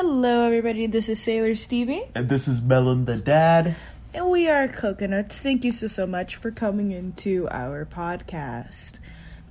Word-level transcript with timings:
Hello, 0.00 0.44
everybody. 0.44 0.86
This 0.86 1.08
is 1.08 1.22
Sailor 1.22 1.54
Stevie, 1.54 2.02
And 2.14 2.28
this 2.28 2.46
is 2.46 2.60
Melon 2.60 3.06
the 3.06 3.16
Dad. 3.16 3.74
and 4.12 4.28
we 4.28 4.46
are 4.46 4.68
Coconuts. 4.68 5.40
Thank 5.40 5.64
you 5.64 5.72
so 5.72 5.86
so 5.86 6.06
much 6.06 6.36
for 6.36 6.50
coming 6.50 6.92
into 6.92 7.48
our 7.50 7.86
podcast. 7.86 8.98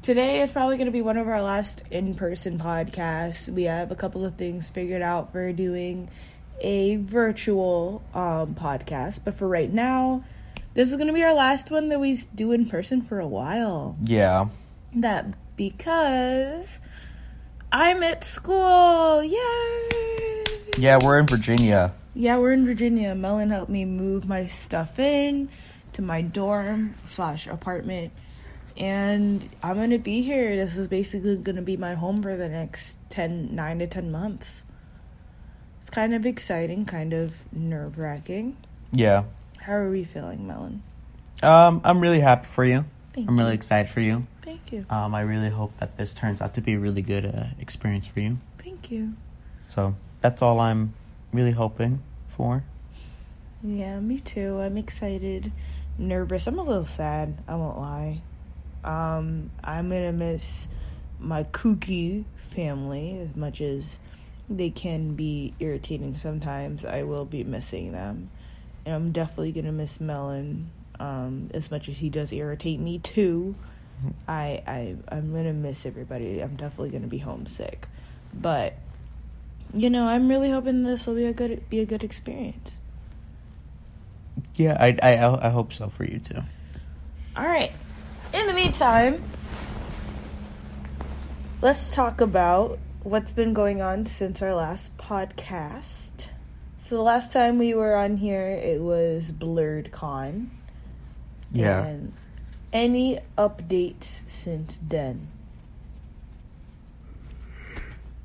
Today 0.03 0.41
is 0.41 0.51
probably 0.51 0.77
going 0.77 0.85
to 0.85 0.91
be 0.91 1.01
one 1.01 1.17
of 1.17 1.27
our 1.27 1.41
last 1.41 1.81
in-person 1.89 2.59
podcasts. 2.59 3.49
We 3.49 3.63
have 3.63 3.89
a 3.89 3.95
couple 3.95 4.23
of 4.23 4.35
things 4.35 4.69
figured 4.69 5.01
out 5.01 5.31
for 5.31 5.51
doing 5.51 6.09
a 6.61 6.97
virtual 6.97 8.03
um, 8.13 8.53
podcast, 8.53 9.21
but 9.25 9.33
for 9.33 9.47
right 9.47 9.73
now, 9.73 10.23
this 10.75 10.91
is 10.91 10.95
going 10.97 11.07
to 11.07 11.13
be 11.13 11.23
our 11.23 11.33
last 11.33 11.71
one 11.71 11.89
that 11.89 11.99
we 11.99 12.15
do 12.35 12.51
in 12.51 12.67
person 12.69 13.01
for 13.01 13.19
a 13.19 13.27
while. 13.27 13.97
Yeah. 13.99 14.49
That 14.93 15.33
because 15.57 16.79
I'm 17.71 18.03
at 18.03 18.23
school. 18.23 19.23
Yay! 19.23 20.34
Yeah, 20.77 20.99
we're 21.01 21.19
in 21.19 21.25
Virginia. 21.27 21.93
Yeah, 22.13 22.37
we're 22.37 22.51
in 22.51 22.65
Virginia. 22.65 23.15
Melon 23.15 23.49
helped 23.49 23.71
me 23.71 23.85
move 23.85 24.27
my 24.27 24.47
stuff 24.47 24.99
in 24.99 25.49
to 25.93 26.01
my 26.01 26.21
dorm 26.21 26.95
slash 27.05 27.47
apartment, 27.47 28.11
and 28.75 29.49
I'm 29.63 29.77
gonna 29.77 29.99
be 29.99 30.21
here. 30.21 30.55
This 30.55 30.75
is 30.75 30.87
basically 30.89 31.37
gonna 31.37 31.61
be 31.61 31.77
my 31.77 31.93
home 31.93 32.21
for 32.21 32.35
the 32.35 32.49
next 32.49 32.97
10, 33.09 33.55
9 33.55 33.79
to 33.79 33.87
ten 33.87 34.11
months. 34.11 34.65
It's 35.79 35.89
kind 35.89 36.13
of 36.13 36.25
exciting, 36.25 36.85
kind 36.85 37.13
of 37.13 37.33
nerve 37.53 37.97
wracking. 37.97 38.57
Yeah. 38.91 39.23
How 39.59 39.73
are 39.73 39.89
we 39.89 40.03
feeling, 40.03 40.45
Melon? 40.45 40.83
Um, 41.41 41.79
I'm 41.85 42.01
really 42.01 42.19
happy 42.19 42.47
for 42.47 42.65
you. 42.65 42.83
Thank 43.13 43.29
I'm 43.29 43.37
you. 43.37 43.43
really 43.43 43.55
excited 43.55 43.89
for 43.89 44.01
you. 44.01 44.27
Thank 44.41 44.73
you. 44.73 44.85
Um, 44.89 45.15
I 45.15 45.21
really 45.21 45.49
hope 45.49 45.71
that 45.79 45.95
this 45.95 46.13
turns 46.13 46.41
out 46.41 46.53
to 46.55 46.61
be 46.61 46.73
a 46.73 46.79
really 46.79 47.01
good 47.01 47.25
uh, 47.25 47.45
experience 47.59 48.07
for 48.07 48.19
you. 48.19 48.39
Thank 48.57 48.91
you. 48.91 49.13
So 49.63 49.95
that's 50.25 50.41
all 50.41 50.59
I'm 50.59 50.91
really 51.31 51.51
hoping 51.51 52.01
for. 52.25 52.63
Yeah, 53.63 53.99
me 53.99 54.21
too. 54.21 54.59
I'm 54.59 54.75
excited, 54.75 55.51
nervous. 55.99 56.47
I'm 56.47 56.57
a 56.57 56.63
little 56.63 56.87
sad. 56.87 57.43
I 57.47 57.53
won't 57.53 57.77
lie. 57.77 58.21
Um, 58.83 59.51
I'm 59.63 59.89
gonna 59.89 60.11
miss 60.11 60.67
my 61.19 61.43
kooky 61.43 62.25
family 62.35 63.19
as 63.19 63.35
much 63.35 63.61
as 63.61 63.99
they 64.49 64.71
can 64.71 65.13
be 65.13 65.53
irritating 65.59 66.17
sometimes. 66.17 66.83
I 66.83 67.03
will 67.03 67.25
be 67.25 67.43
missing 67.43 67.91
them, 67.91 68.31
and 68.83 68.95
I'm 68.95 69.11
definitely 69.11 69.51
gonna 69.51 69.71
miss 69.71 70.01
Melon. 70.01 70.71
Um, 70.99 71.51
as 71.53 71.69
much 71.69 71.87
as 71.87 71.99
he 71.99 72.09
does 72.09 72.33
irritate 72.33 72.79
me 72.79 72.97
too, 72.97 73.53
I 74.27 74.63
I 74.65 74.95
I'm 75.07 75.31
gonna 75.31 75.53
miss 75.53 75.85
everybody. 75.85 76.39
I'm 76.39 76.55
definitely 76.55 76.89
gonna 76.89 77.05
be 77.05 77.19
homesick, 77.19 77.87
but 78.33 78.73
you 79.75 79.89
know, 79.89 80.07
I'm 80.07 80.29
really 80.29 80.49
hoping 80.51 80.83
this 80.83 81.05
will 81.05 81.15
be 81.15 81.25
a 81.25 81.33
good 81.33 81.69
be 81.69 81.81
a 81.81 81.85
good 81.85 82.03
experience. 82.03 82.79
Yeah, 84.55 84.77
I, 84.79 84.97
I, 85.03 85.47
I 85.47 85.49
hope 85.49 85.73
so 85.73 85.89
for 85.89 86.05
you 86.05 86.19
too. 86.19 86.41
All 87.35 87.45
right. 87.45 87.71
In 88.33 88.47
the 88.47 88.53
meantime, 88.53 89.21
let's 91.61 91.93
talk 91.93 92.21
about 92.21 92.79
what's 93.03 93.31
been 93.31 93.53
going 93.53 93.81
on 93.81 94.05
since 94.05 94.41
our 94.41 94.53
last 94.53 94.97
podcast. 94.97 96.27
So 96.79 96.95
the 96.95 97.01
last 97.01 97.33
time 97.33 97.57
we 97.57 97.73
were 97.73 97.95
on 97.95 98.17
here, 98.17 98.47
it 98.47 98.81
was 98.81 99.31
Blerdcon. 99.31 100.47
Yeah. 101.51 101.85
And 101.85 102.13
any 102.71 103.19
updates 103.37 104.29
since 104.29 104.79
then? 104.81 105.27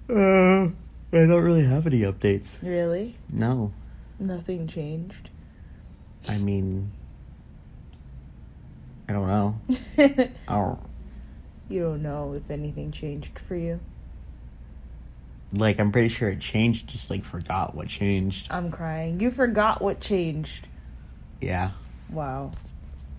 Uh, 0.08 0.70
I 1.12 1.26
don't 1.26 1.42
really 1.42 1.64
have 1.64 1.86
any 1.86 2.00
updates. 2.00 2.62
Really? 2.62 3.16
No. 3.28 3.72
Nothing 4.18 4.68
changed. 4.68 5.30
I 6.28 6.38
mean, 6.38 6.92
I 9.08 9.12
don't 9.12 9.26
know. 9.26 9.60
I 9.98 10.30
don't, 10.54 10.78
you 11.68 11.82
don't 11.82 12.02
know 12.02 12.34
if 12.34 12.48
anything 12.50 12.92
changed 12.92 13.38
for 13.38 13.56
you. 13.56 13.80
like, 15.52 15.80
I'm 15.80 15.90
pretty 15.90 16.08
sure 16.08 16.28
it 16.28 16.40
changed, 16.40 16.88
just 16.88 17.10
like 17.10 17.24
forgot 17.24 17.74
what 17.74 17.88
changed. 17.88 18.46
I'm 18.50 18.70
crying. 18.70 19.18
You 19.18 19.30
forgot 19.32 19.82
what 19.82 19.98
changed. 20.00 20.68
Yeah. 21.40 21.70
Wow. 22.10 22.52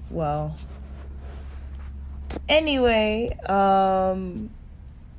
Well. 0.09 0.55
Anyway, 2.47 3.37
um 3.47 4.49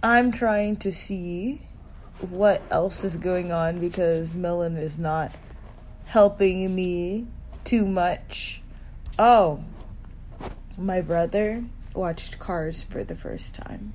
I'm 0.03 0.33
trying 0.33 0.77
to 0.79 0.93
see 0.93 1.61
what 2.31 2.63
else 2.71 3.05
is 3.05 3.17
going 3.17 3.53
on 3.53 3.79
because 3.79 4.35
Melon 4.35 4.77
is 4.77 4.99
not 4.99 5.33
helping 6.05 6.75
me 6.75 7.27
too 7.65 7.87
much. 7.87 8.63
Oh. 9.19 9.63
My 10.79 11.01
brother 11.01 11.65
watched 11.95 12.39
Cars 12.39 12.83
for 12.83 13.05
the 13.05 13.15
first 13.15 13.55
time. 13.55 13.93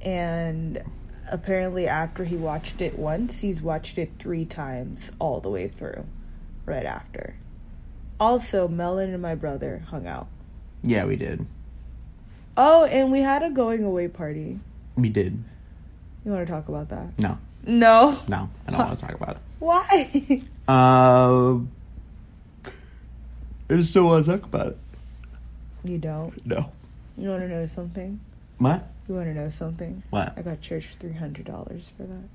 And 0.00 0.82
apparently 1.30 1.88
after 1.88 2.24
he 2.24 2.36
watched 2.36 2.80
it 2.80 2.98
once, 2.98 3.40
he's 3.40 3.60
watched 3.60 3.98
it 3.98 4.10
3 4.18 4.44
times 4.44 5.10
all 5.18 5.40
the 5.40 5.50
way 5.50 5.68
through 5.68 6.06
right 6.64 6.86
after. 6.86 7.34
Also, 8.18 8.68
Melon 8.68 9.12
and 9.12 9.22
my 9.22 9.34
brother 9.34 9.82
hung 9.88 10.06
out. 10.06 10.28
Yeah, 10.82 11.04
we 11.04 11.16
did. 11.16 11.46
Oh, 12.56 12.84
and 12.84 13.10
we 13.10 13.20
had 13.20 13.42
a 13.42 13.50
going 13.50 13.82
away 13.82 14.08
party. 14.08 14.60
We 14.94 15.08
did. 15.08 15.42
You 16.24 16.32
want 16.32 16.46
to 16.46 16.52
talk 16.52 16.68
about 16.68 16.88
that? 16.90 17.18
No. 17.18 17.38
No. 17.66 18.18
No, 18.28 18.48
I 18.66 18.70
don't 18.70 18.78
want 18.86 18.98
to 18.98 19.06
talk 19.06 19.14
about 19.14 19.36
it. 19.36 19.42
Why? 19.58 20.42
Um, 20.68 21.70
I 23.68 23.74
just 23.76 23.92
don't 23.94 24.06
want 24.06 24.24
to 24.26 24.32
talk 24.32 24.44
about 24.44 24.66
it. 24.68 24.78
you 25.84 25.98
don't. 25.98 26.46
No. 26.46 26.72
You 27.18 27.28
want 27.30 27.42
to 27.42 27.48
know 27.48 27.66
something? 27.66 28.20
What? 28.58 28.86
You 29.08 29.14
want 29.14 29.26
to 29.26 29.34
know 29.34 29.48
something? 29.48 30.02
What? 30.10 30.32
I 30.36 30.42
got 30.42 30.60
charged 30.60 30.94
three 31.00 31.12
hundred 31.12 31.44
dollars 31.46 31.92
for 31.96 32.04
that 32.04 32.28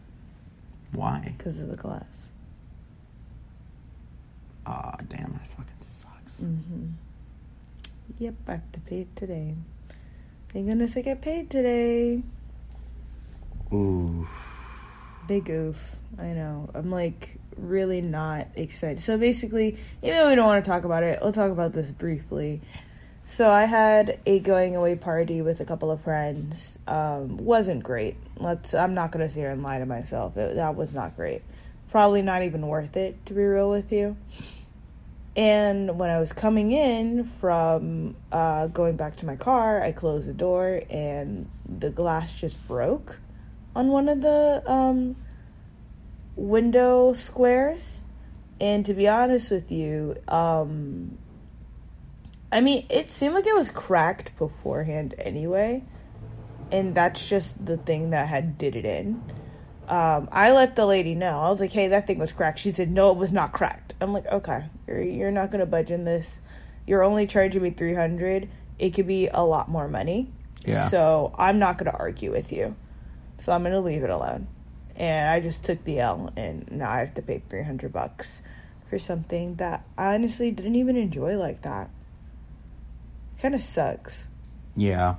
Why? 0.91 1.33
because 1.37 1.59
of 1.59 1.69
the 1.69 1.75
glass. 1.77 2.29
Aw, 4.65 4.97
damn, 5.09 5.31
that 5.31 5.47
fucking 5.47 5.73
sucks. 5.81 6.41
Mm-hmm. 6.41 6.87
Yep, 8.19 8.33
I 8.47 8.51
have 8.53 8.71
to 8.71 8.79
pay 8.81 9.01
it 9.01 9.15
today. 9.15 9.55
Thank 10.51 10.67
goodness 10.67 10.97
I 10.97 11.01
get 11.01 11.21
paid 11.21 11.49
today. 11.49 12.23
Ooh. 13.73 14.27
Big 15.27 15.49
oof. 15.49 15.95
I 16.19 16.27
know. 16.27 16.69
I'm 16.73 16.91
like 16.91 17.37
really 17.57 18.01
not 18.01 18.47
excited. 18.55 19.01
So 19.01 19.17
basically, 19.17 19.77
even 20.01 20.15
though 20.15 20.29
we 20.29 20.35
don't 20.35 20.45
want 20.45 20.63
to 20.63 20.69
talk 20.69 20.83
about 20.83 21.03
it, 21.03 21.19
we'll 21.21 21.31
talk 21.31 21.51
about 21.51 21.73
this 21.73 21.91
briefly. 21.91 22.61
So 23.25 23.51
I 23.51 23.65
had 23.65 24.19
a 24.25 24.39
going 24.39 24.75
away 24.75 24.95
party 24.95 25.41
with 25.41 25.59
a 25.59 25.65
couple 25.65 25.89
of 25.89 26.01
friends. 26.01 26.77
Um, 26.87 27.37
wasn't 27.37 27.83
great. 27.83 28.17
Let's. 28.37 28.73
I'm 28.73 28.93
not 28.93 29.11
gonna 29.11 29.29
sit 29.29 29.39
here 29.39 29.49
and 29.49 29.63
lie 29.63 29.79
to 29.79 29.85
myself. 29.85 30.37
It, 30.37 30.55
that 30.55 30.75
was 30.75 30.93
not 30.93 31.15
great. 31.15 31.41
Probably 31.89 32.21
not 32.21 32.43
even 32.43 32.67
worth 32.67 32.95
it 32.97 33.25
to 33.25 33.33
be 33.33 33.43
real 33.43 33.69
with 33.69 33.91
you. 33.91 34.15
And 35.35 35.97
when 35.97 36.09
I 36.09 36.19
was 36.19 36.31
coming 36.31 36.71
in 36.71 37.25
from 37.25 38.15
uh, 38.31 38.67
going 38.67 38.95
back 38.95 39.17
to 39.17 39.25
my 39.25 39.35
car, 39.35 39.81
I 39.81 39.91
closed 39.91 40.29
the 40.29 40.33
door 40.33 40.81
and 40.89 41.49
the 41.67 41.89
glass 41.89 42.39
just 42.39 42.65
broke 42.67 43.17
on 43.75 43.89
one 43.89 44.09
of 44.09 44.21
the 44.21 44.63
um, 44.65 45.15
window 46.35 47.13
squares. 47.13 48.01
And 48.59 48.85
to 48.85 48.93
be 48.93 49.07
honest 49.07 49.51
with 49.51 49.71
you, 49.71 50.15
um, 50.27 51.17
I 52.51 52.61
mean, 52.61 52.85
it 52.89 53.11
seemed 53.11 53.33
like 53.33 53.45
it 53.45 53.53
was 53.53 53.69
cracked 53.69 54.37
beforehand 54.37 55.13
anyway. 55.17 55.83
And 56.71 56.95
that's 56.95 57.27
just 57.27 57.65
the 57.65 57.77
thing 57.77 58.11
that 58.11 58.27
had 58.27 58.57
did 58.57 58.75
it 58.75 58.85
in. 58.85 59.21
Um, 59.87 60.29
I 60.31 60.51
let 60.51 60.75
the 60.75 60.85
lady 60.85 61.13
know. 61.13 61.39
I 61.41 61.49
was 61.49 61.59
like, 61.59 61.71
"Hey, 61.71 61.89
that 61.89 62.07
thing 62.07 62.17
was 62.17 62.31
cracked." 62.31 62.57
She 62.57 62.71
said, 62.71 62.89
"No, 62.89 63.11
it 63.11 63.17
was 63.17 63.31
not 63.31 63.51
cracked." 63.51 63.93
I'm 64.01 64.13
like, 64.13 64.25
"Okay, 64.25 64.65
you're 64.87 65.01
you're 65.01 65.31
not 65.31 65.51
gonna 65.51 65.67
budge 65.67 65.91
in 65.91 66.05
this. 66.05 66.41
You're 66.87 67.03
only 67.03 67.27
charging 67.27 67.61
me 67.61 67.69
three 67.69 67.93
hundred. 67.93 68.49
It 68.79 68.95
could 68.95 69.05
be 69.05 69.27
a 69.27 69.43
lot 69.43 69.69
more 69.69 69.87
money. 69.87 70.31
Yeah. 70.65 70.87
So 70.87 71.35
I'm 71.37 71.59
not 71.59 71.77
gonna 71.77 71.95
argue 71.97 72.31
with 72.31 72.51
you. 72.51 72.75
So 73.37 73.51
I'm 73.51 73.63
gonna 73.63 73.79
leave 73.79 74.03
it 74.03 74.09
alone." 74.09 74.47
And 74.95 75.29
I 75.29 75.39
just 75.41 75.65
took 75.65 75.83
the 75.83 75.99
L, 75.99 76.31
and 76.37 76.71
now 76.71 76.89
I 76.89 76.99
have 76.99 77.13
to 77.15 77.21
pay 77.21 77.41
three 77.49 77.63
hundred 77.63 77.91
bucks 77.91 78.41
for 78.89 78.99
something 78.99 79.55
that 79.55 79.83
I 79.97 80.15
honestly 80.15 80.51
didn't 80.51 80.75
even 80.75 80.95
enjoy 80.95 81.37
like 81.37 81.63
that. 81.63 81.89
Kind 83.39 83.55
of 83.55 83.63
sucks. 83.63 84.27
Yeah. 84.75 85.15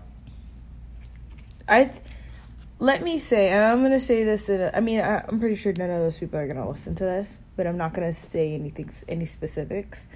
I 1.68 1.84
th- 1.84 2.00
let 2.78 3.02
me 3.02 3.18
say, 3.18 3.52
I'm 3.52 3.82
gonna 3.82 4.00
say 4.00 4.24
this. 4.24 4.48
In 4.48 4.60
a, 4.60 4.70
I 4.72 4.80
mean, 4.80 5.00
I, 5.00 5.24
I'm 5.26 5.40
pretty 5.40 5.56
sure 5.56 5.72
none 5.76 5.90
of 5.90 5.98
those 5.98 6.18
people 6.18 6.38
are 6.38 6.46
gonna 6.46 6.68
listen 6.68 6.94
to 6.96 7.04
this, 7.04 7.40
but 7.56 7.66
I'm 7.66 7.76
not 7.76 7.92
gonna 7.92 8.12
say 8.12 8.54
anything, 8.54 8.90
any 9.08 9.26
specifics. 9.26 10.08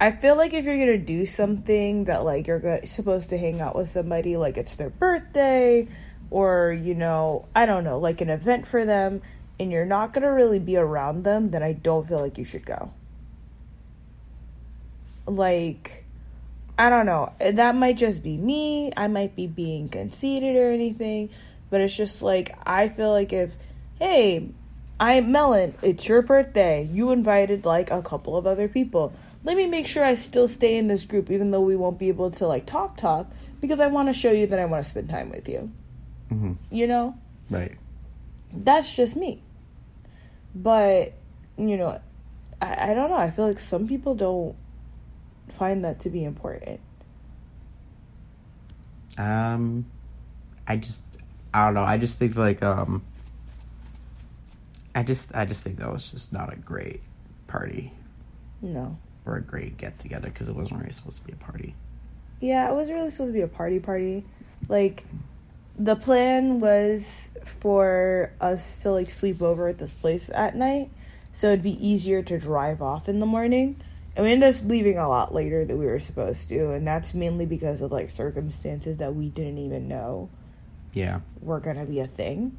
I 0.00 0.12
feel 0.12 0.36
like 0.36 0.52
if 0.52 0.64
you're 0.64 0.78
gonna 0.78 0.98
do 0.98 1.26
something 1.26 2.04
that 2.04 2.24
like 2.24 2.46
you're 2.46 2.58
go- 2.58 2.80
supposed 2.84 3.30
to 3.30 3.38
hang 3.38 3.60
out 3.60 3.76
with 3.76 3.88
somebody, 3.88 4.36
like 4.36 4.56
it's 4.56 4.76
their 4.76 4.90
birthday, 4.90 5.88
or 6.30 6.72
you 6.72 6.94
know, 6.94 7.46
I 7.54 7.66
don't 7.66 7.84
know, 7.84 7.98
like 7.98 8.20
an 8.20 8.30
event 8.30 8.66
for 8.66 8.84
them, 8.84 9.22
and 9.58 9.70
you're 9.70 9.84
not 9.84 10.14
going 10.14 10.22
to 10.22 10.28
really 10.30 10.58
be 10.58 10.76
around 10.76 11.24
them, 11.24 11.50
then 11.50 11.62
I 11.62 11.74
don't 11.74 12.08
feel 12.08 12.20
like 12.20 12.38
you 12.38 12.44
should 12.44 12.64
go. 12.64 12.92
Like, 15.26 16.04
I 16.78 16.88
don't 16.88 17.04
know. 17.04 17.34
That 17.38 17.74
might 17.76 17.98
just 17.98 18.22
be 18.22 18.38
me. 18.38 18.90
I 18.96 19.06
might 19.06 19.36
be 19.36 19.46
being 19.46 19.90
conceited 19.90 20.56
or 20.56 20.70
anything. 20.70 21.28
But 21.68 21.82
it's 21.82 21.94
just 21.94 22.22
like, 22.22 22.56
I 22.64 22.88
feel 22.88 23.10
like 23.10 23.34
if, 23.34 23.52
hey, 23.98 24.48
I'm 24.98 25.30
Melon, 25.30 25.74
it's 25.82 26.08
your 26.08 26.22
birthday. 26.22 26.88
You 26.90 27.10
invited 27.10 27.66
like 27.66 27.90
a 27.90 28.00
couple 28.00 28.36
of 28.36 28.46
other 28.46 28.66
people. 28.66 29.12
Let 29.44 29.58
me 29.58 29.66
make 29.66 29.86
sure 29.86 30.04
I 30.04 30.14
still 30.14 30.48
stay 30.48 30.78
in 30.78 30.88
this 30.88 31.04
group, 31.04 31.30
even 31.30 31.50
though 31.50 31.60
we 31.60 31.76
won't 31.76 31.98
be 31.98 32.08
able 32.08 32.30
to 32.32 32.46
like 32.46 32.64
talk, 32.64 32.96
talk, 32.96 33.26
because 33.60 33.78
I 33.78 33.88
want 33.88 34.08
to 34.08 34.14
show 34.14 34.32
you 34.32 34.46
that 34.46 34.58
I 34.58 34.64
want 34.64 34.82
to 34.82 34.90
spend 34.90 35.10
time 35.10 35.30
with 35.30 35.48
you. 35.48 35.70
Mm-hmm. 36.30 36.52
You 36.70 36.86
know? 36.86 37.16
Right. 37.48 37.76
That's 38.52 38.94
just 38.94 39.16
me. 39.16 39.42
But, 40.54 41.12
you 41.56 41.76
know, 41.76 42.00
I, 42.60 42.90
I 42.90 42.94
don't 42.94 43.10
know. 43.10 43.16
I 43.16 43.30
feel 43.30 43.46
like 43.46 43.60
some 43.60 43.86
people 43.88 44.14
don't 44.14 44.56
find 45.58 45.84
that 45.84 46.00
to 46.00 46.10
be 46.10 46.24
important. 46.24 46.80
Um, 49.18 49.86
I 50.66 50.76
just, 50.76 51.02
I 51.52 51.66
don't 51.66 51.74
know. 51.74 51.82
I 51.82 51.98
just 51.98 52.18
think 52.18 52.36
like, 52.36 52.62
um, 52.62 53.02
I 54.94 55.02
just, 55.02 55.34
I 55.34 55.44
just 55.44 55.62
think 55.62 55.78
that 55.78 55.92
was 55.92 56.10
just 56.10 56.32
not 56.32 56.52
a 56.52 56.56
great 56.56 57.02
party 57.46 57.92
No. 58.62 58.96
or 59.26 59.36
a 59.36 59.42
great 59.42 59.76
get 59.76 59.98
together 59.98 60.28
because 60.28 60.48
it 60.48 60.54
wasn't 60.54 60.80
really 60.80 60.92
supposed 60.92 61.18
to 61.20 61.24
be 61.26 61.32
a 61.32 61.36
party. 61.36 61.74
Yeah, 62.40 62.70
it 62.70 62.74
was 62.74 62.88
really 62.88 63.10
supposed 63.10 63.30
to 63.30 63.34
be 63.34 63.42
a 63.42 63.48
party 63.48 63.78
party. 63.80 64.24
Like 64.68 65.04
the 65.80 65.96
plan 65.96 66.60
was 66.60 67.30
for 67.42 68.32
us 68.38 68.82
to 68.82 68.90
like 68.90 69.08
sleep 69.08 69.40
over 69.40 69.66
at 69.66 69.78
this 69.78 69.94
place 69.94 70.30
at 70.34 70.54
night, 70.54 70.90
so 71.32 71.46
it'd 71.46 71.62
be 71.62 71.86
easier 71.86 72.22
to 72.22 72.38
drive 72.38 72.82
off 72.82 73.08
in 73.08 73.18
the 73.18 73.24
morning. 73.26 73.76
And 74.14 74.26
we 74.26 74.32
ended 74.32 74.54
up 74.56 74.62
leaving 74.64 74.98
a 74.98 75.08
lot 75.08 75.32
later 75.32 75.64
than 75.64 75.78
we 75.78 75.86
were 75.86 75.98
supposed 75.98 76.50
to, 76.50 76.72
and 76.72 76.86
that's 76.86 77.14
mainly 77.14 77.46
because 77.46 77.80
of 77.80 77.90
like 77.90 78.10
circumstances 78.10 78.98
that 78.98 79.14
we 79.14 79.30
didn't 79.30 79.56
even 79.56 79.88
know 79.88 80.28
Yeah. 80.92 81.20
were 81.40 81.60
gonna 81.60 81.86
be 81.86 82.00
a 82.00 82.06
thing. 82.06 82.58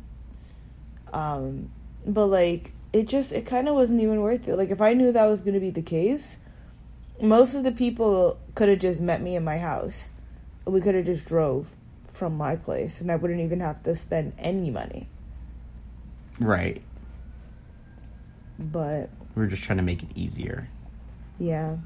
Um, 1.13 1.69
but 2.07 2.25
like 2.25 2.73
it 2.91 3.07
just 3.07 3.33
it 3.33 3.45
kind 3.45 3.67
of 3.67 3.75
wasn't 3.75 4.01
even 4.01 4.21
worth 4.21 4.47
it. 4.47 4.55
Like 4.55 4.71
if 4.71 4.81
I 4.81 4.93
knew 4.93 5.11
that 5.11 5.25
was 5.27 5.41
gonna 5.41 5.59
be 5.59 5.69
the 5.69 5.83
case, 5.83 6.39
most 7.21 7.53
of 7.53 7.63
the 7.63 7.71
people 7.71 8.39
could 8.55 8.67
have 8.67 8.79
just 8.79 8.99
met 8.99 9.21
me 9.21 9.35
in 9.35 9.43
my 9.43 9.59
house. 9.59 10.09
We 10.65 10.81
could 10.81 10.95
have 10.95 11.05
just 11.05 11.27
drove 11.27 11.75
from 12.11 12.35
my 12.35 12.55
place, 12.55 13.01
and 13.01 13.11
I 13.11 13.15
wouldn't 13.15 13.39
even 13.39 13.61
have 13.61 13.81
to 13.83 13.95
spend 13.95 14.33
any 14.37 14.69
money. 14.69 15.07
Right. 16.39 16.81
But 18.59 19.09
we're 19.35 19.47
just 19.47 19.63
trying 19.63 19.77
to 19.77 19.83
make 19.83 20.03
it 20.03 20.09
easier. 20.15 20.69
yeah, 21.39 21.77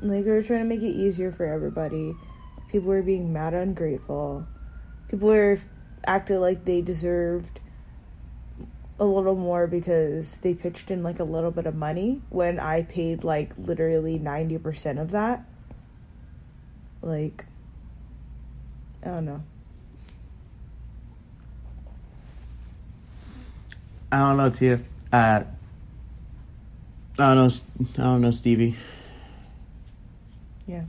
like 0.00 0.24
we 0.24 0.30
are 0.30 0.42
trying 0.42 0.60
to 0.60 0.64
make 0.66 0.82
it 0.82 0.94
easier 0.94 1.32
for 1.32 1.46
everybody. 1.46 2.14
People 2.70 2.88
were 2.88 3.02
being 3.02 3.32
mad 3.32 3.54
ungrateful. 3.54 4.46
People 5.08 5.28
were 5.28 5.58
acting 6.06 6.40
like 6.40 6.64
they 6.64 6.82
deserved 6.82 7.60
a 9.00 9.04
little 9.04 9.36
more 9.36 9.66
because 9.66 10.38
they 10.38 10.54
pitched 10.54 10.90
in 10.90 11.02
like 11.02 11.20
a 11.20 11.24
little 11.24 11.50
bit 11.50 11.66
of 11.66 11.74
money 11.74 12.20
when 12.30 12.58
I 12.58 12.82
paid 12.82 13.24
like 13.24 13.56
literally 13.56 14.18
90% 14.18 15.00
of 15.00 15.12
that. 15.12 15.44
Like, 17.00 17.46
I 19.04 19.08
don't 19.08 19.24
know. 19.24 19.44
I 24.10 24.18
don't 24.18 24.36
know, 24.36 24.50
Tia. 24.50 24.80
Uh, 25.12 25.42
I 27.18 27.34
don't 27.34 27.36
know. 27.36 27.50
I 27.98 28.02
don't 28.02 28.20
know, 28.20 28.30
Stevie. 28.30 28.76
Yeah. 30.66 30.84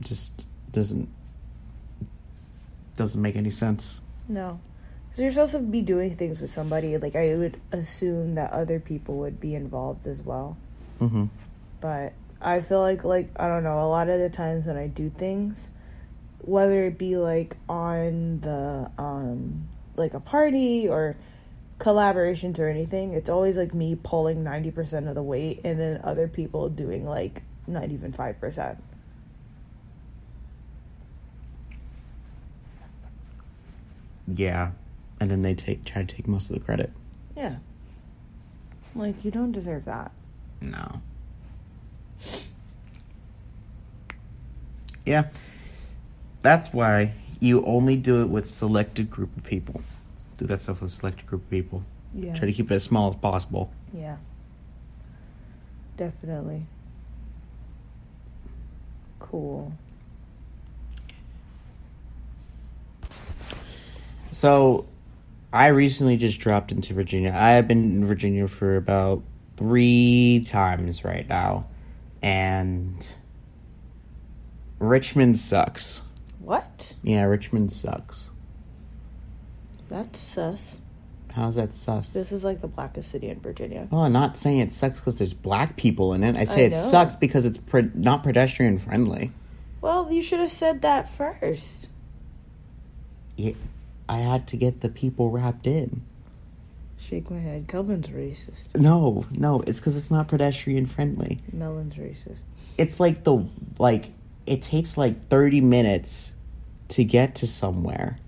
Just 0.00 0.44
doesn't 0.72 1.08
doesn't 2.96 3.20
make 3.22 3.36
any 3.36 3.50
sense. 3.50 4.00
No. 4.28 4.58
'Cause 5.10 5.20
you're 5.20 5.30
supposed 5.30 5.52
to 5.52 5.58
be 5.60 5.82
doing 5.82 6.16
things 6.16 6.40
with 6.40 6.50
somebody. 6.50 6.96
Like, 6.96 7.14
I 7.16 7.34
would 7.36 7.60
assume 7.70 8.34
that 8.36 8.50
other 8.52 8.80
people 8.80 9.16
would 9.18 9.38
be 9.40 9.54
involved 9.54 10.06
as 10.06 10.22
well. 10.22 10.56
Mm-hmm. 11.00 11.24
but 11.80 12.12
I 12.40 12.60
feel 12.60 12.80
like 12.80 13.02
like 13.02 13.28
I 13.36 13.48
don't 13.48 13.64
know 13.64 13.78
a 13.80 13.88
lot 13.88 14.08
of 14.08 14.20
the 14.20 14.30
times 14.30 14.66
when 14.66 14.76
I 14.76 14.86
do 14.86 15.10
things 15.10 15.70
whether 16.44 16.84
it 16.86 16.96
be 16.98 17.16
like 17.16 17.56
on 17.68 18.40
the 18.40 18.88
um 18.98 19.66
like 19.96 20.14
a 20.14 20.20
party 20.20 20.88
or 20.88 21.16
collaborations 21.82 22.60
or 22.60 22.68
anything 22.68 23.12
it's 23.12 23.28
always 23.28 23.56
like 23.56 23.74
me 23.74 23.96
pulling 23.96 24.44
90% 24.44 25.08
of 25.08 25.16
the 25.16 25.22
weight 25.22 25.60
and 25.64 25.80
then 25.80 26.00
other 26.04 26.28
people 26.28 26.68
doing 26.68 27.04
like 27.04 27.42
not 27.66 27.90
even 27.90 28.12
5%. 28.12 28.76
Yeah, 34.28 34.72
and 35.20 35.30
then 35.30 35.42
they 35.42 35.54
take 35.54 35.84
try 35.84 36.04
to 36.04 36.14
take 36.14 36.28
most 36.28 36.50
of 36.50 36.58
the 36.58 36.64
credit. 36.64 36.92
Yeah. 37.36 37.56
Like 38.94 39.24
you 39.24 39.30
don't 39.30 39.52
deserve 39.52 39.84
that. 39.86 40.12
No. 40.60 41.02
Yeah, 45.04 45.30
that's 46.42 46.72
why 46.72 47.14
you 47.40 47.64
only 47.64 47.96
do 47.96 48.22
it 48.22 48.28
with 48.28 48.46
selected 48.46 49.10
group 49.10 49.36
of 49.36 49.42
people. 49.42 49.82
Do 50.42 50.48
that 50.48 50.60
stuff 50.60 50.80
with 50.80 50.90
a 50.90 50.94
selected 50.94 51.24
group 51.28 51.44
of 51.44 51.50
people. 51.50 51.84
Yeah. 52.12 52.34
Try 52.34 52.46
to 52.46 52.52
keep 52.52 52.68
it 52.72 52.74
as 52.74 52.82
small 52.82 53.10
as 53.10 53.14
possible. 53.14 53.72
Yeah. 53.94 54.16
Definitely. 55.96 56.66
Cool. 59.20 59.72
So, 64.32 64.86
I 65.52 65.68
recently 65.68 66.16
just 66.16 66.40
dropped 66.40 66.72
into 66.72 66.92
Virginia. 66.92 67.30
I 67.32 67.50
have 67.50 67.68
been 67.68 67.92
in 67.92 68.04
Virginia 68.04 68.48
for 68.48 68.74
about 68.74 69.22
three 69.56 70.44
times 70.48 71.04
right 71.04 71.28
now, 71.28 71.68
and 72.20 73.14
Richmond 74.80 75.38
sucks. 75.38 76.02
What? 76.40 76.96
Yeah, 77.04 77.22
Richmond 77.26 77.70
sucks. 77.70 78.31
That's 79.92 80.18
sus. 80.18 80.80
How's 81.34 81.56
that 81.56 81.74
sus? 81.74 82.14
This 82.14 82.32
is 82.32 82.42
like 82.44 82.62
the 82.62 82.68
blackest 82.68 83.10
city 83.10 83.28
in 83.28 83.40
Virginia. 83.40 83.88
Well, 83.90 84.02
I'm 84.02 84.12
not 84.12 84.38
saying 84.38 84.60
it 84.60 84.72
sucks 84.72 85.00
because 85.00 85.18
there's 85.18 85.34
black 85.34 85.76
people 85.76 86.14
in 86.14 86.24
it. 86.24 86.34
I 86.34 86.44
say 86.44 86.62
I 86.62 86.66
it 86.68 86.74
sucks 86.74 87.14
because 87.14 87.44
it's 87.44 87.58
pre- 87.58 87.90
not 87.94 88.22
pedestrian 88.22 88.78
friendly. 88.78 89.32
Well, 89.82 90.10
you 90.10 90.22
should 90.22 90.40
have 90.40 90.50
said 90.50 90.80
that 90.80 91.10
first. 91.10 91.90
Yeah, 93.36 93.52
I 94.08 94.18
had 94.18 94.46
to 94.48 94.56
get 94.56 94.80
the 94.80 94.88
people 94.88 95.30
wrapped 95.30 95.66
in. 95.66 96.02
Shake 96.98 97.30
my 97.30 97.40
head. 97.40 97.68
Kelvin's 97.68 98.08
racist. 98.08 98.74
No, 98.74 99.26
no, 99.30 99.60
it's 99.66 99.78
because 99.78 99.96
it's 99.96 100.10
not 100.10 100.28
pedestrian 100.28 100.86
friendly. 100.86 101.38
Melon's 101.52 101.96
racist. 101.96 102.44
It's 102.78 102.98
like 102.98 103.24
the 103.24 103.46
like 103.78 104.12
it 104.46 104.62
takes 104.62 104.96
like 104.96 105.28
30 105.28 105.60
minutes 105.60 106.32
to 106.88 107.04
get 107.04 107.34
to 107.36 107.46
somewhere, 107.46 108.18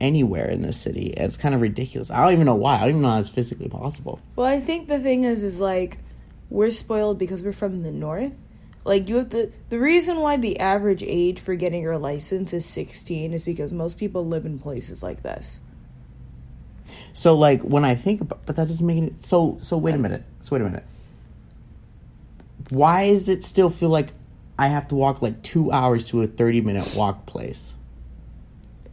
anywhere 0.00 0.48
in 0.48 0.62
the 0.62 0.72
city. 0.72 1.14
It's 1.16 1.36
kind 1.36 1.54
of 1.54 1.60
ridiculous. 1.60 2.10
I 2.10 2.22
don't 2.22 2.32
even 2.32 2.46
know 2.46 2.54
why. 2.54 2.76
I 2.76 2.80
don't 2.80 2.90
even 2.90 3.02
know 3.02 3.10
how 3.10 3.18
it's 3.20 3.28
physically 3.28 3.68
possible. 3.68 4.20
Well, 4.36 4.46
I 4.46 4.60
think 4.60 4.88
the 4.88 4.98
thing 4.98 5.24
is, 5.24 5.42
is 5.42 5.60
like 5.60 5.98
we're 6.50 6.70
spoiled 6.70 7.18
because 7.18 7.42
we're 7.42 7.52
from 7.52 7.82
the 7.82 7.92
north. 7.92 8.40
Like 8.84 9.08
you 9.08 9.16
have 9.16 9.30
to. 9.30 9.50
The 9.70 9.78
reason 9.78 10.18
why 10.18 10.36
the 10.36 10.60
average 10.60 11.02
age 11.02 11.40
for 11.40 11.54
getting 11.54 11.82
your 11.82 11.96
license 11.96 12.52
is 12.52 12.66
sixteen 12.66 13.32
is 13.32 13.42
because 13.42 13.72
most 13.72 13.98
people 13.98 14.26
live 14.26 14.44
in 14.44 14.58
places 14.58 15.02
like 15.02 15.22
this. 15.22 15.60
So 17.14 17.34
like 17.34 17.62
when 17.62 17.84
I 17.84 17.94
think 17.94 18.20
about, 18.20 18.44
but 18.44 18.56
that 18.56 18.68
doesn't 18.68 18.86
make 18.86 19.02
it. 19.02 19.24
So 19.24 19.56
so 19.60 19.78
wait 19.78 19.94
a 19.94 19.98
minute. 19.98 20.22
So 20.40 20.54
wait 20.54 20.62
a 20.62 20.64
minute. 20.64 20.84
Why 22.68 23.08
does 23.08 23.28
it 23.28 23.42
still 23.42 23.70
feel 23.70 23.88
like 23.88 24.12
I 24.58 24.68
have 24.68 24.88
to 24.88 24.94
walk 24.94 25.22
like 25.22 25.42
two 25.42 25.72
hours 25.72 26.04
to 26.06 26.20
a 26.20 26.26
thirty 26.26 26.60
minute 26.60 26.94
walk 26.94 27.24
place? 27.24 27.76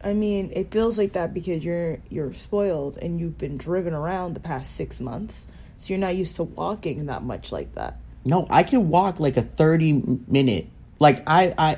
I 0.04 0.14
mean, 0.14 0.52
it 0.56 0.72
feels 0.72 0.98
like 0.98 1.14
that 1.14 1.34
because 1.34 1.64
you're 1.64 2.00
you're 2.10 2.34
spoiled 2.34 2.98
and 2.98 3.20
you've 3.20 3.38
been 3.38 3.58
driven 3.58 3.94
around 3.94 4.34
the 4.34 4.40
past 4.40 4.76
six 4.76 5.00
months, 5.00 5.48
so 5.78 5.90
you're 5.90 6.00
not 6.00 6.16
used 6.16 6.36
to 6.38 6.44
walking 6.44 7.06
that 7.08 7.24
much 7.24 7.52
like 7.52 7.76
that. 7.76 8.00
No, 8.26 8.48
I 8.50 8.64
can 8.64 8.90
walk 8.90 9.20
like 9.20 9.38
a 9.38 9.42
thirty 9.42 9.94
minute. 10.28 10.68
Like 11.00 11.24
I 11.28 11.54
I 11.58 11.78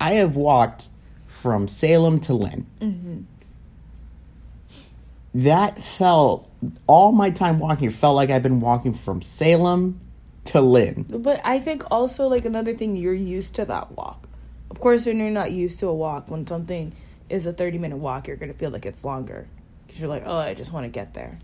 I 0.00 0.12
have 0.14 0.36
walked 0.36 0.88
from 1.26 1.68
Salem 1.68 2.20
to 2.20 2.34
Lynn. 2.34 2.66
Mm-hmm. 2.80 3.20
That 5.34 5.82
felt 5.82 6.50
all 6.86 7.12
my 7.12 7.30
time 7.30 7.58
walking 7.58 7.82
here 7.82 7.90
felt 7.90 8.16
like 8.16 8.30
I've 8.30 8.42
been 8.42 8.60
walking 8.60 8.94
from 8.94 9.22
Salem 9.22 10.00
to 10.46 10.60
Lynn. 10.60 11.04
But 11.08 11.40
I 11.44 11.58
think 11.58 11.84
also 11.90 12.26
like 12.28 12.44
another 12.44 12.74
thing, 12.74 12.96
you're 12.96 13.12
used 13.12 13.54
to 13.56 13.64
that 13.66 13.92
walk. 13.92 14.26
Of 14.70 14.80
course, 14.80 15.06
when 15.06 15.18
you're 15.18 15.30
not 15.30 15.52
used 15.52 15.78
to 15.80 15.88
a 15.88 15.94
walk, 15.94 16.30
when 16.30 16.46
something 16.46 16.92
is 17.28 17.46
a 17.46 17.52
30 17.52 17.78
minute 17.78 17.96
walk, 17.96 18.28
you're 18.28 18.36
gonna 18.36 18.54
feel 18.54 18.70
like 18.70 18.86
it's 18.86 19.04
longer 19.04 19.48
because 19.86 20.00
you're 20.00 20.08
like, 20.08 20.24
oh, 20.26 20.36
I 20.36 20.54
just 20.54 20.72
want 20.72 20.84
to 20.84 20.90
get 20.90 21.14
there. 21.14 21.38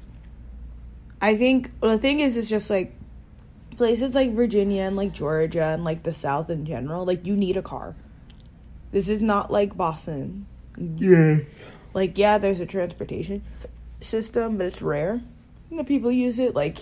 I 1.21 1.37
think 1.37 1.71
well, 1.81 1.93
the 1.93 1.99
thing 1.99 2.21
is, 2.21 2.37
it's 2.37 2.49
just 2.49 2.69
like 2.69 2.95
places 3.77 4.15
like 4.15 4.33
Virginia 4.33 4.83
and 4.83 4.97
like 4.97 5.13
Georgia 5.13 5.65
and 5.67 5.85
like 5.85 6.03
the 6.03 6.13
South 6.13 6.51
in 6.51 6.67
general. 6.67 7.05
Like 7.05 7.27
you 7.27 7.37
need 7.37 7.57
a 7.57 7.63
car. 7.63 7.95
This 8.91 9.09
is 9.09 9.23
not 9.23 9.51
like 9.51 9.77
Boston. 9.77 10.47
Yeah. 10.77 11.39
Like 11.95 12.19
yeah, 12.19 12.39
there's 12.39 12.61
a 12.61 12.67
transportation 12.67 13.43
system, 14.01 14.57
but 14.57 14.67
it's 14.67 14.83
rare 14.83 15.21
that 15.71 15.87
people 15.87 16.11
use 16.11 16.39
it. 16.39 16.55
Like 16.55 16.79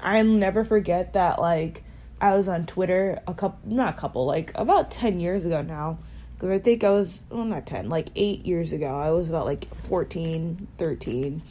I'll 0.00 0.24
never 0.24 0.64
forget 0.64 1.14
that. 1.14 1.40
Like 1.40 1.82
I 2.20 2.34
was 2.34 2.48
on 2.48 2.66
Twitter 2.66 3.20
a 3.26 3.34
couple, 3.34 3.72
not 3.72 3.94
a 3.94 3.98
couple, 3.98 4.26
like 4.26 4.52
about 4.54 4.90
ten 4.90 5.20
years 5.20 5.44
ago 5.44 5.62
now. 5.62 5.98
Because 6.38 6.50
I 6.50 6.60
think 6.60 6.84
I 6.84 6.90
was, 6.90 7.24
well, 7.30 7.44
not 7.44 7.66
10, 7.66 7.88
like 7.88 8.10
8 8.14 8.46
years 8.46 8.72
ago. 8.72 8.86
I 8.86 9.10
was 9.10 9.28
about 9.28 9.44
like 9.44 9.66
14, 9.86 10.68
13. 10.78 11.42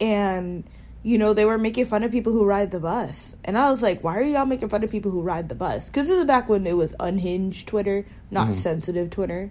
And 0.00 0.64
you 1.02 1.16
know, 1.16 1.32
they 1.32 1.44
were 1.44 1.58
making 1.58 1.86
fun 1.86 2.02
of 2.02 2.10
people 2.10 2.32
who 2.32 2.44
ride 2.44 2.70
the 2.70 2.80
bus. 2.80 3.36
And 3.44 3.56
I 3.56 3.70
was 3.70 3.82
like, 3.82 4.02
why 4.02 4.18
are 4.18 4.22
y'all 4.22 4.46
making 4.46 4.68
fun 4.68 4.82
of 4.82 4.90
people 4.90 5.10
who 5.10 5.22
ride 5.22 5.48
the 5.48 5.54
bus? 5.54 5.88
Because 5.88 6.08
this 6.08 6.18
is 6.18 6.24
back 6.24 6.48
when 6.48 6.66
it 6.66 6.76
was 6.76 6.94
unhinged 6.98 7.68
Twitter, 7.68 8.04
not 8.30 8.48
Mm-hmm. 8.48 8.54
sensitive 8.54 9.10
Twitter. 9.10 9.50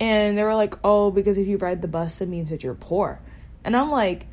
And 0.00 0.38
they 0.38 0.42
were 0.42 0.54
like, 0.54 0.74
oh, 0.82 1.10
because 1.10 1.36
if 1.36 1.46
you 1.46 1.58
ride 1.58 1.82
the 1.82 1.88
bus, 1.88 2.20
it 2.20 2.28
means 2.28 2.48
that 2.48 2.64
you're 2.64 2.74
poor. 2.74 3.20
And 3.62 3.76
I'm 3.76 3.90
like, 3.90 4.26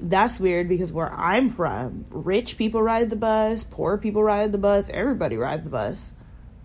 that's 0.00 0.40
weird 0.40 0.68
because 0.68 0.90
where 0.92 1.12
I'm 1.12 1.50
from, 1.50 2.06
rich 2.10 2.56
people 2.56 2.82
ride 2.82 3.10
the 3.10 3.16
bus, 3.16 3.62
poor 3.62 3.98
people 3.98 4.24
ride 4.24 4.52
the 4.52 4.58
bus, 4.58 4.88
everybody 4.90 5.36
rides 5.36 5.64
the 5.64 5.70
bus. 5.70 6.14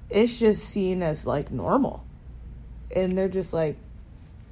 It's 0.10 0.38
just 0.38 0.64
seen 0.64 1.04
as 1.04 1.26
like 1.26 1.52
normal. 1.52 2.06
And 2.96 3.18
they're 3.18 3.30
just 3.30 3.54
like, 3.54 3.78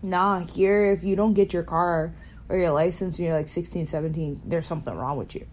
nah, 0.02 0.40
here, 0.40 0.92
if 0.92 1.04
you 1.04 1.16
don't 1.16 1.34
get 1.34 1.54
your 1.54 1.64
car 1.64 2.14
or 2.50 2.58
your 2.58 2.72
license 2.72 3.18
when 3.18 3.28
you're 3.28 3.38
like 3.38 3.48
16, 3.48 3.86
17, 3.86 4.42
there's 4.46 4.66
something 4.66 4.94
wrong 4.94 5.18
with 5.18 5.36
you. 5.36 5.48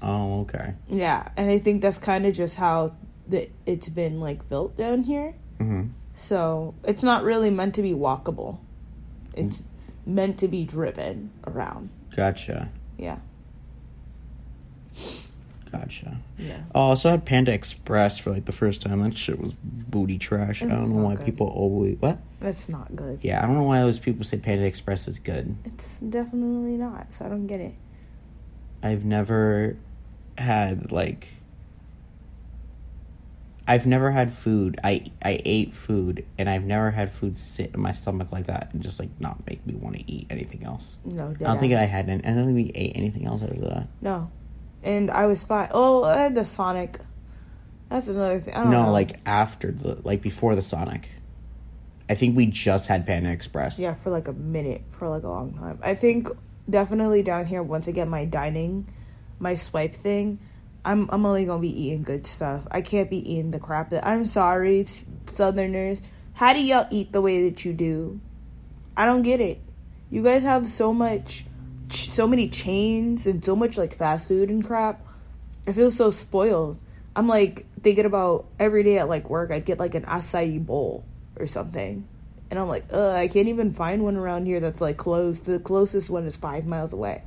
Oh, 0.00 0.40
okay. 0.42 0.74
Yeah. 0.88 1.28
And 1.36 1.50
I 1.50 1.58
think 1.58 1.82
that's 1.82 1.98
kind 1.98 2.26
of 2.26 2.34
just 2.34 2.56
how 2.56 2.94
the, 3.26 3.50
it's 3.66 3.88
been 3.88 4.20
like 4.20 4.48
built 4.48 4.76
down 4.76 5.02
here. 5.02 5.34
Mm-hmm. 5.58 5.88
So 6.14 6.74
it's 6.84 7.02
not 7.02 7.24
really 7.24 7.50
meant 7.50 7.74
to 7.76 7.82
be 7.82 7.92
walkable, 7.92 8.58
it's 9.34 9.62
meant 10.04 10.38
to 10.38 10.48
be 10.48 10.64
driven 10.64 11.30
around. 11.46 11.90
Gotcha. 12.16 12.70
Yeah. 12.96 13.18
Gotcha. 15.70 16.18
Yeah. 16.38 16.60
Oh, 16.74 16.80
I 16.80 16.88
also 16.90 17.10
had 17.10 17.24
Panda 17.24 17.52
Express 17.52 18.18
for 18.18 18.30
like 18.30 18.46
the 18.46 18.52
first 18.52 18.82
time. 18.82 19.02
That 19.02 19.16
shit 19.16 19.38
was 19.38 19.52
booty 19.52 20.18
trash. 20.18 20.62
I 20.62 20.66
don't 20.66 20.90
know 20.90 21.02
why 21.02 21.16
good. 21.16 21.26
people 21.26 21.48
always 21.48 21.96
what. 22.00 22.18
That's 22.40 22.68
not 22.68 22.94
good. 22.94 23.20
Yeah, 23.22 23.42
I 23.42 23.46
don't 23.46 23.56
know 23.56 23.64
why 23.64 23.80
those 23.80 23.98
people 23.98 24.24
say 24.24 24.38
Panda 24.38 24.64
Express 24.64 25.08
is 25.08 25.18
good. 25.18 25.56
It's 25.64 26.00
definitely 26.00 26.76
not. 26.76 27.12
So 27.12 27.24
I 27.24 27.28
don't 27.28 27.46
get 27.46 27.60
it. 27.60 27.74
I've 28.82 29.04
never 29.04 29.76
had 30.38 30.92
like 30.92 31.28
I've 33.66 33.86
never 33.86 34.10
had 34.10 34.32
food. 34.32 34.80
I 34.82 35.04
I 35.22 35.40
ate 35.44 35.74
food 35.74 36.24
and 36.38 36.48
I've 36.48 36.64
never 36.64 36.90
had 36.90 37.12
food 37.12 37.36
sit 37.36 37.74
in 37.74 37.80
my 37.80 37.92
stomach 37.92 38.32
like 38.32 38.46
that 38.46 38.70
and 38.72 38.82
just 38.82 38.98
like 38.98 39.10
not 39.20 39.46
make 39.46 39.66
me 39.66 39.74
want 39.74 39.96
to 39.96 40.10
eat 40.10 40.26
anything 40.30 40.64
else. 40.64 40.96
No, 41.04 41.32
definitely 41.32 41.44
I 41.46 41.48
don't 41.50 41.58
think. 41.60 41.72
I 41.74 41.84
had 41.84 42.08
any, 42.08 42.24
I 42.24 42.34
don't 42.34 42.46
think 42.46 42.54
we 42.54 42.72
ate 42.74 42.92
anything 42.94 43.26
else 43.26 43.42
after 43.42 43.60
that. 43.60 43.88
No. 44.00 44.30
And 44.82 45.10
I 45.10 45.26
was 45.26 45.42
fine. 45.44 45.68
Oh, 45.72 46.04
I 46.04 46.18
had 46.22 46.34
the 46.34 46.44
Sonic. 46.44 46.98
That's 47.88 48.08
another 48.08 48.40
thing. 48.40 48.54
I 48.54 48.62
don't 48.62 48.70
No, 48.70 48.84
know. 48.84 48.92
like 48.92 49.20
after 49.26 49.72
the 49.72 49.98
like 50.04 50.22
before 50.22 50.54
the 50.54 50.62
Sonic. 50.62 51.08
I 52.10 52.14
think 52.14 52.36
we 52.36 52.46
just 52.46 52.86
had 52.86 53.06
Panda 53.06 53.30
Express. 53.30 53.78
Yeah, 53.78 53.94
for 53.94 54.10
like 54.10 54.28
a 54.28 54.32
minute, 54.32 54.82
for 54.90 55.08
like 55.08 55.24
a 55.24 55.28
long 55.28 55.52
time. 55.54 55.78
I 55.82 55.94
think 55.94 56.28
definitely 56.68 57.22
down 57.22 57.46
here 57.46 57.62
once 57.62 57.86
I 57.88 57.92
get 57.92 58.08
my 58.08 58.24
dining, 58.24 58.86
my 59.38 59.54
swipe 59.56 59.94
thing, 59.94 60.38
I'm 60.84 61.08
I'm 61.10 61.26
only 61.26 61.44
gonna 61.44 61.60
be 61.60 61.82
eating 61.86 62.02
good 62.02 62.26
stuff. 62.26 62.66
I 62.70 62.80
can't 62.80 63.10
be 63.10 63.18
eating 63.32 63.50
the 63.50 63.58
crap 63.58 63.90
that 63.90 64.06
I'm 64.06 64.24
sorry, 64.26 64.86
Southerners. 65.26 66.00
How 66.34 66.52
do 66.52 66.62
y'all 66.62 66.86
eat 66.90 67.12
the 67.12 67.20
way 67.20 67.48
that 67.50 67.64
you 67.64 67.72
do? 67.72 68.20
I 68.96 69.04
don't 69.06 69.22
get 69.22 69.40
it. 69.40 69.60
You 70.10 70.22
guys 70.22 70.44
have 70.44 70.66
so 70.68 70.94
much, 70.94 71.44
ch- 71.88 72.10
so 72.10 72.26
many 72.26 72.48
chains 72.48 73.26
and 73.26 73.44
so 73.44 73.56
much 73.56 73.76
like 73.76 73.96
fast 73.96 74.28
food 74.28 74.50
and 74.50 74.64
crap. 74.64 75.04
I 75.66 75.72
feel 75.72 75.90
so 75.90 76.10
spoiled. 76.10 76.80
I'm 77.14 77.28
like 77.28 77.66
thinking 77.82 78.04
about 78.04 78.46
every 78.58 78.82
day 78.82 78.98
at 78.98 79.08
like 79.08 79.28
work, 79.28 79.50
I'd 79.50 79.64
get 79.64 79.78
like 79.78 79.94
an 79.94 80.04
acai 80.04 80.64
bowl 80.64 81.04
or 81.36 81.46
something. 81.46 82.06
And 82.50 82.58
I'm 82.58 82.68
like, 82.68 82.84
ugh, 82.90 83.14
I 83.14 83.28
can't 83.28 83.48
even 83.48 83.72
find 83.74 84.02
one 84.02 84.16
around 84.16 84.46
here 84.46 84.60
that's 84.60 84.80
like 84.80 84.96
close. 84.96 85.40
The 85.40 85.58
closest 85.58 86.08
one 86.08 86.26
is 86.26 86.36
five 86.36 86.66
miles 86.66 86.92
away. 86.92 87.22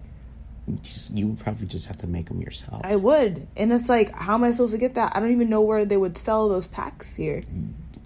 You 1.14 1.28
would 1.28 1.40
probably 1.40 1.68
just 1.68 1.88
have 1.88 1.98
to 1.98 2.08
make 2.08 2.28
them 2.28 2.42
yourself. 2.42 2.82
I 2.84 2.96
would. 2.96 3.48
And 3.56 3.74
it's 3.74 3.90
like, 3.90 4.16
how 4.16 4.36
am 4.36 4.44
I 4.44 4.52
supposed 4.52 4.74
to 4.74 4.78
get 4.78 4.96
that? 4.96 5.16
I 5.16 5.20
don't 5.20 5.32
even 5.32 5.50
know 5.50 5.62
where 5.62 5.86
they 5.86 5.98
would 5.98 6.18
sell 6.18 6.50
those 6.50 6.68
packs 6.68 7.16
here. 7.16 7.44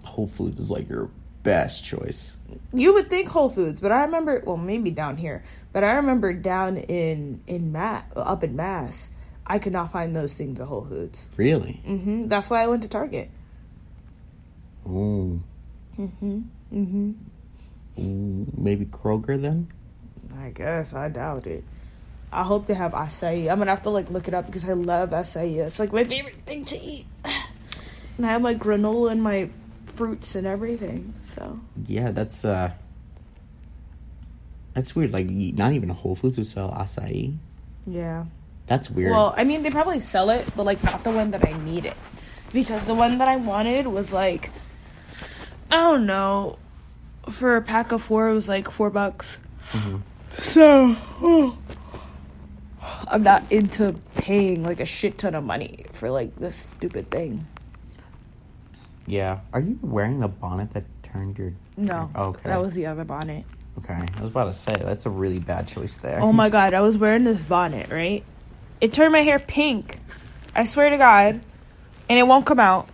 Hopefully, 0.02 0.50
Foods 0.50 0.60
is 0.60 0.70
like 0.70 0.88
your 0.88 1.10
best 1.42 1.84
choice. 1.84 2.34
You 2.72 2.94
would 2.94 3.10
think 3.10 3.28
Whole 3.28 3.48
Foods, 3.50 3.80
but 3.80 3.92
I 3.92 4.02
remember, 4.04 4.42
well, 4.44 4.56
maybe 4.56 4.90
down 4.90 5.16
here, 5.16 5.42
but 5.72 5.84
I 5.84 5.92
remember 5.92 6.32
down 6.32 6.76
in 6.76 7.42
in 7.46 7.72
Mass, 7.72 8.04
up 8.14 8.44
in 8.44 8.56
Mass, 8.56 9.10
I 9.46 9.58
could 9.58 9.72
not 9.72 9.92
find 9.92 10.14
those 10.14 10.34
things 10.34 10.60
at 10.60 10.66
Whole 10.66 10.84
Foods. 10.84 11.24
Really? 11.36 11.80
Mm 11.86 12.02
hmm 12.02 12.28
That's 12.28 12.50
why 12.50 12.62
I 12.62 12.66
went 12.66 12.82
to 12.82 12.88
Target. 12.88 13.30
Ooh. 14.86 15.42
Mm 15.98 16.44
hmm 16.70 17.12
Ooh, 17.98 18.46
Maybe 18.56 18.84
Kroger 18.84 19.40
then? 19.40 19.68
I 20.38 20.50
guess 20.50 20.92
I 20.92 21.08
doubt 21.08 21.46
it. 21.46 21.64
I 22.32 22.42
hope 22.42 22.66
they 22.66 22.74
have 22.74 22.92
acai. 22.92 23.50
I'm 23.50 23.58
gonna 23.58 23.70
have 23.70 23.82
to 23.84 23.90
like 23.90 24.10
look 24.10 24.28
it 24.28 24.34
up 24.34 24.46
because 24.46 24.68
I 24.68 24.72
love 24.74 25.10
acai. 25.10 25.64
It's 25.66 25.78
like 25.78 25.92
my 25.92 26.04
favorite 26.04 26.42
thing 26.44 26.64
to 26.66 26.76
eat. 26.76 27.06
And 28.18 28.24
I 28.24 28.30
have 28.32 28.40
my 28.40 28.54
granola 28.54 29.12
and 29.12 29.22
my 29.22 29.50
fruits 29.96 30.34
and 30.34 30.46
everything. 30.46 31.14
So 31.24 31.58
Yeah, 31.86 32.10
that's 32.12 32.44
uh 32.44 32.70
That's 34.74 34.94
weird. 34.94 35.12
Like 35.12 35.28
not 35.28 35.72
even 35.72 35.88
Whole 35.88 36.14
Foods 36.14 36.36
would 36.38 36.46
sell 36.46 36.70
acai. 36.70 37.36
yeah. 37.86 38.26
That's 38.66 38.90
weird. 38.90 39.12
Well, 39.12 39.32
I 39.36 39.44
mean 39.44 39.62
they 39.62 39.70
probably 39.70 40.00
sell 40.00 40.30
it, 40.30 40.44
but 40.56 40.64
like 40.66 40.82
not 40.84 41.04
the 41.04 41.10
one 41.12 41.30
that 41.30 41.46
I 41.46 41.52
needed. 41.58 41.94
Because 42.52 42.86
the 42.86 42.94
one 42.94 43.18
that 43.18 43.28
I 43.28 43.36
wanted 43.36 43.86
was 43.86 44.12
like 44.12 44.50
I 45.70 45.76
don't 45.76 46.06
know. 46.06 46.58
For 47.30 47.56
a 47.56 47.62
pack 47.62 47.90
of 47.90 48.02
four 48.02 48.28
it 48.28 48.34
was 48.34 48.48
like 48.48 48.70
four 48.70 48.90
bucks. 48.90 49.38
Mhm. 49.72 50.02
So 50.38 50.96
oh, 51.22 51.56
I'm 53.08 53.22
not 53.22 53.50
into 53.50 53.94
paying 54.16 54.62
like 54.62 54.80
a 54.80 54.84
shit 54.86 55.16
ton 55.18 55.34
of 55.34 55.42
money 55.42 55.86
for 55.92 56.10
like 56.10 56.36
this 56.36 56.56
stupid 56.76 57.10
thing. 57.10 57.46
Yeah. 59.06 59.40
Are 59.52 59.60
you 59.60 59.78
wearing 59.82 60.20
the 60.20 60.28
bonnet 60.28 60.70
that 60.72 60.84
turned 61.02 61.38
your 61.38 61.52
No. 61.76 62.10
Okay. 62.14 62.48
That 62.48 62.60
was 62.60 62.74
the 62.74 62.86
other 62.86 63.04
bonnet. 63.04 63.44
Okay. 63.78 63.94
I 63.94 64.20
was 64.20 64.30
about 64.30 64.44
to 64.44 64.54
say 64.54 64.74
that's 64.78 65.06
a 65.06 65.10
really 65.10 65.38
bad 65.38 65.68
choice 65.68 65.96
there. 65.98 66.20
Oh 66.20 66.32
my 66.32 66.48
god, 66.48 66.74
I 66.74 66.80
was 66.80 66.96
wearing 66.96 67.24
this 67.24 67.42
bonnet, 67.42 67.90
right? 67.90 68.24
It 68.80 68.92
turned 68.92 69.12
my 69.12 69.20
hair 69.20 69.38
pink. 69.38 69.98
I 70.54 70.64
swear 70.64 70.90
to 70.90 70.96
god. 70.96 71.40
And 72.08 72.18
it 72.18 72.22
won't 72.22 72.46
come 72.46 72.60
out. 72.60 72.88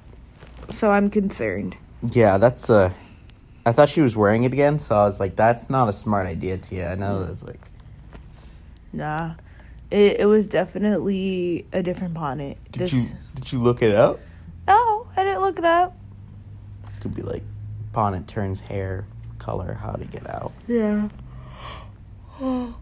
So 0.71 0.91
I'm 0.91 1.11
concerned. 1.11 1.77
Yeah, 2.03 2.39
that's 2.39 2.69
uh 2.71 2.93
I 3.65 3.73
thought 3.73 3.89
she 3.89 4.01
was 4.01 4.17
wearing 4.17 4.43
it 4.43 4.53
again, 4.53 4.81
so 4.81 4.97
I 4.97 5.05
was 5.05 5.21
like, 5.21 5.37
that's 5.37 5.71
not 5.71 5.89
a 5.89 5.93
smart 5.93 6.27
idea, 6.27 6.59
Tia. 6.59 6.93
I 6.93 6.95
know 6.97 7.25
that's 7.25 7.43
like 7.43 7.61
Nah. 8.93 9.35
It 9.91 10.21
it 10.21 10.27
was 10.27 10.49
definitely 10.49 11.67
a 11.73 11.83
different 11.83 12.15
bonnet. 12.15 12.59
Did 12.73 12.83
this 12.83 12.93
you 12.93 13.09
did 13.37 13.53
you 13.53 13.63
look 13.63 13.83
it 13.83 13.95
up? 13.95 14.21
No, 14.67 15.07
I 15.17 15.25
didn't 15.25 15.43
look 15.43 15.59
it 15.59 15.65
up. 15.65 15.95
Could 17.03 17.17
be 17.17 17.23
like 17.23 17.43
bonnet 17.93 18.29
turns 18.29 18.61
hair 18.61 19.07
color, 19.41 19.75
how 19.75 19.91
to 19.95 20.05
get 20.05 20.25
out. 20.31 20.53
Yeah. 20.69 21.09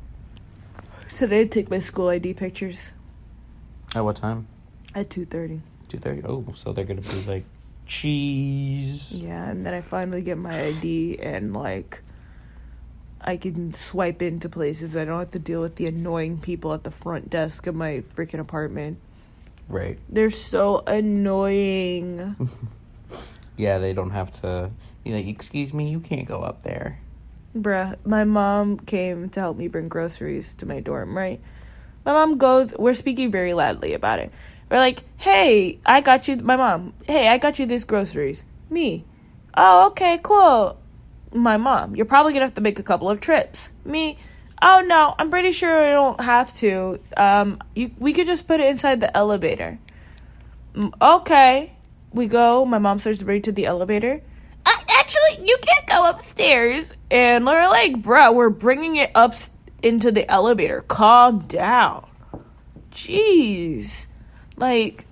So 1.09 1.27
today 1.27 1.41
I 1.41 1.45
take 1.47 1.71
my 1.71 1.81
school 1.81 2.09
ID 2.09 2.35
pictures 2.35 2.93
At 3.95 4.05
what 4.05 4.17
time? 4.17 4.47
at 4.95 5.09
two 5.11 5.25
thirty. 5.25 5.61
Two 5.89 5.99
thirty. 5.99 6.23
Oh, 6.23 6.45
so 6.55 6.73
they're 6.73 6.85
gonna 6.85 7.01
be 7.01 7.25
like 7.27 7.45
cheese. 7.87 9.13
Yeah, 9.13 9.49
and 9.51 9.67
then 9.67 9.75
I 9.75 9.81
finally 9.81 10.23
get 10.23 10.39
my 10.39 10.67
ID 10.67 11.19
and 11.21 11.53
like 11.55 12.03
I 13.23 13.37
can 13.39 13.73
swipe 13.73 14.23
into 14.23 14.49
places. 14.49 14.95
I 14.97 15.05
don't 15.05 15.19
have 15.19 15.31
to 15.33 15.39
deal 15.39 15.61
with 15.63 15.77
the 15.77 15.87
annoying 15.87 16.39
people 16.39 16.73
at 16.75 16.85
the 16.85 16.91
front 16.91 17.29
desk 17.31 17.67
of 17.67 17.75
my 17.75 18.03
freaking 18.15 18.39
apartment. 18.41 18.99
Right. 19.69 19.99
They're 20.09 20.31
so 20.31 20.83
annoying. 20.87 22.37
Yeah, 23.57 23.79
they 23.79 23.93
don't 23.93 24.11
have 24.11 24.33
to 24.41 24.71
like, 25.05 25.27
excuse 25.27 25.73
me, 25.73 25.91
you 25.91 26.01
can't 26.01 26.27
go 26.27 26.43
up 26.43 26.63
there. 26.63 27.01
Bruh, 27.57 27.97
my 28.05 28.25
mom 28.25 28.79
came 28.79 29.29
to 29.31 29.41
help 29.41 29.57
me 29.57 29.69
bring 29.69 29.89
groceries 29.89 30.55
to 30.57 30.67
my 30.67 30.81
dorm, 30.81 31.17
right? 31.17 31.41
My 32.05 32.13
mom 32.13 32.39
goes, 32.39 32.75
we're 32.79 32.95
speaking 32.95 33.31
very 33.31 33.55
loudly 33.55 33.93
about 33.93 34.21
it. 34.21 34.33
We're 34.71 34.79
like, 34.79 35.03
hey, 35.17 35.79
I 35.85 36.01
got 36.01 36.29
you, 36.29 36.37
my 36.37 36.57
mom, 36.57 36.95
hey, 37.07 37.29
I 37.29 37.39
got 37.39 37.59
you 37.59 37.67
these 37.67 37.85
groceries. 37.85 38.45
Me. 38.69 39.05
Oh, 39.57 39.89
okay, 39.89 40.21
cool. 40.23 40.79
My 41.33 41.57
mom, 41.57 41.97
you're 41.97 42.07
probably 42.07 42.33
gonna 42.33 42.45
have 42.45 42.55
to 42.55 42.61
make 42.61 42.79
a 42.79 42.85
couple 42.85 43.11
of 43.11 43.21
trips. 43.21 43.71
Me. 43.85 44.19
Oh 44.63 44.83
no, 44.87 45.15
I'm 45.19 45.31
pretty 45.31 45.53
sure 45.53 45.85
I 45.87 45.91
don't 45.91 46.21
have 46.21 46.55
to. 46.59 47.01
Um, 47.17 47.61
you, 47.75 47.91
we 47.99 48.13
could 48.13 48.27
just 48.27 48.47
put 48.47 48.61
it 48.61 48.67
inside 48.69 49.01
the 49.01 49.17
elevator. 49.17 49.79
"Mm, 50.75 50.93
Okay, 51.01 51.73
we 52.13 52.27
go. 52.27 52.65
My 52.65 52.79
mom 52.79 52.99
starts 52.99 53.19
to 53.21 53.25
bring 53.25 53.43
to 53.43 53.53
the 53.53 53.67
elevator. 53.67 54.23
Actually, 54.67 55.47
you 55.47 55.57
can't 55.61 55.87
go 55.87 56.09
upstairs. 56.09 56.93
And 57.11 57.45
we're 57.45 57.69
like, 57.69 57.95
bruh, 57.95 58.35
we're 58.35 58.51
bringing 58.51 58.97
it 58.97 59.11
up 59.15 59.35
into 59.83 60.13
the 60.13 60.31
elevator. 60.31 60.83
Calm 60.83 61.41
down. 61.41 62.07
Jeez, 62.93 64.07
like 64.57 65.07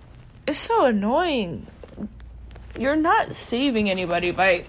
it's 0.47 0.59
so 0.59 0.85
annoying. 0.85 1.67
You're 2.79 2.97
not 2.97 3.35
saving 3.35 3.91
anybody 3.91 4.31
by 4.31 4.65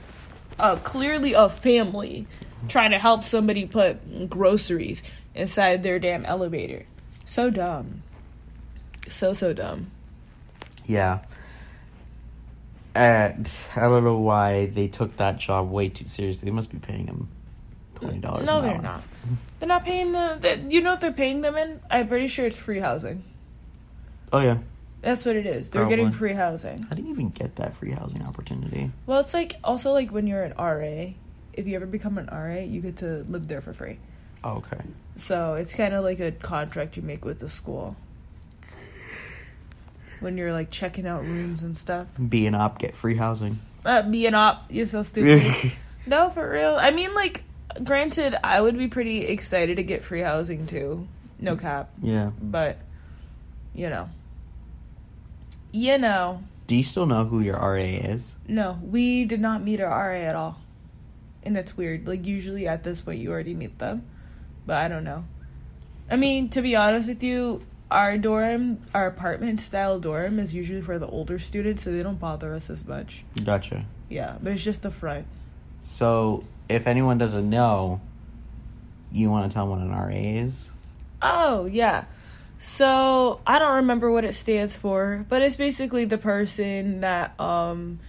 uh, 0.60 0.78
clearly 0.78 1.34
a 1.34 1.50
family 1.50 2.28
trying 2.68 2.92
to 2.92 2.98
help 2.98 3.24
somebody 3.24 3.66
put 3.66 4.30
groceries 4.30 5.04
inside 5.36 5.84
their 5.84 6.00
damn 6.00 6.26
elevator. 6.26 6.86
So 7.26 7.50
dumb. 7.50 8.04
So 9.08 9.34
so 9.34 9.54
dumb. 9.54 9.92
Yeah. 10.86 11.20
And 13.00 13.50
I 13.78 13.82
don't 13.84 14.04
know 14.04 14.18
why 14.18 14.66
they 14.66 14.90
took 14.90 15.16
that 15.18 15.38
job 15.38 15.72
way 15.72 15.88
too 15.88 16.06
seriously. 16.10 16.48
They 16.48 16.52
must 16.52 16.70
be 16.70 16.80
paying 16.80 17.08
him 17.08 17.30
twenty 17.96 18.20
dollars. 18.20 18.46
No, 18.46 18.58
an 18.58 18.66
they're 18.66 18.76
hour. 18.76 18.82
not. 18.82 19.04
They're 19.58 19.70
not 19.70 19.86
paying 19.86 20.12
them. 20.12 20.42
They, 20.42 20.62
you 20.68 20.82
know 20.82 20.92
what 20.92 21.00
they're 21.00 21.14
paying 21.14 21.40
them 21.40 21.56
in? 21.56 21.80
I'm 21.90 22.10
pretty 22.10 22.28
sure 22.28 22.46
it's 22.46 22.58
free 22.58 22.80
housing. 22.80 23.24
Oh 24.34 24.40
yeah, 24.40 24.58
That's 25.00 25.24
what 25.24 25.38
it 25.38 25.46
is. 25.46 25.70
They're 25.70 25.86
oh, 25.86 25.90
getting 25.90 26.12
free 26.12 26.34
housing. 26.34 26.88
I 26.92 26.96
didn't 26.96 27.12
even 27.12 27.30
get 27.30 27.56
that 27.56 27.74
free 27.74 27.92
housing 27.92 28.22
opportunity. 28.22 28.92
Well, 29.06 29.22
it's 29.22 29.34
like 29.34 29.56
also 29.64 29.94
like 29.94 30.12
when 30.12 30.28
you're 30.28 30.44
an 30.44 30.54
RA. 30.60 31.14
If 31.54 31.68
you 31.68 31.78
ever 31.78 31.86
become 31.86 32.18
an 32.18 32.28
RA, 32.28 32.60
you 32.60 32.82
get 32.82 32.98
to 32.98 33.26
live 33.30 33.48
there 33.48 33.62
for 33.62 33.72
free. 33.72 34.00
Oh, 34.44 34.58
okay. 34.58 34.82
So 35.16 35.54
it's 35.54 35.74
kind 35.74 35.94
of 35.94 36.04
like 36.04 36.20
a 36.20 36.34
contract 36.34 36.98
you 36.98 37.02
make 37.02 37.24
with 37.24 37.40
the 37.40 37.50
school. 37.50 37.96
When 40.22 40.38
you're 40.38 40.54
like 40.54 40.72
checking 40.72 41.08
out 41.08 41.24
rooms 41.24 41.62
and 41.62 41.78
stuff. 41.78 42.08
Be 42.28 42.46
an 42.48 42.56
op, 42.56 42.80
get 42.80 42.96
free 42.96 43.16
housing. 43.16 43.60
Uh, 43.86 44.02
be 44.02 44.26
an 44.26 44.36
op. 44.36 44.66
You're 44.70 44.88
so 44.88 45.04
stupid. 45.04 45.72
no, 46.06 46.30
for 46.30 46.50
real. 46.50 46.76
I 46.76 46.92
mean, 46.92 47.14
like, 47.14 47.44
granted, 47.84 48.36
I 48.44 48.60
would 48.62 48.78
be 48.78 48.88
pretty 48.88 49.26
excited 49.26 49.78
to 49.78 49.84
get 49.84 50.04
free 50.04 50.22
housing 50.22 50.68
too. 50.68 51.08
No 51.40 51.56
cap. 51.56 51.90
yeah. 52.02 52.32
But, 52.42 52.78
you 53.74 53.90
know. 53.90 54.10
You 55.72 55.98
know. 55.98 56.44
Do 56.68 56.76
you 56.76 56.84
still 56.84 57.06
know 57.06 57.26
who 57.26 57.40
your 57.40 57.56
RA 57.56 57.76
is? 57.76 58.36
No, 58.48 58.80
we 58.84 59.26
did 59.26 59.40
not 59.40 59.64
meet 59.64 59.80
our 59.80 59.90
RA 59.90 60.18
at 60.18 60.36
all. 60.36 60.60
And 61.44 61.58
it's 61.58 61.78
weird. 61.78 62.06
Like, 62.08 62.26
usually 62.26 62.68
at 62.68 62.84
this 62.84 63.02
point, 63.02 63.20
you 63.20 63.32
already 63.32 63.54
meet 63.54 63.80
them. 63.80 64.06
But 64.66 64.78
I 64.78 64.88
don't 64.90 65.06
know. 65.06 65.24
I 66.12 66.18
mean, 66.18 66.50
to 66.50 66.62
be 66.62 66.76
honest 66.76 67.08
with 67.08 67.24
you, 67.24 67.64
our 67.92 68.18
dorm, 68.18 68.80
our 68.94 69.08
apartment 69.08 69.62
style 69.62 70.00
dorm 70.00 70.40
is 70.40 70.54
usually 70.54 70.82
for 70.82 71.00
the 71.00 71.08
older 71.08 71.40
students, 71.40 71.84
so 71.84 71.92
they 71.92 72.04
don't 72.04 72.20
bother 72.20 72.54
us 72.54 72.70
as 72.70 72.86
much. 72.86 73.24
Gotcha. 73.44 73.86
Yeah, 74.10 74.38
but 74.42 74.54
it's 74.54 74.64
just 74.64 74.84
the 74.84 74.92
front. 74.92 75.26
So, 75.84 76.44
if 76.68 76.88
anyone 76.88 77.18
doesn't 77.18 77.50
know, 77.50 78.02
you 79.12 79.30
want 79.30 79.50
to 79.50 79.54
tell 79.54 79.68
them 79.68 79.90
what 79.90 79.98
an 79.98 80.08
RA 80.08 80.42
is? 80.44 80.70
Oh, 81.22 81.66
yeah. 81.66 82.06
So, 82.60 83.42
I 83.48 83.58
don't 83.58 83.78
remember 83.78 84.12
what 84.12 84.24
it 84.24 84.34
stands 84.36 84.76
for, 84.76 85.26
but 85.30 85.42
it's 85.42 85.56
basically 85.56 86.06
the 86.06 86.18
person 86.18 87.02
that 87.02 87.40
um 87.40 88.00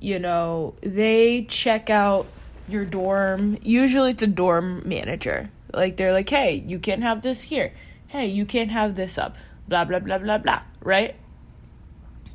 you 0.00 0.18
know, 0.18 0.74
they 0.80 1.44
check 1.44 1.90
out 1.90 2.26
your 2.68 2.84
dorm. 2.84 3.58
Usually 3.62 4.12
it's 4.12 4.22
a 4.22 4.28
dorm 4.28 4.82
manager. 4.88 5.50
Like 5.72 5.96
they're 5.96 6.12
like, 6.12 6.28
"Hey, 6.28 6.62
you 6.66 6.78
can't 6.78 7.02
have 7.02 7.22
this 7.22 7.42
here. 7.42 7.72
Hey, 8.08 8.26
you 8.26 8.44
can't 8.44 8.70
have 8.70 8.94
this 8.96 9.18
up." 9.18 9.36
Blah 9.68 9.84
blah 9.84 10.00
blah 10.00 10.18
blah 10.18 10.38
blah, 10.38 10.62
right? 10.82 11.14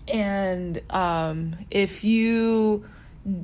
And 0.08 0.82
um 0.92 1.55
if 1.72 2.03
you 2.03 2.86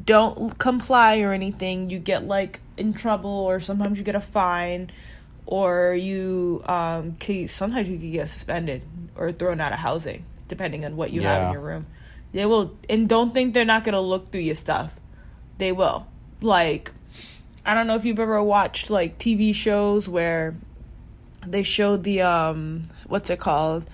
don't 0.06 0.58
comply 0.58 1.20
or 1.20 1.34
anything, 1.34 1.89
you 1.89 2.00
get 2.00 2.28
like 2.28 2.62
in 2.78 2.94
trouble 2.94 3.30
or 3.30 3.60
sometimes 3.60 3.98
you 3.98 4.04
get 4.04 4.15
a 4.15 4.22
fine 4.22 4.92
or 5.46 5.94
you 5.94 6.63
um 6.65 7.15
can, 7.20 7.48
sometimes 7.48 7.89
you 7.89 7.98
can 7.98 8.12
get 8.12 8.30
suspended 8.30 8.82
or 9.15 9.32
thrown 9.32 9.60
out 9.60 9.74
of 9.74 9.80
housing 9.80 10.26
depending 10.48 10.84
on 10.84 10.98
what 10.98 11.12
you 11.12 11.22
have 11.22 11.48
in 11.48 11.54
your 11.54 11.62
room. 11.62 11.86
They 12.34 12.46
will 12.46 12.78
and 12.89 13.08
don't 13.08 13.32
think 13.32 13.54
they're 13.54 13.65
not 13.65 13.84
going 13.84 13.94
to 13.94 14.02
look 14.02 14.32
through 14.32 14.42
your 14.42 14.56
stuff. 14.56 14.94
They 15.58 15.72
will. 15.72 16.08
Like 16.42 16.92
I 17.65 17.74
don't 17.74 17.88
know 17.88 17.96
if 17.96 18.06
you've 18.06 18.20
ever 18.20 18.42
watched 18.44 18.89
like 18.89 19.18
TV 19.18 19.54
shows 19.56 20.10
where 20.10 20.56
they 21.45 21.63
showed 21.63 22.04
the 22.04 22.21
um 22.21 22.84
what's 23.08 23.30
it 23.30 23.39
called? 23.39 23.86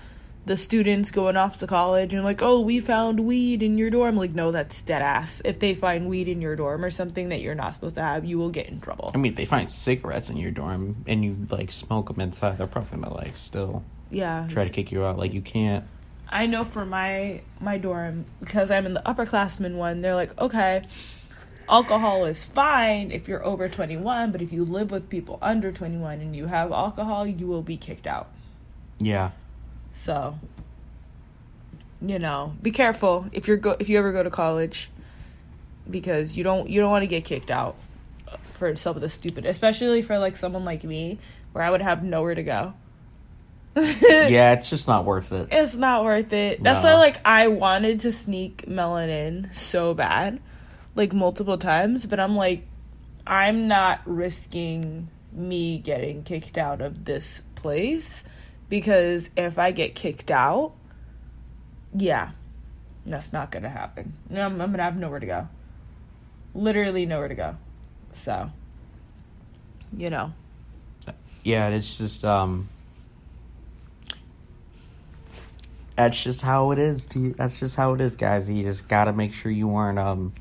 The 0.46 0.56
students 0.56 1.10
going 1.10 1.36
off 1.36 1.58
to 1.58 1.66
college 1.66 2.14
and 2.14 2.22
like, 2.22 2.40
oh, 2.40 2.60
we 2.60 2.78
found 2.78 3.20
weed 3.20 3.64
in 3.64 3.78
your 3.78 3.90
dorm. 3.90 4.16
Like, 4.16 4.30
no, 4.32 4.52
that's 4.52 4.80
dead 4.80 5.02
ass. 5.02 5.42
If 5.44 5.58
they 5.58 5.74
find 5.74 6.08
weed 6.08 6.28
in 6.28 6.40
your 6.40 6.54
dorm 6.54 6.84
or 6.84 6.90
something 6.92 7.30
that 7.30 7.40
you're 7.40 7.56
not 7.56 7.74
supposed 7.74 7.96
to 7.96 8.02
have, 8.02 8.24
you 8.24 8.38
will 8.38 8.50
get 8.50 8.68
in 8.68 8.80
trouble. 8.80 9.10
I 9.12 9.18
mean, 9.18 9.32
if 9.32 9.36
they 9.36 9.44
find 9.44 9.68
cigarettes 9.68 10.30
in 10.30 10.36
your 10.36 10.52
dorm 10.52 11.02
and 11.08 11.24
you 11.24 11.48
like 11.50 11.72
smoke 11.72 12.06
them 12.08 12.20
inside, 12.20 12.58
they're 12.58 12.68
probably 12.68 13.00
gonna 13.00 13.12
like 13.12 13.36
still 13.36 13.82
Yeah. 14.08 14.46
try 14.48 14.62
to 14.62 14.70
kick 14.70 14.92
you 14.92 15.04
out. 15.04 15.18
Like 15.18 15.32
you 15.34 15.40
can't. 15.42 15.84
I 16.28 16.46
know 16.46 16.62
for 16.64 16.84
my 16.86 17.40
my 17.60 17.78
dorm 17.78 18.26
because 18.38 18.70
I'm 18.70 18.86
in 18.86 18.94
the 18.94 19.02
upperclassmen 19.04 19.74
one. 19.76 20.00
They're 20.00 20.14
like, 20.14 20.36
okay, 20.40 20.82
alcohol 21.68 22.24
is 22.24 22.44
fine 22.44 23.10
if 23.10 23.28
you're 23.28 23.44
over 23.44 23.68
21, 23.68 24.32
but 24.32 24.42
if 24.42 24.52
you 24.52 24.64
live 24.64 24.90
with 24.90 25.08
people 25.08 25.38
under 25.42 25.72
21 25.72 26.20
and 26.20 26.34
you 26.36 26.46
have 26.46 26.72
alcohol, 26.72 27.26
you 27.26 27.46
will 27.46 27.62
be 27.62 27.76
kicked 27.76 28.06
out. 28.06 28.28
Yeah. 28.98 29.30
So, 29.94 30.38
you 32.00 32.18
know, 32.18 32.54
be 32.62 32.70
careful 32.70 33.26
if 33.32 33.48
you're 33.48 33.56
go 33.56 33.76
if 33.78 33.88
you 33.88 33.98
ever 33.98 34.12
go 34.12 34.22
to 34.22 34.30
college 34.30 34.90
because 35.90 36.36
you 36.36 36.44
don't 36.44 36.68
you 36.68 36.80
don't 36.80 36.90
want 36.90 37.02
to 37.02 37.06
get 37.06 37.24
kicked 37.24 37.50
out 37.50 37.76
for 38.54 38.74
some 38.76 38.96
of 38.96 39.02
the 39.02 39.08
stupid, 39.08 39.46
especially 39.46 40.02
for 40.02 40.18
like 40.18 40.36
someone 40.36 40.64
like 40.64 40.84
me 40.84 41.18
where 41.52 41.64
I 41.64 41.70
would 41.70 41.82
have 41.82 42.02
nowhere 42.02 42.34
to 42.34 42.42
go. 42.42 42.74
yeah, 43.76 44.54
it's 44.54 44.70
just 44.70 44.88
not 44.88 45.04
worth 45.04 45.32
it. 45.32 45.48
It's 45.52 45.74
not 45.74 46.02
worth 46.04 46.32
it. 46.32 46.62
That's 46.62 46.82
No. 46.82 46.92
why 46.94 46.98
like 46.98 47.20
I 47.24 47.48
wanted 47.48 48.00
to 48.00 48.12
sneak 48.12 48.66
Melon 48.66 49.10
in 49.10 49.48
so 49.52 49.92
bad, 49.92 50.40
like 50.96 51.12
multiple 51.12 51.58
times, 51.58 52.06
but 52.06 52.18
I'm 52.18 52.34
like 52.34 52.66
I'm 53.26 53.68
not 53.68 54.00
risking 54.04 55.08
me 55.32 55.78
getting 55.78 56.22
kicked 56.24 56.56
out 56.56 56.80
of 56.80 57.04
this 57.04 57.42
place 57.54 58.24
because 58.68 59.28
if 59.36 59.58
I 59.58 59.70
get 59.70 59.94
kicked 59.94 60.30
out, 60.30 60.72
yeah, 61.94 62.30
that's 63.04 63.32
not 63.32 63.50
gonna 63.50 63.68
happen. 63.68 64.14
I'm, 64.30 64.60
I'm 64.60 64.70
gonna 64.70 64.82
have 64.82 64.96
nowhere 64.96 65.20
to 65.20 65.26
go. 65.26 65.48
Literally 66.54 67.06
nowhere 67.06 67.28
to 67.28 67.34
go. 67.34 67.56
So, 68.12 68.50
you 69.96 70.08
know, 70.08 70.32
Yeah, 71.44 71.68
it's 71.68 71.98
just 71.98 72.24
um. 72.24 72.68
That's 75.96 76.22
just 76.22 76.42
how 76.42 76.72
it 76.72 76.78
is. 76.78 77.06
To, 77.08 77.32
that's 77.34 77.58
just 77.58 77.74
how 77.76 77.94
it 77.94 78.00
is, 78.00 78.16
guys. 78.16 78.50
You 78.50 78.62
just 78.62 78.88
gotta 78.88 79.12
make 79.12 79.32
sure 79.32 79.50
you 79.50 79.74
aren't 79.74 79.98
um 79.98 80.32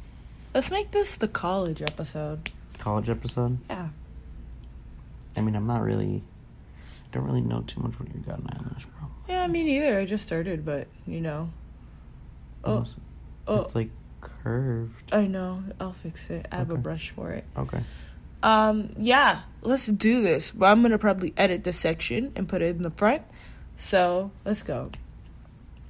let's 0.55 0.71
make 0.71 0.89
this 0.91 1.13
the 1.13 1.27
college 1.27 1.81
episode. 1.81 2.49
college 2.79 3.09
episode. 3.09 3.59
Yeah. 3.69 3.89
I 5.37 5.41
mean, 5.41 5.55
I'm 5.55 5.67
not 5.67 5.83
really. 5.83 6.23
I 6.79 7.07
Don't 7.11 7.25
really 7.25 7.41
know 7.41 7.61
too 7.67 7.81
much 7.81 7.99
what 7.99 8.07
your 8.13 8.23
God 8.23 8.41
Island 8.51 8.83
bro. 8.97 9.07
Yeah, 9.27 9.45
me 9.47 9.63
neither. 9.63 9.99
I 9.99 10.05
just 10.05 10.25
started, 10.25 10.65
but 10.65 10.87
you 11.05 11.19
know. 11.21 11.49
Oh, 12.63 12.71
Almost- 12.73 12.95
oh, 13.47 13.61
It's 13.61 13.75
like 13.75 13.89
curved. 14.21 15.13
I 15.13 15.27
know. 15.27 15.63
I'll 15.79 15.93
fix 15.93 16.29
it. 16.29 16.47
I 16.51 16.55
have 16.55 16.71
a 16.71 16.77
brush 16.77 17.11
for 17.11 17.31
it. 17.31 17.43
Okay. 17.57 17.81
Um, 18.41 18.93
yeah, 18.97 19.41
let's 19.61 19.87
do 19.87 20.21
this. 20.21 20.51
But 20.51 20.67
I'm 20.67 20.81
gonna 20.81 20.97
probably 20.97 21.33
edit 21.35 21.63
this 21.65 21.77
section 21.77 22.31
and 22.35 22.47
put 22.47 22.61
it 22.61 22.75
in 22.77 22.81
the 22.81 22.91
front. 22.91 23.23
So 23.77 24.31
let's 24.45 24.63
go. 24.63 24.91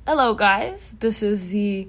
Hello, 0.08 0.34
guys. 0.34 0.96
This 1.00 1.22
is 1.22 1.50
the 1.50 1.88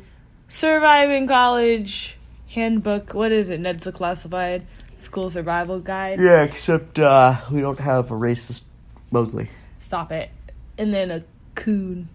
Surviving 0.48 1.26
College 1.26 2.15
Handbook. 2.56 3.12
What 3.12 3.32
is 3.32 3.50
it? 3.50 3.60
Ned's 3.60 3.84
Declassified 3.84 4.62
School 4.96 5.28
Survival 5.28 5.78
Guide. 5.78 6.18
Yeah, 6.18 6.42
except 6.42 6.98
uh 6.98 7.42
we 7.52 7.60
don't 7.60 7.78
have 7.78 8.10
a 8.10 8.14
racist 8.14 8.62
Mosley. 9.10 9.50
Stop 9.80 10.10
it. 10.10 10.30
And 10.78 10.92
then 10.92 11.10
a 11.10 11.22
coon. 11.54 12.08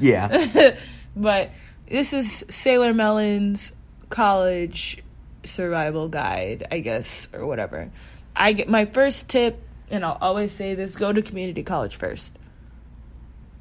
Yeah. 0.00 0.76
but 1.16 1.50
this 1.86 2.14
is 2.14 2.42
Sailor 2.48 2.94
Melon's 2.94 3.72
college 4.08 5.02
survival 5.44 6.08
guide, 6.08 6.66
I 6.72 6.80
guess, 6.80 7.28
or 7.34 7.46
whatever. 7.46 7.90
I 8.34 8.54
get 8.54 8.68
my 8.68 8.86
first 8.86 9.28
tip, 9.28 9.62
and 9.90 10.06
I'll 10.06 10.18
always 10.22 10.52
say 10.52 10.74
this: 10.74 10.96
go 10.96 11.12
to 11.12 11.20
community 11.20 11.62
college 11.62 11.96
first. 11.96 12.38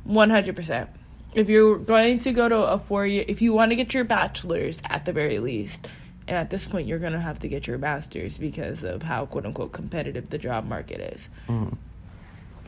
One 0.06 0.30
hundred 0.30 0.56
percent. 0.56 0.89
If 1.34 1.49
you're 1.49 1.78
going 1.78 2.19
to 2.19 2.32
go 2.32 2.47
to 2.47 2.58
a 2.58 2.80
four 2.80 3.06
year, 3.06 3.25
if 3.28 3.41
you 3.41 3.51
want 3.51 3.71
to 3.71 3.75
get 3.75 3.93
your 3.93 4.06
bachelor's 4.06 4.80
at 4.89 5.04
the 5.04 5.12
very 5.12 5.39
least, 5.39 5.89
And 6.28 6.38
at 6.38 6.50
this 6.50 6.66
point, 6.68 6.88
you're 6.88 7.00
going 7.00 7.14
to 7.14 7.20
have 7.20 7.40
to 7.40 7.48
get 7.48 7.68
your 7.68 7.78
master's 7.78 8.38
because 8.38 8.84
of 8.84 9.04
how 9.04 9.26
quote 9.28 9.46
unquote 9.46 9.72
competitive 9.72 10.30
the 10.30 10.38
job 10.38 10.66
market 10.66 11.00
is. 11.14 11.30
Mhm. 11.48 11.78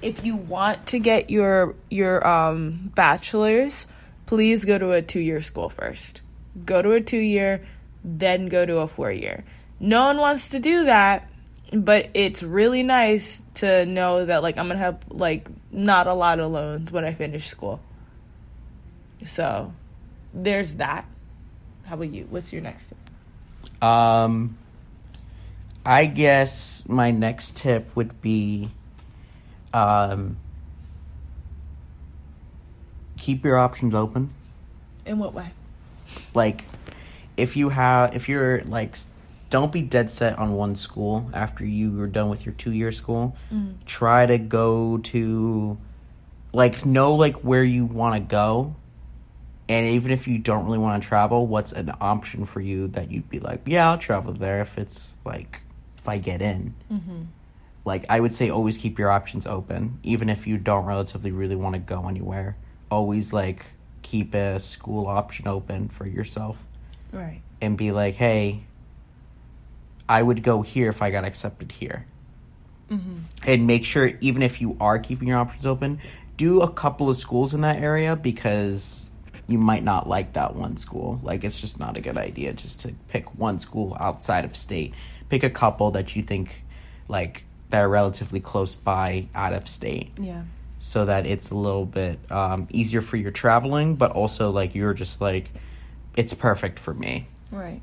If 0.02 0.24
you 0.24 0.36
want 0.36 0.86
to 0.88 1.00
get 1.00 1.32
your 1.32 1.76
your 1.90 2.26
um, 2.28 2.92
bachelor's, 2.94 3.88
please 4.28 4.64
go 4.64 4.78
to 4.78 4.92
a 4.92 5.02
two 5.02 5.20
year 5.20 5.42
school 5.42 5.70
first. 5.70 6.22
Go 6.66 6.84
to 6.84 6.92
a 6.92 7.02
two 7.02 7.18
year, 7.18 7.66
then 8.04 8.46
go 8.48 8.64
to 8.66 8.78
a 8.78 8.88
four 8.88 9.12
year. 9.12 9.44
No 9.80 10.06
one 10.06 10.18
wants 10.18 10.50
to 10.50 10.60
do 10.60 10.86
that, 10.86 11.28
but 11.74 12.10
it's 12.14 12.44
really 12.44 12.84
nice 12.84 13.42
to 13.56 13.88
know 13.88 14.24
that 14.26 14.44
like 14.44 14.58
I'm 14.60 14.68
gonna 14.68 14.78
have 14.80 15.00
like 15.10 15.48
not 15.72 16.06
a 16.06 16.14
lot 16.14 16.40
of 16.40 16.52
loans 16.52 16.92
when 16.92 17.04
I 17.06 17.14
finish 17.14 17.48
school. 17.48 17.80
So 19.26 19.74
there's 20.32 20.76
that. 20.76 21.08
How 21.86 21.96
about 21.96 22.14
you? 22.14 22.28
What's 22.30 22.54
your 22.54 22.62
next 22.62 22.90
tip? 22.90 22.98
Um, 23.82 24.58
I 25.86 26.06
guess 26.06 26.84
my 26.88 27.12
next 27.12 27.56
tip 27.58 27.96
would 27.96 28.22
be, 28.22 28.70
um, 29.74 30.38
keep 33.18 33.44
your 33.46 33.58
options 33.58 33.94
open. 33.94 34.34
In 35.06 35.20
what 35.20 35.34
way? 35.34 35.52
Like, 36.34 36.64
if 37.36 37.56
you 37.56 37.70
have, 37.70 38.16
if 38.16 38.28
you're 38.28 38.64
like, 38.64 38.98
don't 39.50 39.72
be 39.72 39.82
dead 39.82 40.12
set 40.12 40.38
on 40.38 40.54
one 40.54 40.76
school 40.76 41.30
after 41.34 41.66
you 41.66 42.02
are 42.02 42.08
done 42.08 42.30
with 42.30 42.46
your 42.46 42.54
two 42.56 42.72
year 42.72 42.92
school. 42.92 43.36
Try 43.86 44.26
to 44.26 44.38
go 44.38 44.98
to, 44.98 45.78
like, 46.52 46.86
know 46.86 47.16
like 47.16 47.36
where 47.44 47.64
you 47.64 47.86
want 47.86 48.16
to 48.16 48.20
go. 48.20 48.76
And 49.70 49.86
even 49.88 50.12
if 50.12 50.28
you 50.28 50.38
don't 50.38 50.66
really 50.66 50.78
want 50.78 51.02
to 51.02 51.08
travel, 51.08 51.46
what's 51.46 51.74
an 51.74 51.92
option 52.00 52.46
for 52.46 52.62
you 52.62 52.88
that 52.90 53.12
you'd 53.12 53.30
be 53.30 53.40
like, 53.40 53.62
yeah, 53.66 53.90
I'll 53.90 53.98
travel 53.98 54.34
there 54.34 54.62
if 54.62 54.78
it's 54.78 55.18
like, 55.26 55.62
if 55.98 56.08
I 56.08 56.18
get 56.20 56.42
in. 56.42 56.74
Mm-hmm. 56.92 57.24
Like, 57.84 58.06
I 58.10 58.20
would 58.20 58.34
say 58.34 58.50
always 58.50 58.78
keep 58.78 58.98
your 58.98 59.12
options 59.12 59.46
open, 59.46 60.00
even 60.04 60.30
if 60.30 60.48
you 60.48 60.58
don't 60.58 60.86
relatively 60.86 61.32
really 61.32 61.56
want 61.56 61.74
to 61.74 61.80
go 61.80 62.08
anywhere. 62.08 62.56
Always, 62.90 63.34
like, 63.34 63.66
keep 64.04 64.34
a 64.34 64.60
school 64.60 65.08
option 65.08 65.48
open 65.48 65.90
for 65.90 66.06
yourself 66.08 66.58
Right. 67.12 67.42
and 67.62 67.78
be 67.78 67.92
like, 67.92 68.16
hey, 68.16 68.64
I 70.08 70.24
would 70.24 70.44
go 70.44 70.62
here 70.62 70.88
if 70.90 71.02
I 71.02 71.12
got 71.12 71.26
accepted 71.26 71.74
here. 71.74 72.06
Mm-hmm. 72.90 73.18
And 73.44 73.68
make 73.68 73.84
sure, 73.84 74.14
even 74.22 74.42
if 74.42 74.62
you 74.62 74.78
are 74.80 74.98
keeping 75.00 75.28
your 75.28 75.38
options 75.40 75.66
open, 75.66 76.00
do 76.38 76.62
a 76.62 76.72
couple 76.72 77.10
of 77.10 77.18
schools 77.18 77.54
in 77.54 77.62
that 77.62 77.82
area 77.82 78.16
because 78.16 79.07
you 79.48 79.58
might 79.58 79.84
not 79.84 80.08
like 80.08 80.34
that 80.34 80.56
one 80.56 80.78
school. 80.78 81.20
Like, 81.24 81.44
it's 81.44 81.60
just 81.60 81.80
not 81.80 81.96
a 81.98 82.02
good 82.02 82.18
idea 82.18 82.54
just 82.54 82.80
to 82.82 82.94
pick 83.08 83.38
one 83.38 83.60
school 83.60 83.96
outside 84.00 84.44
of 84.46 84.56
state. 84.56 84.94
Pick 85.30 85.44
a 85.44 85.50
couple 85.50 85.92
that 85.92 86.16
you 86.16 86.24
think, 86.24 86.64
like, 87.08 87.46
that 87.70 87.80
are 87.80 87.90
relatively 87.90 88.40
close 88.40 88.76
by 88.76 89.28
out 89.36 89.54
of 89.54 89.68
state 89.68 90.12
Yeah. 90.18 90.44
so 90.80 91.06
that 91.06 91.26
it's 91.26 91.50
a 91.50 91.56
little 91.56 91.86
bit 91.86 92.20
um, 92.32 92.68
easier 92.72 93.02
for 93.02 93.18
your 93.18 93.32
traveling, 93.32 93.96
but 93.96 94.12
also, 94.12 94.52
like, 94.52 94.76
you're 94.76 94.94
just 94.94 95.22
like, 95.22 95.50
it's 96.16 96.34
perfect 96.34 96.80
for 96.80 96.94
me. 96.94 97.28
Right. 97.52 97.82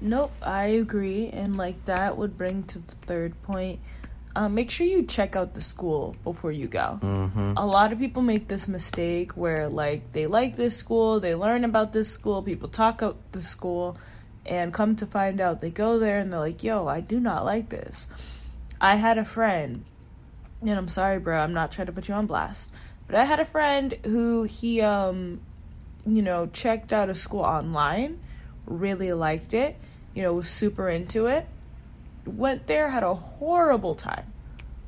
Nope, 0.00 0.32
I 0.42 0.64
agree. 0.64 1.28
And 1.28 1.56
like 1.56 1.84
that 1.84 2.16
would 2.16 2.36
bring 2.36 2.64
to 2.64 2.78
the 2.80 2.94
third 3.06 3.40
point. 3.42 3.78
Um, 4.34 4.54
make 4.54 4.70
sure 4.70 4.86
you 4.86 5.04
check 5.04 5.36
out 5.36 5.54
the 5.54 5.60
school 5.60 6.16
before 6.24 6.52
you 6.52 6.66
go. 6.66 6.98
Mm-hmm. 7.02 7.54
A 7.56 7.66
lot 7.66 7.92
of 7.92 7.98
people 7.98 8.22
make 8.22 8.48
this 8.48 8.66
mistake 8.66 9.32
where 9.32 9.68
like 9.68 10.12
they 10.12 10.26
like 10.26 10.56
this 10.56 10.76
school, 10.76 11.20
they 11.20 11.34
learn 11.34 11.64
about 11.64 11.92
this 11.92 12.08
school, 12.10 12.42
people 12.42 12.68
talk 12.68 13.02
about 13.02 13.18
the 13.32 13.42
school, 13.42 13.98
and 14.46 14.72
come 14.72 14.96
to 14.96 15.06
find 15.06 15.40
out 15.40 15.60
they 15.60 15.70
go 15.70 15.98
there 15.98 16.18
and 16.18 16.32
they're 16.32 16.40
like, 16.40 16.64
"Yo, 16.64 16.86
I 16.86 17.00
do 17.00 17.20
not 17.20 17.44
like 17.44 17.68
this." 17.68 18.06
I 18.80 18.96
had 18.96 19.18
a 19.18 19.24
friend, 19.24 19.84
and 20.62 20.70
I'm 20.70 20.88
sorry, 20.88 21.18
bro, 21.18 21.38
I'm 21.38 21.52
not 21.52 21.70
trying 21.70 21.86
to 21.86 21.92
put 21.92 22.08
you 22.08 22.14
on 22.14 22.26
blast, 22.26 22.70
but 23.06 23.16
I 23.16 23.24
had 23.24 23.38
a 23.38 23.44
friend 23.44 23.98
who 24.04 24.44
he 24.44 24.80
um, 24.80 25.40
you 26.06 26.22
know, 26.22 26.46
checked 26.46 26.92
out 26.92 27.08
a 27.08 27.14
school 27.14 27.40
online, 27.40 28.18
really 28.66 29.12
liked 29.12 29.54
it, 29.54 29.76
you 30.14 30.22
know, 30.22 30.32
was 30.32 30.48
super 30.48 30.88
into 30.88 31.26
it, 31.26 31.46
went 32.26 32.66
there, 32.66 32.90
had 32.90 33.02
a 33.02 33.14
horrible 33.14 33.94
time. 33.94 34.32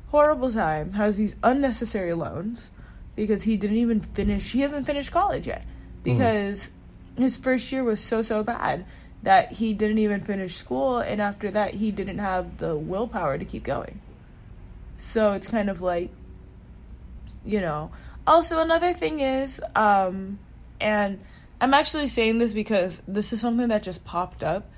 Horrible 0.09 0.51
time, 0.51 0.93
has 0.93 1.17
these 1.17 1.35
unnecessary 1.43 2.13
loans 2.13 2.71
because 3.15 3.43
he 3.43 3.57
didn't 3.57 3.77
even 3.77 4.01
finish, 4.01 4.51
he 4.51 4.61
hasn't 4.61 4.85
finished 4.85 5.11
college 5.11 5.47
yet 5.47 5.65
because 6.03 6.69
his 7.17 7.37
first 7.37 7.71
year 7.71 7.83
was 7.83 7.99
so, 7.99 8.21
so 8.21 8.43
bad 8.43 8.85
that 9.23 9.53
he 9.53 9.73
didn't 9.73 9.97
even 9.97 10.21
finish 10.21 10.55
school, 10.55 10.99
and 10.99 11.19
after 11.19 11.49
that, 11.49 11.73
he 11.73 11.91
didn't 11.91 12.19
have 12.19 12.59
the 12.59 12.77
willpower 12.77 13.37
to 13.37 13.45
keep 13.45 13.63
going. 13.63 13.99
So 14.97 15.33
it's 15.33 15.47
kind 15.47 15.69
of 15.69 15.81
like, 15.81 16.11
you 17.43 17.59
know. 17.59 17.91
Also, 18.27 18.59
another 18.59 18.93
thing 18.93 19.19
is, 19.19 19.59
um, 19.75 20.37
and 20.79 21.19
I'm 21.59 21.73
actually 21.73 22.07
saying 22.07 22.37
this 22.37 22.53
because 22.53 23.01
this 23.07 23.33
is 23.33 23.41
something 23.41 23.67
that 23.69 23.81
just 23.81 24.05
popped 24.05 24.43
up. 24.43 24.69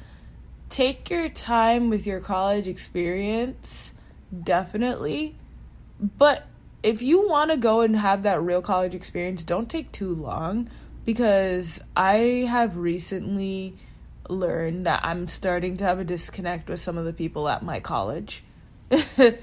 Take 0.70 1.10
your 1.10 1.30
time 1.30 1.90
with 1.90 2.06
your 2.06 2.20
college 2.20 2.68
experience, 2.68 3.94
definitely. 4.44 5.36
But 6.00 6.46
if 6.84 7.02
you 7.02 7.28
want 7.28 7.52
to 7.52 7.58
go 7.58 7.82
and 7.82 7.96
have 7.96 8.24
that 8.24 8.42
real 8.42 8.62
college 8.62 8.94
experience, 8.94 9.44
don't 9.44 9.70
take 9.70 9.92
too 9.92 10.14
long 10.14 10.70
because 11.06 11.82
I 11.96 12.46
have 12.50 12.78
recently 12.78 13.76
learned 14.30 14.86
that 14.86 15.06
I'm 15.06 15.28
starting 15.28 15.78
to 15.78 15.86
have 15.86 16.00
a 16.00 16.04
disconnect 16.04 16.70
with 16.70 16.80
some 16.80 16.98
of 16.98 17.06
the 17.06 17.14
people 17.14 17.48
at 17.48 17.64
my 17.64 17.80
college. 17.80 18.44
like, 19.18 19.40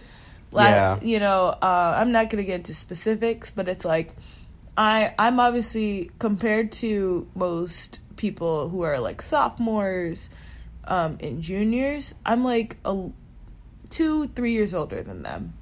Yeah. 0.55 1.01
you 1.01 1.19
know, 1.21 1.49
uh, 1.61 1.95
I'm 1.99 2.13
not 2.13 2.31
gonna 2.31 2.45
get 2.45 2.57
into 2.57 2.75
specifics, 2.75 3.51
but 3.51 3.67
it's 3.69 3.85
like 3.85 4.15
I 4.77 5.15
I'm 5.19 5.41
obviously 5.41 6.11
compared 6.19 6.73
to 6.73 7.29
most 7.35 8.01
people 8.17 8.69
who 8.69 8.83
are 8.83 9.01
like 9.01 9.23
sophomores 9.23 10.31
um, 10.87 11.19
and 11.21 11.43
juniors, 11.43 12.15
I'm 12.25 12.45
like 12.45 12.77
a 12.85 13.09
two 13.91 14.29
three 14.29 14.53
years 14.53 14.75
older 14.75 15.03
than 15.03 15.23
them, 15.23 15.55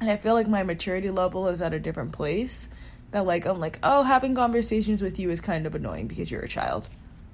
and 0.00 0.10
I 0.10 0.16
feel 0.16 0.34
like 0.34 0.48
my 0.48 0.62
maturity 0.62 1.10
level 1.10 1.48
is 1.48 1.62
at 1.62 1.72
a 1.72 1.80
different 1.80 2.12
place. 2.12 2.68
That 3.12 3.26
like 3.26 3.46
I'm 3.46 3.58
like 3.58 3.78
oh 3.82 4.02
having 4.02 4.34
conversations 4.34 5.02
with 5.02 5.18
you 5.18 5.30
is 5.30 5.40
kind 5.40 5.66
of 5.66 5.74
annoying 5.74 6.06
because 6.06 6.30
you're 6.30 6.42
a 6.42 6.48
child. 6.48 6.88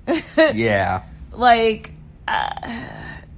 Yeah. 0.36 1.02
like 1.32 1.92
uh, 2.28 2.50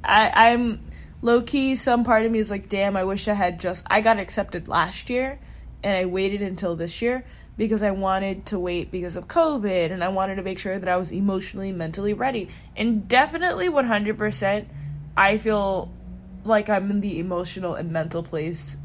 I 0.04 0.30
I'm 0.52 0.80
low 1.22 1.42
key. 1.42 1.74
Some 1.74 2.04
part 2.04 2.26
of 2.26 2.32
me 2.32 2.38
is 2.38 2.50
like, 2.50 2.68
damn, 2.68 2.96
I 2.96 3.04
wish 3.04 3.26
I 3.28 3.34
had 3.34 3.60
just. 3.60 3.82
I 3.86 4.00
got 4.00 4.18
accepted 4.18 4.68
last 4.68 5.10
year, 5.10 5.38
and 5.82 5.96
I 5.96 6.04
waited 6.04 6.42
until 6.42 6.76
this 6.76 7.02
year 7.02 7.24
because 7.58 7.82
I 7.82 7.90
wanted 7.90 8.46
to 8.46 8.58
wait 8.58 8.90
because 8.90 9.16
of 9.16 9.28
COVID, 9.28 9.92
and 9.92 10.02
I 10.02 10.08
wanted 10.08 10.36
to 10.36 10.42
make 10.42 10.58
sure 10.58 10.78
that 10.78 10.88
I 10.88 10.96
was 10.96 11.10
emotionally, 11.10 11.72
mentally 11.72 12.14
ready. 12.14 12.48
And 12.76 13.06
definitely, 13.06 13.68
one 13.68 13.84
hundred 13.84 14.16
percent, 14.16 14.68
I 15.16 15.36
feel 15.36 15.92
like 16.44 16.70
I'm 16.70 16.90
in 16.90 17.00
the 17.00 17.18
emotional 17.18 17.74
and 17.74 17.92
mental 17.92 18.22
place 18.22 18.78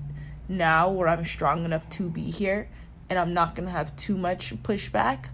now 0.50 0.90
where 0.90 1.08
I'm 1.08 1.24
strong 1.24 1.64
enough 1.64 1.88
to 1.92 2.10
be 2.10 2.32
here, 2.32 2.68
and 3.10 3.18
I'm 3.18 3.34
not 3.34 3.56
gonna 3.56 3.72
have 3.72 3.96
too 3.96 4.18
much 4.18 4.54
pushback. 4.64 5.28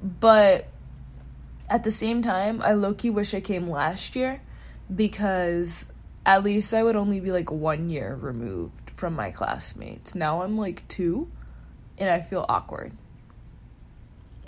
But 0.00 0.68
at 1.68 1.82
the 1.82 1.90
same 1.90 2.22
time, 2.22 2.62
I 2.62 2.72
low 2.72 2.94
key 2.94 3.10
wish 3.10 3.34
I 3.34 3.40
came 3.40 3.68
last 3.68 4.14
year 4.14 4.40
because 4.94 5.84
at 6.24 6.44
least 6.44 6.72
I 6.72 6.84
would 6.84 6.94
only 6.96 7.18
be 7.18 7.32
like 7.32 7.50
one 7.50 7.90
year 7.90 8.14
removed 8.14 8.92
from 8.94 9.14
my 9.14 9.32
classmates. 9.32 10.14
Now 10.14 10.42
I'm 10.42 10.56
like 10.56 10.86
two 10.86 11.28
and 11.98 12.08
I 12.08 12.20
feel 12.20 12.46
awkward. 12.48 12.92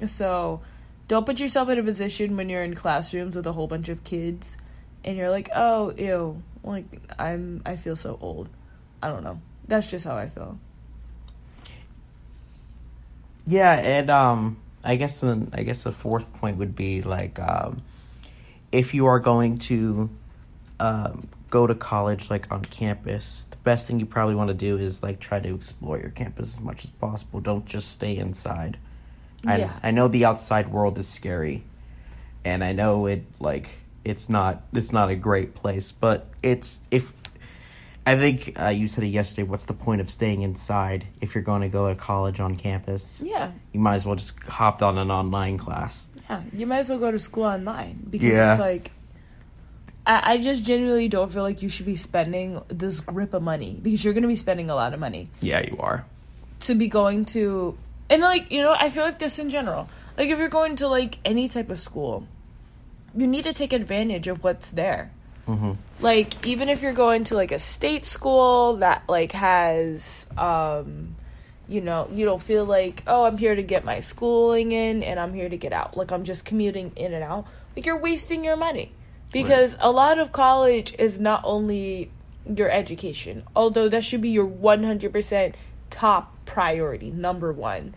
So 0.06 0.62
don't 1.08 1.26
put 1.26 1.40
yourself 1.40 1.68
in 1.68 1.78
a 1.78 1.82
position 1.82 2.36
when 2.36 2.48
you're 2.48 2.62
in 2.62 2.74
classrooms 2.74 3.36
with 3.36 3.46
a 3.46 3.52
whole 3.52 3.66
bunch 3.66 3.88
of 3.88 4.04
kids 4.04 4.56
and 5.04 5.16
you're 5.16 5.30
like, 5.30 5.50
oh, 5.54 5.92
ew, 5.96 6.42
like 6.62 6.86
I'm, 7.18 7.62
I 7.66 7.76
feel 7.76 7.96
so 7.96 8.18
old. 8.20 8.48
I 9.02 9.08
don't 9.08 9.24
know. 9.24 9.40
That's 9.66 9.86
just 9.86 10.06
how 10.06 10.16
I 10.16 10.28
feel. 10.28 10.58
Yeah, 13.46 13.72
and 13.72 14.10
um, 14.10 14.58
I 14.84 14.96
guess 14.96 15.20
the 15.20 15.46
I 15.52 15.62
guess 15.62 15.82
the 15.82 15.92
fourth 15.92 16.32
point 16.34 16.58
would 16.58 16.76
be 16.76 17.02
like, 17.02 17.38
um, 17.38 17.82
if 18.70 18.94
you 18.94 19.06
are 19.06 19.18
going 19.18 19.58
to 19.58 20.10
um, 20.78 21.28
go 21.50 21.66
to 21.66 21.74
college 21.74 22.30
like 22.30 22.50
on 22.52 22.64
campus, 22.64 23.46
best 23.64 23.87
thing 23.87 24.01
you 24.01 24.07
probably 24.07 24.35
want 24.35 24.49
to 24.49 24.55
do 24.55 24.77
is 24.79 25.03
like 25.03 25.20
try 25.20 25.40
to 25.40 25.55
explore 25.55 25.99
your 25.99 26.11
campus 26.11 26.55
as 26.57 26.61
much 26.61 26.85
as 26.85 26.90
possible. 26.90 27.40
Don't 27.40 27.66
just 27.66 27.92
stay 27.92 28.16
inside. 28.16 28.79
I 29.46 29.59
Yeah. 29.59 29.73
I 29.83 29.90
know 29.90 30.09
the 30.09 30.25
outside 30.25 30.70
world 30.70 30.99
is 30.99 31.09
scary, 31.09 31.64
and 32.44 32.62
I 32.64 32.73
know 32.73 33.07
it 33.07 33.25
like 33.38 33.70
it's 34.05 34.29
not 34.29 34.62
it's 34.73 34.92
not 34.92 35.11
a 35.11 35.16
great 35.16 35.55
place, 35.55 35.92
but 35.92 36.27
it's 36.42 36.81
if 36.90 37.12
I 38.07 38.16
think 38.16 38.59
uh, 38.59 38.68
you 38.68 38.88
said 38.88 39.05
it 39.05 39.09
yesterday. 39.09 39.42
What's 39.42 39.66
the 39.66 39.75
point 39.75 40.01
of 40.01 40.09
staying 40.11 40.40
inside 40.42 41.07
if 41.20 41.35
you're 41.35 41.44
going 41.44 41.61
to 41.62 41.68
go 41.68 41.88
to 41.88 41.94
college 41.94 42.40
on 42.40 42.57
campus? 42.57 43.20
Yeah. 43.23 43.53
You 43.73 43.81
might 43.81 43.96
as 43.96 44.07
well 44.07 44.16
just 44.16 44.42
hop 44.44 44.83
on 44.83 44.96
an 44.96 45.11
online 45.11 45.59
class. 45.59 46.07
Yeah. 46.29 46.42
You 46.53 46.66
might 46.66 46.79
as 46.79 46.88
well 46.88 46.99
go 46.99 47.11
to 47.11 47.18
school 47.18 47.44
online 47.44 48.07
because 48.09 48.27
Yeah. 48.29 48.53
it's 48.53 48.61
like 48.61 48.90
I, 50.06 50.32
I 50.32 50.38
just 50.38 50.64
genuinely 50.64 51.08
don't 51.08 51.32
feel 51.32 51.42
like 51.42 51.62
you 51.62 51.68
should 51.68 51.86
be 51.86 51.96
spending 51.96 52.62
this 52.68 53.00
grip 53.00 53.34
of 53.34 53.42
money 53.42 53.78
because 53.82 54.04
you're 54.04 54.14
going 54.14 54.22
to 54.22 54.28
be 54.28 54.36
spending 54.36 54.70
a 54.70 54.74
lot 54.74 54.94
of 54.94 55.00
money. 55.00 55.28
Yeah, 55.40 55.60
you 55.60 55.76
are. 55.78 56.04
to 56.60 56.74
be 56.74 56.88
going 56.88 57.24
to 57.26 57.76
and 58.08 58.20
like 58.22 58.50
you 58.52 58.60
know 58.60 58.74
i 58.78 58.90
feel 58.90 59.04
like 59.04 59.18
this 59.18 59.38
in 59.38 59.50
general. 59.50 59.88
Like 60.18 60.28
if 60.28 60.38
you're 60.38 60.48
going 60.48 60.76
to 60.76 60.88
like 60.88 61.18
any 61.24 61.48
type 61.48 61.70
of 61.70 61.80
school 61.80 62.26
you 63.16 63.26
need 63.26 63.44
to 63.44 63.52
take 63.52 63.72
advantage 63.72 64.28
of 64.28 64.44
what's 64.44 64.70
there. 64.70 65.10
Hmm 65.46 65.72
like 66.00 66.46
even 66.46 66.68
if 66.68 66.80
you're 66.82 66.92
going 66.92 67.24
to 67.24 67.34
like 67.34 67.52
a 67.52 67.58
state 67.58 68.04
school 68.04 68.76
that 68.76 69.02
like 69.08 69.32
has 69.32 70.26
um 70.38 71.14
you 71.68 71.80
know 71.80 72.08
you 72.12 72.24
don't 72.24 72.42
feel 72.42 72.64
like 72.64 73.02
oh 73.06 73.24
i'm 73.24 73.36
here 73.36 73.54
to 73.54 73.62
get 73.62 73.84
my 73.84 74.00
schooling 74.00 74.72
in 74.72 75.02
and 75.02 75.20
i'm 75.20 75.34
here 75.34 75.48
to 75.48 75.56
get 75.56 75.72
out. 75.72 75.96
Like 75.96 76.10
i'm 76.12 76.24
just 76.24 76.44
commuting 76.44 76.92
in 76.96 77.12
and 77.14 77.22
out. 77.22 77.46
Like 77.76 77.86
you're 77.86 77.98
wasting 78.00 78.44
your 78.44 78.56
money 78.56 78.92
because 79.32 79.76
a 79.80 79.90
lot 79.90 80.18
of 80.18 80.32
college 80.32 80.94
is 80.98 81.20
not 81.20 81.40
only 81.44 82.10
your 82.56 82.70
education 82.70 83.42
although 83.54 83.88
that 83.88 84.04
should 84.04 84.20
be 84.20 84.30
your 84.30 84.46
100% 84.46 85.54
top 85.90 86.34
priority 86.46 87.10
number 87.10 87.52
one. 87.52 87.94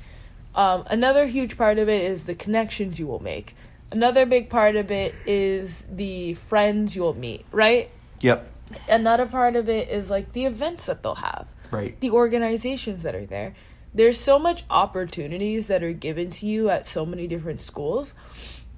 Um, 0.55 0.83
another 0.87 1.25
huge 1.25 1.57
part 1.57 1.79
of 1.79 1.89
it 1.89 2.03
is 2.03 2.25
the 2.25 2.35
connections 2.35 2.99
you 2.99 3.07
will 3.07 3.21
make. 3.23 3.55
Another 3.91 4.25
big 4.25 4.49
part 4.49 4.75
of 4.75 4.91
it 4.91 5.15
is 5.25 5.83
the 5.89 6.35
friends 6.35 6.95
you'll 6.95 7.15
meet 7.15 7.45
right? 7.51 7.89
Yep. 8.21 8.49
another 8.87 9.25
part 9.25 9.57
of 9.57 9.67
it 9.67 9.89
is 9.89 10.09
like 10.09 10.31
the 10.31 10.45
events 10.45 10.85
that 10.85 11.03
they'll 11.03 11.15
have. 11.15 11.47
Right. 11.71 11.99
the 12.01 12.11
organizations 12.11 13.01
that 13.01 13.15
are 13.15 13.25
there. 13.25 13.55
There's 13.95 14.19
so 14.19 14.37
much 14.37 14.63
opportunities 14.69 15.67
that 15.67 15.83
are 15.83 15.93
given 15.93 16.29
to 16.31 16.45
you 16.45 16.69
at 16.69 16.85
so 16.85 17.05
many 17.05 17.27
different 17.27 17.61
schools 17.61 18.13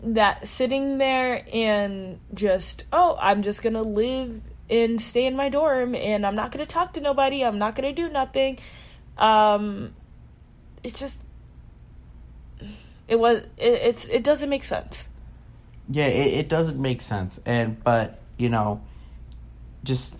that 0.03 0.47
sitting 0.47 0.97
there 0.97 1.45
and 1.51 2.19
just 2.34 2.86
oh 2.93 3.17
i'm 3.19 3.41
just 3.41 3.63
gonna 3.63 3.81
live 3.81 4.41
and 4.69 4.99
stay 5.01 5.25
in 5.25 5.36
my 5.36 5.49
dorm 5.49 5.95
and 5.95 6.25
i'm 6.25 6.36
not 6.36 6.51
gonna 6.51 6.65
talk 6.65 6.93
to 6.93 7.01
nobody 7.01 7.43
i'm 7.43 7.58
not 7.58 7.75
gonna 7.75 7.93
do 7.93 8.10
nothing. 8.10 8.58
Um 9.17 9.93
it 10.86 10.93
just 10.95 11.15
it 13.08 13.19
was 13.19 13.39
it, 13.58 13.73
it's 13.73 14.05
it 14.05 14.23
doesn't 14.23 14.49
make 14.49 14.63
sense. 14.63 15.10
Yeah, 15.89 16.08
it, 16.08 16.34
it 16.34 16.49
doesn't 16.49 16.81
make 16.81 17.01
sense, 17.01 17.39
and 17.45 17.84
but 17.84 18.19
you 18.38 18.49
know, 18.49 18.81
just 19.84 20.15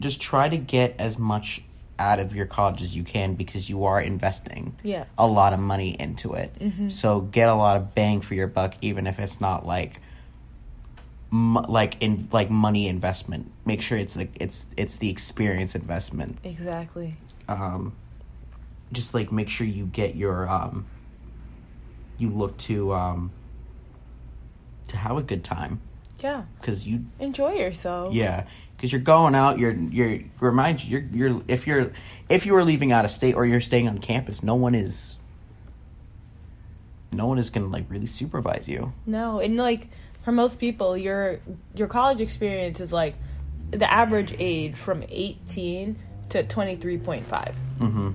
just 0.00 0.20
try 0.20 0.48
to 0.48 0.56
get 0.56 0.94
as 0.98 1.18
much 1.18 1.62
out 2.02 2.18
of 2.18 2.34
your 2.34 2.46
college 2.46 2.82
as 2.82 2.96
you 2.96 3.04
can 3.04 3.34
because 3.34 3.70
you 3.70 3.84
are 3.84 4.00
investing 4.00 4.76
yeah. 4.82 5.04
a 5.16 5.26
lot 5.26 5.52
of 5.52 5.60
money 5.60 5.96
into 6.00 6.34
it. 6.34 6.52
So 6.90 7.20
get 7.20 7.48
a 7.48 7.54
lot 7.54 7.76
of 7.76 7.94
bang 7.94 8.20
for 8.20 8.34
your 8.34 8.48
buck, 8.48 8.74
even 8.82 9.06
if 9.06 9.20
it's 9.20 9.40
not 9.40 9.64
like 9.64 10.00
m- 11.30 11.54
like 11.54 12.02
in 12.02 12.28
like 12.32 12.50
money 12.50 12.88
investment. 12.88 13.52
Make 13.64 13.80
sure 13.82 13.96
it's 13.96 14.16
like 14.16 14.36
it's 14.40 14.66
it's 14.76 14.96
the 14.96 15.10
experience 15.10 15.76
investment. 15.76 16.38
exactly. 16.42 17.14
Um, 17.48 17.94
just 18.92 19.14
like 19.14 19.30
make 19.30 19.48
sure 19.48 19.66
you 19.66 19.86
get 19.86 20.16
your 20.16 20.48
um, 20.48 20.86
you 22.18 22.30
look 22.30 22.58
to 22.58 22.92
um, 22.92 23.30
to 24.88 24.96
have 24.96 25.16
a 25.16 25.22
good 25.22 25.44
time. 25.44 25.80
Yeah. 26.18 26.42
Because 26.60 26.86
you 26.86 27.04
enjoy 27.20 27.52
yourself. 27.52 28.12
Yeah 28.12 28.46
because 28.82 28.92
you're 28.92 29.00
going 29.00 29.36
out 29.36 29.58
you're 29.58 29.70
you're 29.70 30.18
remind 30.40 30.82
you 30.82 30.98
you're 30.98 31.28
you're 31.28 31.42
if 31.46 31.66
you're 31.68 31.92
if 32.28 32.44
you 32.44 32.56
are 32.56 32.64
leaving 32.64 32.90
out 32.90 33.04
of 33.04 33.12
state 33.12 33.36
or 33.36 33.46
you're 33.46 33.60
staying 33.60 33.88
on 33.88 33.98
campus 33.98 34.42
no 34.42 34.56
one 34.56 34.74
is 34.74 35.14
no 37.12 37.26
one 37.26 37.38
is 37.38 37.48
gonna 37.48 37.68
like 37.68 37.84
really 37.88 38.06
supervise 38.06 38.68
you 38.68 38.92
No, 39.06 39.38
and 39.38 39.56
like 39.56 39.88
for 40.22 40.32
most 40.32 40.58
people, 40.58 40.96
your 40.96 41.40
your 41.74 41.88
college 41.88 42.20
experience 42.20 42.80
is 42.80 42.92
like 42.92 43.14
the 43.70 43.90
average 43.90 44.34
age 44.38 44.76
from 44.76 45.04
18 45.08 45.96
to 46.30 46.44
23.5. 46.44 47.24
mm-hmm 47.78 48.10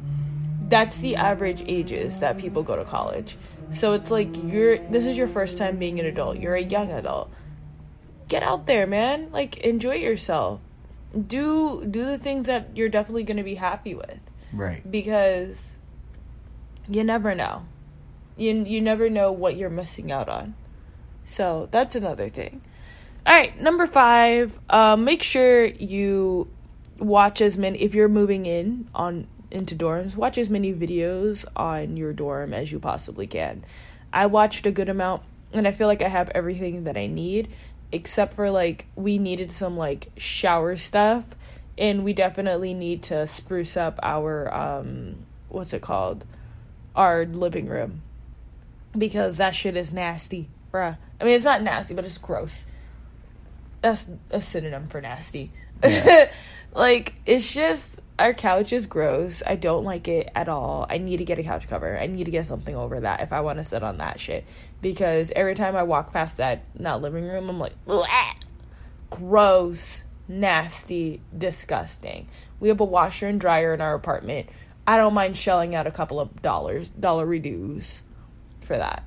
That's 0.69 0.97
the 0.97 1.15
average 1.15 1.63
ages 1.65 2.19
that 2.19 2.38
people 2.38 2.63
go 2.63 2.75
to 2.75 2.86
college. 2.86 3.38
So 3.71 3.93
it's 3.93 4.12
like 4.12 4.30
you're 4.43 4.77
this 4.77 5.06
is 5.06 5.17
your 5.17 5.27
first 5.27 5.58
time 5.58 5.77
being 5.77 5.99
an 5.99 6.06
adult. 6.06 6.38
You're 6.39 6.56
a 6.56 6.63
young 6.63 6.91
adult. 6.91 7.32
Get 8.28 8.44
out 8.44 8.66
there, 8.66 8.88
man. 8.88 9.32
Like 9.32 9.58
enjoy 9.58 9.96
yourself. 9.96 10.60
Do 11.13 11.86
do 11.86 12.06
the 12.06 12.18
things 12.18 12.48
that 12.48 12.76
you're 12.76 12.90
definitely 12.90 13.24
going 13.24 13.38
to 13.38 13.44
be 13.44 13.56
happy 13.56 13.96
with 13.96 14.20
right 14.52 14.90
because 14.90 15.78
you 16.88 17.04
never 17.04 17.34
know. 17.34 17.66
You 18.36 18.63
you 18.66 18.82
never 18.82 19.10
know 19.10 19.32
what 19.32 19.56
you're 19.56 19.70
missing 19.70 20.12
out 20.12 20.30
on. 20.30 20.56
So 21.26 21.68
that's 21.72 21.96
another 21.96 22.30
thing. 22.30 22.62
All 23.26 23.34
right, 23.34 23.60
number 23.60 23.88
five. 23.88 24.58
Um, 24.70 25.04
make 25.04 25.22
sure 25.22 25.66
you 25.66 26.50
watch 27.00 27.42
as 27.42 27.58
many 27.58 27.82
if 27.82 27.94
you're 27.94 28.08
moving 28.08 28.46
in 28.46 28.90
on 28.96 29.28
into 29.52 29.76
dorms. 29.76 30.16
Watch 30.16 30.38
as 30.38 30.50
many 30.50 30.74
videos 30.74 31.46
on 31.56 31.98
your 31.98 32.13
dorm 32.13 32.54
as 32.54 32.72
you 32.72 32.80
possibly 32.80 33.28
can. 33.28 33.66
I 34.13 34.26
watched 34.28 34.66
a 34.66 34.72
good 34.72 34.90
amount, 34.90 35.24
and 35.52 35.68
I 35.68 35.72
feel 35.72 35.88
like 35.88 36.02
I 36.02 36.08
have 36.08 36.30
everything 36.30 36.86
that 36.86 36.98
I 36.98 37.08
need, 37.08 37.50
except 37.91 38.34
for 38.34 38.50
like 38.50 38.86
we 38.95 39.17
needed 39.17 39.52
some 39.52 39.78
like 39.78 40.10
shower 40.17 40.78
stuff, 40.78 41.26
and 41.78 42.04
we 42.04 42.13
definitely 42.13 42.73
need 42.73 43.04
to 43.04 43.28
spruce 43.28 43.78
up 43.78 44.00
our 44.02 44.54
um 44.54 45.17
what's 45.50 45.73
it 45.73 45.82
called, 45.82 46.26
our 46.95 47.26
living 47.26 47.67
room, 47.67 48.02
because 48.97 49.38
that 49.38 49.56
shit 49.56 49.78
is 49.78 49.93
nasty, 49.93 50.50
bruh. 50.73 50.97
I 51.19 51.23
mean, 51.23 51.34
it's 51.34 51.45
not 51.45 51.63
nasty, 51.63 51.93
but 51.93 52.06
it's 52.06 52.17
gross. 52.17 52.65
That's 53.82 54.08
a 54.32 54.41
synonym 54.41 54.88
for 54.88 55.02
nasty. 55.02 55.52
Yeah. 55.84 56.30
like 56.73 57.15
it's 57.26 57.54
just 57.54 57.86
our 58.19 58.34
couch 58.34 58.73
is 58.73 58.88
gross. 58.88 59.43
I 59.45 59.56
don't 59.56 59.84
like 59.84 60.08
it 60.08 60.30
at 60.36 60.49
all. 60.49 60.86
I 60.89 60.97
need 60.97 61.17
to 61.17 61.25
get 61.25 61.38
a 61.39 61.43
couch 61.43 61.67
cover. 61.67 61.97
I 61.99 62.08
need 62.08 62.23
to 62.25 62.32
get 62.32 62.45
something 62.47 62.75
over 62.75 62.99
that 63.01 63.21
if 63.21 63.32
I 63.32 63.41
want 63.41 63.58
to 63.60 63.63
sit 63.63 63.84
on 63.84 63.97
that 63.99 64.19
shit. 64.19 64.45
Because 64.82 65.32
every 65.36 65.53
time 65.56 65.75
I 65.75 65.84
walk 65.84 66.13
past 66.13 66.38
that 66.38 66.63
not 66.77 67.01
living 67.01 67.25
room, 67.25 67.49
I'm 67.49 67.60
like, 67.60 67.73
"Bleh." 67.86 68.08
gross, 69.10 70.03
nasty, 70.27 71.21
disgusting. 71.36 72.27
We 72.60 72.67
have 72.69 72.80
a 72.82 72.86
washer 72.86 73.27
and 73.27 73.39
dryer 73.39 73.73
in 73.73 73.82
our 73.82 73.93
apartment. 73.93 74.47
I 74.86 74.97
don't 74.97 75.13
mind 75.13 75.38
shelling 75.38 75.75
out 75.75 75.88
a 75.88 75.91
couple 75.91 76.19
of 76.19 76.41
dollars, 76.41 76.89
dollar 76.89 77.38
dues 77.39 78.01
for 78.62 78.77
that. 78.77 79.03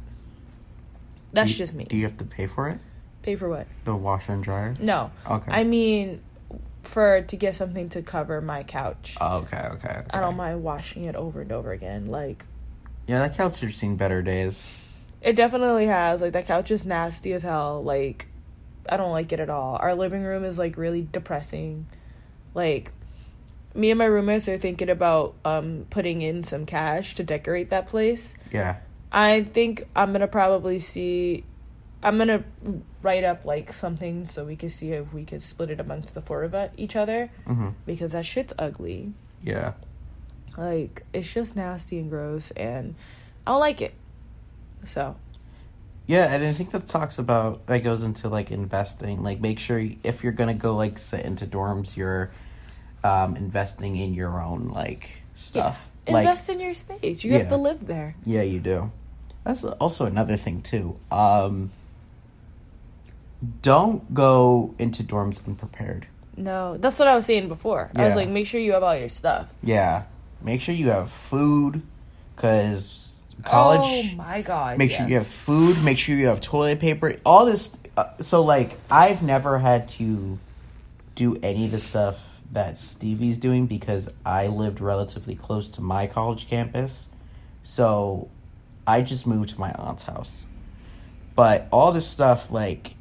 That's 1.33 1.51
you- 1.51 1.57
just 1.57 1.75
me. 1.75 1.85
do 1.85 1.97
you 1.97 2.05
have 2.05 2.17
to 2.19 2.25
pay 2.25 2.47
for 2.47 2.69
it 2.69 2.79
Pay 3.23 3.37
for 3.37 3.49
what? 3.49 3.67
the 3.85 3.95
washer 3.95 4.33
and 4.33 4.43
dryer 4.43 4.75
No. 4.81 5.11
okay 5.27 5.53
I 5.53 5.63
mean, 5.65 6.23
for 6.83 7.23
to 7.23 7.37
get 7.37 7.55
something 7.55 7.89
to 7.91 8.03
cover 8.03 8.41
my 8.41 8.63
couch. 8.63 9.17
Oh, 9.21 9.39
okay 9.39 9.59
okay 9.59 9.89
okay 9.89 10.07
I 10.11 10.21
don't 10.21 10.37
mind 10.37 10.63
washing 10.63 11.05
it 11.05 11.17
over 11.17 11.41
and 11.43 11.53
over 11.53 11.73
again. 11.73 12.07
Like 12.07 12.45
yeah 13.07 13.21
that 13.21 13.37
couch 13.37 13.61
has 13.61 13.75
seen 13.77 13.97
better 13.97 14.23
days 14.23 14.65
it 15.21 15.37
definitely 15.37 15.87
has. 15.87 16.21
Like 16.21 16.33
that 16.33 16.47
couch 16.47 16.71
is 16.71 16.85
nasty 16.85 17.33
as 17.33 17.43
hell. 17.43 17.83
Like 17.83 18.29
I 18.89 18.97
don't 18.97 19.13
like 19.13 19.33
it 19.33 19.41
at 19.41 19.51
all. 19.51 19.77
Our 19.77 19.95
living 19.95 20.23
room 20.23 20.45
is 20.45 20.59
like 20.59 20.77
really 20.77 21.07
depressing. 21.11 21.87
Like 22.55 22.93
me 23.75 23.91
and 23.91 23.99
my 23.99 24.07
roommates 24.07 24.49
are 24.49 24.59
thinking 24.59 24.89
about 24.89 25.35
um 25.45 25.87
putting 25.91 26.23
in 26.23 26.43
some 26.45 26.67
cash 26.67 27.15
to 27.17 27.23
decorate 27.23 27.71
that 27.71 27.89
place. 27.89 28.35
yeah 28.51 28.77
I 29.13 29.43
think 29.43 29.87
I'm 29.95 30.13
gonna 30.13 30.29
probably 30.29 30.79
see. 30.79 31.45
I'm 32.03 32.17
gonna 32.17 32.45
write 33.03 33.25
up 33.25 33.45
like 33.45 33.73
something 33.73 34.27
so 34.27 34.45
we 34.45 34.57
can 34.57 34.71
see 34.71 34.93
if 34.93 35.13
we 35.13 35.25
could 35.25 35.43
split 35.43 35.71
it 35.71 35.81
amongst 35.81 36.15
the 36.15 36.23
four 36.23 36.43
of 36.45 36.55
us, 36.55 36.71
each 36.77 36.97
other 36.97 37.31
mm-hmm 37.47 37.71
because 37.87 38.13
that 38.13 38.25
shit's 38.25 38.53
ugly. 38.59 39.13
yeah 39.43 39.73
Like 40.57 41.03
it's 41.13 41.33
just 41.33 41.57
nasty 41.57 41.99
and 41.99 42.11
gross, 42.11 42.51
and 42.53 42.95
I 43.47 43.53
don't 43.53 43.61
like 43.61 43.81
it. 43.83 43.95
So 44.85 45.17
Yeah, 46.07 46.33
and 46.33 46.45
I 46.45 46.53
think 46.53 46.73
that 46.73 46.87
talks 46.87 47.19
about 47.19 47.67
that 47.67 47.79
goes 47.79 48.03
into 48.03 48.29
like 48.29 48.51
investing. 48.51 49.23
Like, 49.23 49.41
make 49.41 49.59
sure 49.59 49.85
if 50.03 50.23
you're 50.23 50.33
gonna 50.33 50.55
go 50.55 50.75
like 50.75 50.99
sit 50.99 51.25
into 51.25 51.47
dorms, 51.47 51.97
you're 51.97 52.31
um, 53.05 53.37
investing 53.37 53.97
in 53.97 54.15
your 54.15 54.41
own 54.41 54.69
like 54.69 55.23
stuff. 55.35 55.91
Like, 56.09 56.23
invest 56.23 56.49
in 56.49 56.61
your 56.61 56.75
space. 56.75 57.23
You 57.23 57.33
have 57.35 57.49
to 57.49 57.57
live 57.57 57.87
there. 57.87 58.17
yeah, 58.25 58.43
you 58.43 58.61
do. 58.61 58.91
That's 59.45 59.65
also 59.65 60.07
another 60.07 60.37
thing 60.37 60.61
too. 60.63 60.99
Um, 61.11 61.71
don't 63.63 64.13
go 64.13 64.75
into 64.79 65.03
dorms 65.03 65.47
unprepared. 65.47 66.07
No, 66.37 66.77
that's 66.77 66.99
what 66.99 67.09
I 67.09 67.17
was 67.17 67.27
saying 67.27 67.49
before. 67.49 67.91
I 67.95 68.07
was 68.07 68.17
like, 68.17 68.29
make 68.29 68.47
sure 68.47 68.61
you 68.61 68.73
have 68.73 68.83
all 68.83 68.97
your 68.97 69.09
stuff. 69.09 69.53
Yeah, 69.63 70.05
make 70.41 70.61
sure 70.61 70.75
you 70.75 70.89
have 70.91 71.11
food, 71.11 71.83
because 72.35 73.01
college. 73.45 74.13
Oh 74.13 74.17
my 74.17 74.43
god. 74.43 74.79
make 74.79 74.91
sure 74.91 75.07
you 75.09 75.17
have 75.17 75.27
food 75.27 75.83
make 75.83 75.99
sure 75.99 76.17
you 76.17 76.27
have 76.27 76.41
toilet 76.41 76.81
paper 76.81 77.15
all 77.25 77.47
this 77.47 77.75
uh, 77.97 78.05
so 78.21 78.43
like 78.43 78.79
i've 78.91 79.23
never 79.23 79.59
had 79.59 79.89
to 79.89 80.39
do 81.15 81.39
any 81.43 81.65
of 81.65 81.71
the 81.71 81.81
stuff 81.81 82.19
that 82.53 82.79
stevie's 82.79 83.39
doing 83.39 83.67
because 83.67 84.11
i 84.27 84.47
lived 84.47 84.81
relatively 84.81 85.35
close 85.35 85.69
to 85.69 85.81
my 85.81 86.07
college 86.07 86.49
campus 86.49 87.09
so 87.63 88.29
i 88.87 89.01
just 89.01 89.27
moved 89.27 89.49
to 89.51 89.59
my 89.61 89.73
aunt's 89.73 90.03
house 90.05 90.45
but 91.35 91.67
all 91.73 91.93
this 91.93 92.07
stuff 92.07 92.51
like 92.51 92.95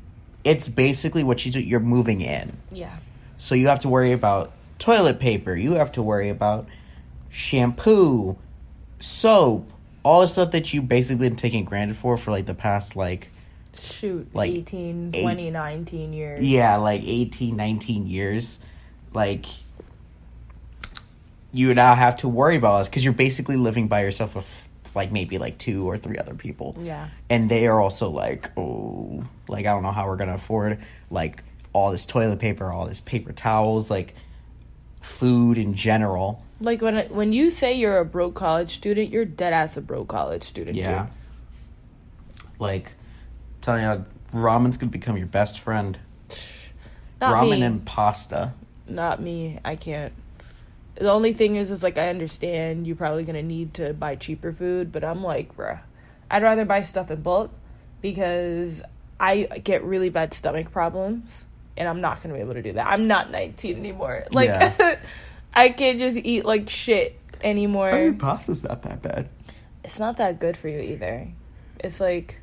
it's 0.49 0.67
basically 0.67 1.23
what 1.23 1.45
you 1.45 1.51
do. 1.51 1.59
You're 1.59 1.79
moving 1.79 2.21
in, 2.21 2.57
Yeah. 2.71 2.95
so 3.37 3.53
you 3.55 3.67
have 3.67 3.79
to 3.79 3.89
worry 3.89 4.11
about 4.11 4.51
toilet 4.79 5.19
paper. 5.19 5.55
You 5.55 5.73
have 5.73 5.91
to 5.93 6.01
worry 6.01 6.29
about 6.29 6.67
shampoo, 7.29 8.37
soap, 8.99 9.69
all 10.03 10.21
the 10.21 10.27
stuff 10.27 10.51
that 10.51 10.73
you 10.73 10.81
basically 10.81 11.29
been 11.29 11.35
taking 11.37 11.65
granted 11.65 11.97
for 11.97 12.17
for 12.17 12.31
like 12.31 12.45
the 12.45 12.53
past 12.55 12.95
like 12.95 13.27
Shoot, 13.77 14.27
Like, 14.33 14.51
18, 14.51 15.11
eight- 15.13 15.21
20, 15.21 15.51
19 15.51 16.11
years. 16.13 16.39
yeah 16.41 16.75
like 16.77 17.01
18 17.05 17.55
19 17.55 18.07
years 18.07 18.59
like 19.13 19.45
you 21.51 21.73
now 21.73 21.95
have 21.95 22.17
to 22.17 22.27
worry 22.27 22.55
about 22.55 22.79
this 22.79 22.89
because 22.89 23.03
you're 23.03 23.13
basically 23.13 23.57
living 23.57 23.87
by 23.87 24.01
yourself 24.01 24.35
with 24.35 24.68
like 24.95 25.11
maybe 25.11 25.37
like 25.37 25.57
two 25.57 25.87
or 25.89 25.97
three 25.97 26.17
other 26.17 26.33
people 26.33 26.75
Yeah. 26.81 27.09
and 27.29 27.49
they 27.49 27.67
are 27.67 27.79
also 27.79 28.09
like 28.09 28.51
oh 28.57 29.23
like 29.47 29.65
i 29.65 29.71
don't 29.73 29.83
know 29.83 29.91
how 29.91 30.07
we're 30.07 30.15
gonna 30.17 30.35
afford 30.35 30.79
like 31.11 31.43
all 31.73 31.91
this 31.91 32.05
toilet 32.05 32.39
paper 32.39 32.71
all 32.71 32.85
this 32.87 32.99
paper 33.01 33.31
towels 33.31 33.89
like 33.89 34.15
food 35.01 35.57
in 35.57 35.75
general 35.75 36.43
Like 36.59 36.81
when 36.81 37.07
when 37.09 37.31
you 37.33 37.49
say 37.51 37.73
you're 37.73 37.99
a 37.99 38.05
broke 38.05 38.35
college 38.35 38.75
student, 38.75 39.11
you're 39.11 39.25
dead 39.25 39.53
ass 39.53 39.77
a 39.77 39.81
broke 39.81 40.07
college 40.09 40.43
student. 40.43 40.75
yeah 40.75 41.03
dude. 42.35 42.43
like 42.59 42.91
telling 43.61 43.83
you 43.83 44.05
ramen's 44.33 44.77
gonna 44.77 44.91
become 44.91 45.17
your 45.17 45.27
best 45.27 45.59
friend 45.59 45.97
Not 47.21 47.33
ramen 47.35 47.59
me. 47.59 47.61
and 47.63 47.85
pasta 47.85 48.53
Not 48.87 49.21
me. 49.21 49.59
I 49.63 49.75
can't. 49.75 50.13
The 50.99 51.11
only 51.11 51.33
thing 51.33 51.55
is, 51.55 51.71
is 51.71 51.81
like 51.81 51.97
I 51.97 52.09
understand 52.09 52.85
you're 52.85 52.95
probably 52.95 53.23
gonna 53.23 53.41
need 53.43 53.73
to 53.75 53.93
buy 53.93 54.15
cheaper 54.15 54.51
food, 54.51 54.91
but 54.91 55.03
I'm 55.03 55.23
like, 55.23 55.55
bruh, 55.55 55.79
I'd 56.29 56.43
rather 56.43 56.65
buy 56.65 56.81
stuff 56.81 57.09
in 57.09 57.21
bulk 57.21 57.51
because 58.01 58.83
I 59.19 59.43
get 59.63 59.83
really 59.83 60.09
bad 60.09 60.33
stomach 60.33 60.71
problems, 60.71 61.45
and 61.77 61.87
I'm 61.87 62.01
not 62.01 62.21
gonna 62.21 62.35
be 62.35 62.41
able 62.41 62.53
to 62.53 62.61
do 62.61 62.73
that. 62.73 62.87
I'm 62.87 63.07
not 63.07 63.31
19 63.31 63.77
anymore. 63.77 64.25
Like, 64.31 64.49
Yeah. 64.49 64.99
I 65.53 65.69
can't 65.69 65.97
just 65.97 66.17
eat 66.17 66.45
like 66.45 66.69
shit 66.69 67.19
anymore. 67.41 67.89
I 67.89 68.03
mean, 68.05 68.19
pasta's 68.19 68.63
not 68.63 68.83
that 68.83 69.01
bad 69.01 69.27
it's 69.89 69.99
not 69.99 70.17
that 70.17 70.39
good 70.39 70.55
for 70.55 70.67
you 70.67 70.79
either. 70.79 71.27
It's 71.79 71.99
like, 71.99 72.39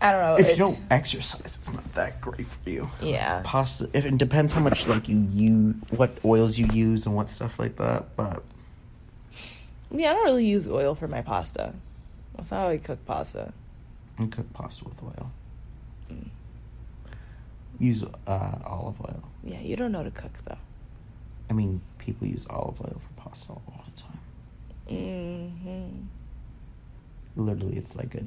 I 0.00 0.12
don't 0.12 0.20
know. 0.20 0.34
if 0.36 0.48
you 0.50 0.56
don't 0.56 0.80
exercise, 0.90 1.40
it's 1.56 1.72
not 1.72 1.92
that 1.94 2.20
great 2.20 2.46
for 2.46 2.70
you. 2.70 2.88
yeah. 3.02 3.42
Pasta. 3.44 3.88
If 3.92 4.04
it 4.04 4.16
depends 4.16 4.52
how 4.52 4.60
much 4.60 4.86
like 4.86 5.08
you 5.08 5.26
use, 5.32 5.74
what 5.90 6.16
oils 6.24 6.56
you 6.56 6.66
use, 6.72 7.04
and 7.06 7.14
what 7.16 7.28
stuff 7.30 7.58
like 7.58 7.76
that. 7.76 8.14
But 8.16 8.42
Yeah, 9.90 10.10
I 10.10 10.14
don't 10.14 10.24
really 10.24 10.46
use 10.46 10.66
oil 10.68 10.94
for 10.94 11.08
my 11.08 11.22
pasta. 11.22 11.74
That's 12.36 12.50
not 12.52 12.58
how 12.58 12.68
I 12.68 12.78
cook 12.78 13.04
pasta. 13.06 13.52
you 14.20 14.28
cook 14.28 14.52
pasta 14.52 14.84
with 14.84 15.02
oil. 15.02 15.32
Use 17.80 18.02
uh, 18.26 18.58
olive 18.64 19.00
oil. 19.00 19.22
Yeah, 19.44 19.60
you 19.60 19.76
don't 19.76 19.92
know 19.92 20.02
to 20.02 20.10
cook 20.10 20.32
though. 20.44 20.58
I 21.50 21.52
mean, 21.52 21.80
people 21.98 22.26
use 22.26 22.44
olive 22.50 22.80
oil 22.80 23.00
for 23.00 23.22
pasta 23.22 23.52
all 23.52 23.84
the 23.94 24.00
time. 24.02 24.20
Mm-hmm. 24.90 25.88
Literally, 27.36 27.76
it's 27.76 27.94
like 27.96 28.14
a. 28.14 28.24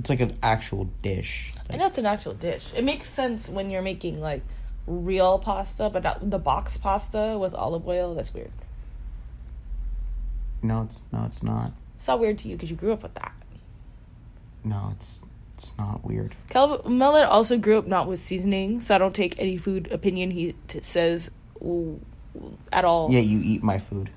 It's 0.00 0.10
like 0.10 0.20
an 0.20 0.38
actual 0.42 0.84
dish. 1.02 1.52
I 1.68 1.76
know 1.76 1.86
it's 1.86 1.98
an 1.98 2.06
actual 2.06 2.34
dish. 2.34 2.72
It 2.74 2.84
makes 2.84 3.10
sense 3.10 3.48
when 3.48 3.70
you're 3.70 3.82
making 3.82 4.20
like 4.20 4.42
real 4.86 5.38
pasta, 5.38 5.90
but 5.90 6.02
not 6.02 6.30
the 6.30 6.38
box 6.38 6.76
pasta 6.76 7.36
with 7.38 7.54
olive 7.54 7.86
oil. 7.86 8.14
That's 8.14 8.32
weird. 8.32 8.52
No, 10.62 10.82
it's 10.82 11.02
no, 11.12 11.24
it's 11.24 11.42
not. 11.42 11.72
It's 11.96 12.08
not 12.08 12.20
weird 12.20 12.38
to 12.40 12.48
you 12.48 12.56
because 12.56 12.70
you 12.70 12.76
grew 12.76 12.92
up 12.92 13.02
with 13.02 13.14
that. 13.14 13.32
No, 14.64 14.92
it's 14.96 15.20
it's 15.56 15.76
not 15.76 16.04
weird. 16.04 16.36
Calvin 16.48 16.98
Melon 16.98 17.24
also 17.24 17.58
grew 17.58 17.78
up 17.78 17.86
not 17.86 18.06
with 18.06 18.22
seasoning, 18.22 18.80
so 18.80 18.94
I 18.94 18.98
don't 18.98 19.14
take 19.14 19.34
any 19.38 19.56
food 19.56 19.90
opinion 19.90 20.30
he 20.30 20.54
t- 20.68 20.80
says 20.82 21.30
at 22.72 22.84
all. 22.84 23.10
Yeah, 23.10 23.20
you 23.20 23.40
eat 23.42 23.62
my 23.62 23.78
food. 23.78 24.10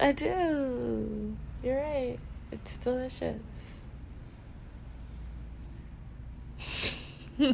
I 0.00 0.12
do. 0.12 1.36
You're 1.62 1.76
right. 1.76 2.18
It's 2.50 2.76
delicious. 2.78 3.40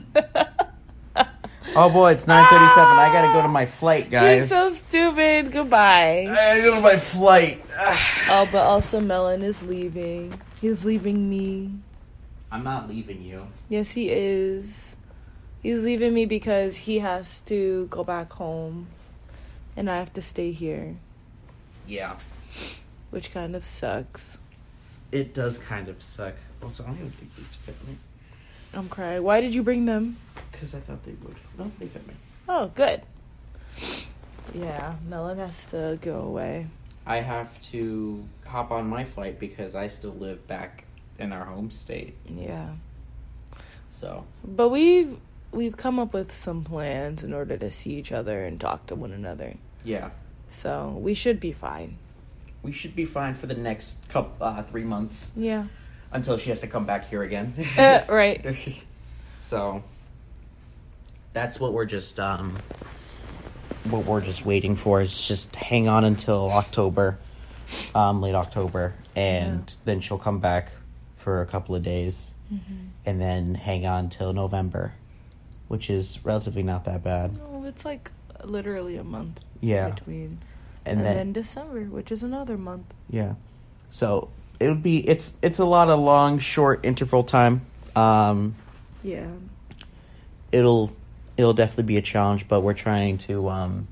Oh 1.76 1.88
boy, 1.88 2.10
it's 2.12 2.26
nine 2.26 2.44
thirty-seven. 2.50 2.96
I 2.98 3.12
gotta 3.12 3.32
go 3.32 3.42
to 3.42 3.48
my 3.48 3.64
flight, 3.64 4.10
guys. 4.10 4.50
You're 4.50 4.70
so 4.70 4.74
stupid. 4.74 5.52
Goodbye. 5.52 6.26
I 6.28 6.34
gotta 6.34 6.62
go 6.62 6.74
to 6.76 6.80
my 6.80 6.96
flight. 6.96 7.62
Oh, 8.28 8.48
but 8.50 8.62
also 8.66 9.00
Melon 9.00 9.42
is 9.42 9.62
leaving. 9.62 10.40
He's 10.60 10.84
leaving 10.84 11.30
me. 11.30 11.72
I'm 12.50 12.64
not 12.64 12.88
leaving 12.88 13.22
you. 13.22 13.46
Yes, 13.68 13.92
he 13.92 14.10
is. 14.10 14.96
He's 15.62 15.82
leaving 15.84 16.12
me 16.12 16.26
because 16.26 16.76
he 16.76 16.98
has 17.00 17.40
to 17.42 17.86
go 17.86 18.02
back 18.02 18.32
home, 18.32 18.88
and 19.76 19.88
I 19.90 19.96
have 19.96 20.12
to 20.14 20.22
stay 20.22 20.50
here, 20.52 20.96
Yeah, 21.86 22.16
which 23.10 23.32
kind 23.32 23.54
of 23.54 23.64
sucks. 23.64 24.38
it 25.12 25.34
does 25.34 25.58
kind 25.58 25.88
of 25.88 26.02
suck. 26.02 26.34
Also, 26.62 26.82
I 26.82 26.86
don't 26.88 26.96
even 26.98 27.10
think 27.12 27.36
these 27.36 27.54
fit 27.56 27.76
me 27.86 27.96
I'm 28.74 28.88
crying. 28.88 29.22
Why 29.22 29.40
did 29.40 29.54
you 29.54 29.62
bring 29.62 29.84
them? 29.86 30.16
because 30.52 30.74
I 30.74 30.80
thought 30.80 31.02
they 31.04 31.12
would. 31.22 31.36
No, 31.58 31.70
they 31.78 31.86
fit 31.86 32.06
me. 32.06 32.14
Oh, 32.48 32.70
good. 32.74 33.00
Yeah, 34.54 34.94
Melon 35.08 35.38
has 35.38 35.70
to 35.70 35.98
go 36.02 36.20
away. 36.20 36.66
I 37.06 37.20
have 37.20 37.60
to 37.70 38.26
hop 38.46 38.70
on 38.70 38.86
my 38.88 39.04
flight 39.04 39.38
because 39.40 39.74
I 39.74 39.88
still 39.88 40.12
live 40.12 40.46
back 40.46 40.84
in 41.18 41.32
our 41.32 41.44
home 41.44 41.70
state. 41.70 42.14
Yeah. 42.28 42.70
So 43.90 44.24
But 44.44 44.68
we've 44.68 45.16
we've 45.52 45.76
come 45.76 45.98
up 45.98 46.12
with 46.12 46.34
some 46.36 46.62
plans 46.64 47.22
in 47.22 47.32
order 47.32 47.56
to 47.56 47.70
see 47.70 47.94
each 47.94 48.12
other 48.12 48.44
and 48.44 48.60
talk 48.60 48.86
to 48.88 48.94
one 48.94 49.12
another. 49.12 49.54
yeah, 49.82 50.10
So 50.50 50.90
we 51.00 51.14
should 51.14 51.40
be 51.40 51.52
fine. 51.52 51.96
we 52.62 52.72
should 52.72 52.94
be 52.94 53.04
fine 53.06 53.34
for 53.34 53.46
the 53.46 53.54
next 53.54 54.06
couple 54.08 54.46
uh, 54.46 54.62
three 54.64 54.84
months 54.84 55.30
Yeah. 55.36 55.64
Until 56.12 56.36
she 56.38 56.50
has 56.50 56.60
to 56.60 56.66
come 56.66 56.84
back 56.86 57.08
here 57.08 57.22
again. 57.22 57.54
Uh, 57.78 58.04
right. 58.08 58.44
so 59.40 59.82
that's 61.32 61.60
what 61.60 61.72
we're 61.72 61.84
just 61.84 62.18
um 62.18 62.56
what 63.84 64.04
we're 64.04 64.20
just 64.20 64.44
waiting 64.44 64.76
for 64.76 65.00
is 65.00 65.26
just 65.26 65.54
hang 65.56 65.88
on 65.88 66.04
until 66.04 66.50
October, 66.50 67.18
um, 67.94 68.20
late 68.20 68.34
October, 68.34 68.94
and 69.16 69.68
Yeah. 69.68 69.76
then 69.84 70.00
she'll 70.00 70.18
come 70.18 70.38
back 70.40 70.70
for 71.14 71.40
a 71.40 71.46
couple 71.46 71.74
of 71.74 71.82
days, 71.82 72.34
and 73.06 73.20
then 73.20 73.54
hang 73.54 73.86
on 73.86 74.08
till 74.10 74.32
November, 74.32 74.92
which 75.68 75.88
is 75.88 76.18
relatively 76.24 76.62
not 76.62 76.84
that 76.84 77.02
bad. 77.02 77.36
No, 77.38 77.64
it's 77.66 77.84
like 77.84 78.10
literally 78.44 78.96
a 78.96 79.04
month 79.04 79.40
Yeah, 79.60 79.90
between. 79.90 80.38
and, 80.84 80.98
And, 80.98 81.06
then, 81.06 81.16
then, 81.16 81.32
December, 81.32 81.84
which 81.84 82.10
is 82.12 82.22
another 82.22 82.58
month. 82.58 82.86
yeah, 83.08 83.34
so 83.90 84.28
it 84.60 84.68
would 84.68 84.82
be 84.82 84.98
it's 85.08 85.32
it's 85.42 85.58
a 85.58 85.64
lot 85.64 85.88
of 85.90 85.98
long 85.98 86.38
short 86.38 86.84
interval 86.84 87.24
time. 87.24 87.62
Um, 87.96 88.54
Yeah. 89.02 89.26
it'll 90.52 90.92
it'll 91.36 91.54
definitely 91.54 91.84
be 91.84 91.96
a 91.96 92.02
challenge, 92.02 92.46
but 92.46 92.60
we're 92.60 92.74
trying 92.74 93.18
to 93.18 93.48
um, 93.48 93.88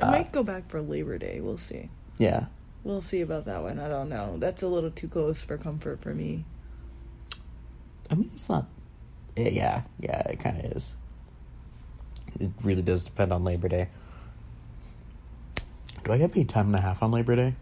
I 0.00 0.04
uh, 0.04 0.10
might 0.10 0.32
go 0.32 0.42
back 0.42 0.68
for 0.68 0.80
Labor 0.82 1.16
Day. 1.18 1.40
We'll 1.40 1.58
see. 1.58 1.88
yeah. 2.18 2.46
We'll 2.84 3.00
see 3.02 3.20
about 3.20 3.44
that 3.46 3.62
one. 3.62 3.78
I 3.80 3.88
don't 3.88 4.08
know. 4.08 4.36
That's 4.38 4.62
a 4.62 4.68
little 4.68 4.90
too 4.90 5.08
close 5.08 5.42
for 5.42 5.58
comfort 5.58 6.00
for 6.00 6.14
me. 6.14 6.44
I 8.10 8.14
mean, 8.14 8.30
it's 8.34 8.48
not. 8.48 8.66
eh, 9.36 9.50
Yeah, 9.50 9.82
yeah, 10.00 10.20
it 10.28 10.38
kind 10.40 10.58
of 10.64 10.72
is. 10.76 10.94
It 12.40 12.50
really 12.62 12.80
does 12.82 13.02
depend 13.02 13.32
on 13.32 13.44
Labor 13.44 13.68
Day. 13.68 13.88
Do 16.04 16.12
I 16.12 16.18
get 16.18 16.32
paid 16.32 16.48
time 16.48 16.66
and 16.68 16.76
a 16.76 16.80
half 16.80 17.02
on 17.02 17.10
Labor 17.10 17.34
Day? 17.36 17.54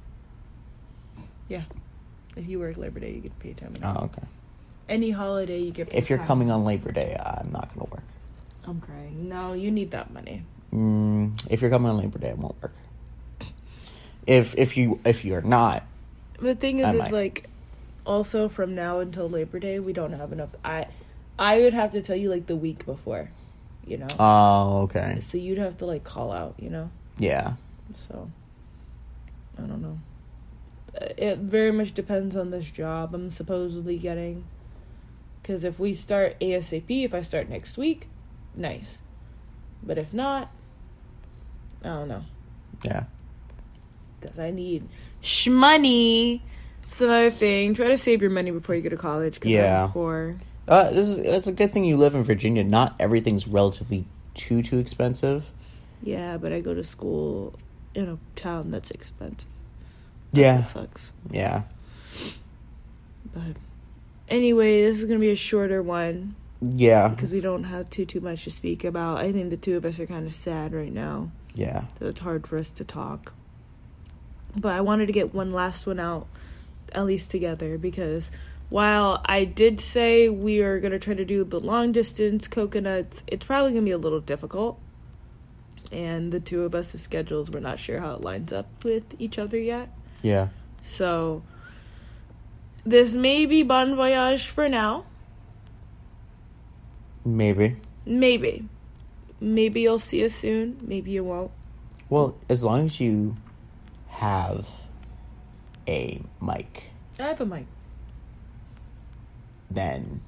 Yeah. 1.48 1.62
If 2.36 2.46
you 2.48 2.58
work 2.58 2.76
Labor 2.76 3.00
Day, 3.00 3.12
you 3.12 3.20
get 3.20 3.38
paid 3.38 3.56
time. 3.56 3.74
and 3.74 3.84
a 3.84 3.86
half. 3.86 3.96
Oh, 3.96 4.04
okay. 4.06 4.22
Any 4.88 5.10
holiday, 5.10 5.58
you 5.60 5.70
get 5.72 5.90
paid 5.90 5.96
If 5.98 6.10
you're 6.10 6.18
time. 6.18 6.26
coming 6.26 6.50
on 6.50 6.64
Labor 6.64 6.92
Day, 6.92 7.16
I'm 7.18 7.50
not 7.52 7.68
gonna 7.74 7.88
work. 7.90 8.02
I'm 8.64 8.80
crying. 8.80 9.28
No, 9.28 9.52
you 9.52 9.70
need 9.70 9.90
that 9.92 10.12
money. 10.12 10.42
Mm, 10.72 11.40
if 11.48 11.60
you're 11.60 11.70
coming 11.70 11.90
on 11.90 11.96
Labor 11.98 12.18
Day, 12.18 12.30
I 12.30 12.34
won't 12.34 12.60
work. 12.62 12.72
If 14.26 14.56
if 14.58 14.76
you 14.76 14.98
if 15.04 15.24
you're 15.24 15.40
not, 15.42 15.84
The 16.40 16.54
thing 16.56 16.80
is, 16.80 16.84
I 16.86 16.92
is 16.92 16.98
might. 16.98 17.12
like, 17.12 17.48
also 18.04 18.48
from 18.48 18.74
now 18.74 18.98
until 18.98 19.28
Labor 19.30 19.58
Day, 19.60 19.78
we 19.78 19.92
don't 19.92 20.12
have 20.12 20.32
enough. 20.32 20.50
I, 20.64 20.86
I 21.38 21.60
would 21.60 21.74
have 21.74 21.92
to 21.92 22.02
tell 22.02 22.16
you 22.16 22.28
like 22.30 22.46
the 22.46 22.56
week 22.56 22.84
before, 22.84 23.30
you 23.86 23.98
know. 23.98 24.08
oh, 24.18 24.80
okay, 24.82 25.20
so 25.20 25.38
you'd 25.38 25.58
have 25.58 25.78
to 25.78 25.86
like 25.86 26.02
call 26.02 26.32
out, 26.32 26.54
you 26.58 26.70
know. 26.70 26.90
yeah, 27.18 27.52
So, 28.08 28.28
I 29.58 29.62
don't 29.62 29.80
know. 29.80 29.98
It 31.16 31.38
very 31.38 31.72
much 31.72 31.94
depends 31.94 32.36
on 32.36 32.50
this 32.50 32.66
job 32.66 33.14
I'm 33.14 33.30
supposedly 33.30 33.98
getting. 33.98 34.44
Because 35.42 35.64
if 35.64 35.78
we 35.78 35.94
start 35.94 36.38
ASAP, 36.40 37.04
if 37.04 37.14
I 37.14 37.20
start 37.22 37.48
next 37.48 37.78
week, 37.78 38.08
nice. 38.54 38.98
But 39.82 39.98
if 39.98 40.12
not, 40.12 40.50
I 41.82 41.88
don't 41.88 42.08
know. 42.08 42.24
yeah. 42.82 43.04
Because 44.20 44.38
I 44.38 44.50
need 44.50 44.88
shmoney. 45.22 46.40
It's 46.88 47.00
another 47.00 47.30
thing. 47.30 47.74
Try 47.74 47.88
to 47.88 47.98
save 47.98 48.22
your 48.22 48.30
money 48.30 48.50
before 48.50 48.74
you 48.74 48.82
go 48.82 48.88
to 48.88 48.96
college. 48.96 49.38
Cause 49.40 49.52
Yeah. 49.52 49.84
I'm 49.84 49.92
poor. 49.92 50.36
Uh, 50.66 50.90
this 50.90 51.08
is 51.08 51.18
it's 51.18 51.46
a 51.46 51.52
good 51.52 51.72
thing 51.72 51.84
you 51.84 51.96
live 51.96 52.14
in 52.14 52.24
Virginia. 52.24 52.64
Not 52.64 52.96
everything's 52.98 53.46
relatively 53.46 54.04
too 54.34 54.62
too 54.62 54.78
expensive. 54.78 55.44
Yeah, 56.02 56.38
but 56.38 56.52
I 56.52 56.60
go 56.60 56.74
to 56.74 56.82
school 56.82 57.54
in 57.94 58.08
a 58.08 58.18
town 58.34 58.70
that's 58.72 58.90
expensive. 58.90 59.48
That 60.32 60.40
Yeah, 60.40 60.62
sucks. 60.62 61.12
yeah, 61.30 61.62
But 63.32 63.56
anyway, 64.28 64.82
this 64.82 64.98
is 64.98 65.04
gonna 65.04 65.20
be 65.20 65.30
a 65.30 65.36
shorter 65.36 65.82
one 65.82 66.34
yeah, 66.62 67.08
because 67.08 67.30
we 67.30 67.40
don't 67.40 67.64
have 67.64 67.90
too 67.90 68.04
too 68.06 68.20
much 68.20 68.44
to 68.44 68.50
speak 68.50 68.84
about. 68.84 69.18
I 69.18 69.32
think 69.32 69.50
the 69.50 69.56
two 69.56 69.76
of 69.76 69.84
us 69.84 70.00
are 70.00 70.06
kind 70.06 70.26
of 70.26 70.34
sad 70.34 70.72
right 70.72 70.92
now, 70.92 71.30
yeah. 71.54 71.84
so 71.98 72.06
it's 72.06 72.20
hard 72.20 72.46
for 72.46 72.58
us 72.58 72.70
to 72.72 72.84
talk. 72.84 73.32
But 74.56 74.72
I 74.74 74.80
wanted 74.80 75.06
to 75.06 75.12
get 75.12 75.34
one 75.34 75.52
last 75.52 75.86
one 75.86 76.00
out, 76.00 76.26
at 76.92 77.04
least 77.04 77.30
together, 77.30 77.76
because 77.76 78.30
while 78.70 79.20
I 79.26 79.44
did 79.44 79.80
say 79.80 80.28
we 80.30 80.60
are 80.60 80.80
gonna 80.80 80.98
try 80.98 81.14
to 81.14 81.24
do 81.26 81.44
the 81.44 81.60
long 81.60 81.92
distance 81.92 82.48
coconuts, 82.48 83.22
it's 83.26 83.44
probably 83.44 83.72
gonna 83.72 83.82
be 83.84 83.90
a 83.90 83.98
little 83.98 84.20
difficult. 84.20 84.80
And 85.92 86.32
the 86.32 86.40
two 86.40 86.62
of 86.64 86.74
us' 86.74 86.98
schedules, 87.00 87.50
we're 87.50 87.60
not 87.60 87.78
sure 87.78 88.00
how 88.00 88.14
it 88.14 88.20
lines 88.22 88.52
up 88.52 88.66
with 88.82 89.04
each 89.20 89.38
other 89.38 89.58
yet. 89.58 89.90
Yeah. 90.26 90.48
So 90.80 91.44
this 92.84 93.12
may 93.12 93.46
be 93.46 93.62
Bon 93.62 93.94
Voyage 93.94 94.48
for 94.48 94.68
now. 94.68 95.04
Maybe. 97.24 97.76
Maybe. 98.04 98.68
Maybe 99.40 99.82
you'll 99.82 100.00
see 100.00 100.24
us 100.24 100.34
soon. 100.34 100.78
Maybe 100.82 101.12
you 101.12 101.22
won't. 101.22 101.52
Well, 102.08 102.36
as 102.48 102.64
long 102.64 102.86
as 102.86 102.98
you 102.98 103.36
have 104.08 104.66
a 105.86 106.20
mic, 106.40 106.90
I 107.20 107.22
have 107.28 107.40
a 107.40 107.46
mic. 107.46 107.66
then 109.70 110.22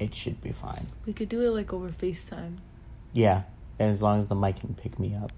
it 0.00 0.16
should 0.16 0.40
be 0.40 0.50
fine. 0.50 0.86
We 1.06 1.12
could 1.12 1.28
do 1.28 1.42
it 1.42 1.50
like 1.50 1.72
over 1.72 1.90
FaceTime. 1.90 2.56
Yeah, 3.12 3.42
and 3.78 3.90
as 3.90 4.02
long 4.02 4.18
as 4.18 4.26
the 4.26 4.34
mic 4.34 4.56
can 4.56 4.74
pick 4.74 4.98
me 4.98 5.14
up. 5.14 5.30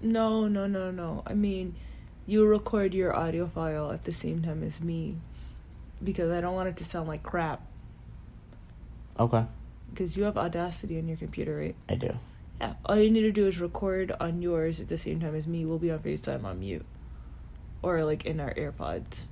No, 0.00 0.48
no, 0.48 0.66
no, 0.66 0.90
no. 0.90 1.22
I 1.26 1.34
mean, 1.34 1.76
you 2.26 2.46
record 2.46 2.94
your 2.94 3.14
audio 3.16 3.46
file 3.46 3.90
at 3.90 4.04
the 4.04 4.12
same 4.12 4.42
time 4.42 4.62
as 4.62 4.80
me 4.80 5.16
because 6.02 6.30
I 6.30 6.40
don't 6.40 6.54
want 6.54 6.68
it 6.68 6.76
to 6.78 6.84
sound 6.84 7.08
like 7.08 7.22
crap. 7.22 7.60
Okay, 9.18 9.44
Because 9.90 10.16
you 10.16 10.24
have 10.24 10.38
Audacity 10.38 10.98
on 10.98 11.06
your 11.06 11.18
computer, 11.18 11.56
right? 11.56 11.74
I 11.88 11.94
do. 11.96 12.16
Yeah. 12.60 12.74
All 12.86 12.96
you 12.96 13.10
need 13.10 13.22
to 13.22 13.32
do 13.32 13.46
is 13.46 13.58
record 13.60 14.12
on 14.20 14.40
yours 14.40 14.80
at 14.80 14.88
the 14.88 14.96
same 14.96 15.20
time 15.20 15.34
as 15.34 15.46
me. 15.46 15.64
We'll 15.64 15.78
be 15.78 15.90
on 15.90 15.98
FaceTime 15.98 16.44
on 16.44 16.60
mute. 16.60 16.84
Or 17.82 18.04
like 18.04 18.24
in 18.24 18.40
our 18.40 18.54
AirPods. 18.54 19.26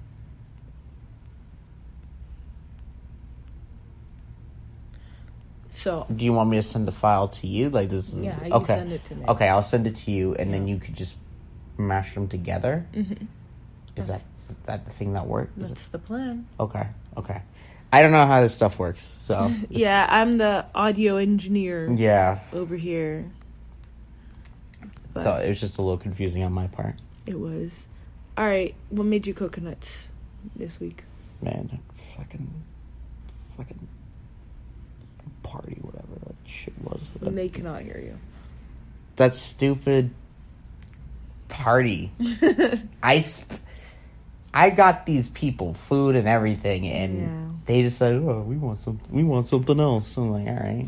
So 5.70 6.06
Do 6.14 6.24
you 6.24 6.32
want 6.32 6.50
me 6.50 6.56
to 6.58 6.62
send 6.62 6.86
the 6.86 6.92
file 6.92 7.28
to 7.28 7.46
you? 7.46 7.70
Like 7.70 7.88
this 7.88 8.12
is 8.12 8.24
Yeah, 8.24 8.44
you 8.44 8.52
okay. 8.54 8.74
send 8.74 8.92
it 8.92 9.04
to 9.06 9.14
me. 9.14 9.24
Okay, 9.28 9.48
I'll 9.48 9.62
send 9.62 9.86
it 9.86 9.94
to 9.96 10.10
you, 10.10 10.34
and 10.34 10.52
then 10.52 10.68
you 10.68 10.78
could 10.78 10.94
just 10.94 11.14
mash 11.80 12.14
them 12.14 12.28
together. 12.28 12.86
mhm. 12.94 13.26
Is 13.96 14.08
that 14.08 14.22
is 14.48 14.56
that 14.66 14.84
the 14.84 14.90
thing 14.90 15.12
that 15.14 15.26
works? 15.26 15.52
That's 15.56 15.86
the 15.88 15.98
plan. 15.98 16.46
Okay, 16.58 16.86
okay. 17.16 17.42
I 17.92 18.02
don't 18.02 18.12
know 18.12 18.24
how 18.26 18.40
this 18.40 18.54
stuff 18.54 18.78
works, 18.78 19.16
so 19.26 19.52
Yeah, 19.68 20.06
I'm 20.08 20.38
the 20.38 20.64
audio 20.74 21.16
engineer 21.16 21.90
yeah. 21.92 22.38
over 22.52 22.76
here. 22.76 23.24
But 25.12 25.22
So 25.22 25.34
it 25.34 25.48
was 25.48 25.58
just 25.60 25.78
a 25.78 25.82
little 25.82 25.98
confusing 25.98 26.44
on 26.44 26.52
my 26.52 26.68
part, 26.68 26.94
it 27.26 27.38
was. 27.38 27.86
All 28.38 28.46
right, 28.46 28.74
what 28.90 29.04
made 29.04 29.26
you 29.26 29.34
coconuts 29.34 30.08
this 30.56 30.78
week? 30.80 31.04
man. 31.42 31.80
Fucking, 32.16 32.48
fucking 33.56 33.88
party, 35.42 35.78
whatever 35.82 36.14
that 36.26 36.34
shit 36.46 36.74
was. 36.82 37.08
They 37.20 37.48
cannot 37.48 37.82
hear 37.82 37.98
you. 37.98 38.18
that 39.16 39.34
stupid 39.34 40.10
party. 41.50 42.10
I, 43.02 43.20
sp- 43.22 43.60
I 44.54 44.70
got 44.70 45.04
these 45.06 45.28
people 45.28 45.74
food 45.74 46.16
and 46.16 46.26
everything, 46.26 46.86
and 46.88 47.20
Yeah. 47.20 47.48
they 47.66 47.82
decided, 47.82 48.22
oh, 48.22 48.42
we 48.42 48.56
want 48.56 48.80
some, 48.80 49.00
we 49.10 49.22
want 49.22 49.46
something 49.46 49.78
else. 49.78 50.12
So 50.12 50.22
I'm 50.22 50.30
like, 50.32 50.48
all 50.48 50.54
right. 50.54 50.86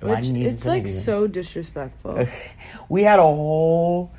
Which 0.00 0.28
it's 0.30 0.64
like 0.66 0.88
so 0.88 1.28
disrespectful. 1.28 2.26
we 2.88 3.04
had 3.04 3.20
a 3.20 3.22
whole 3.22 4.10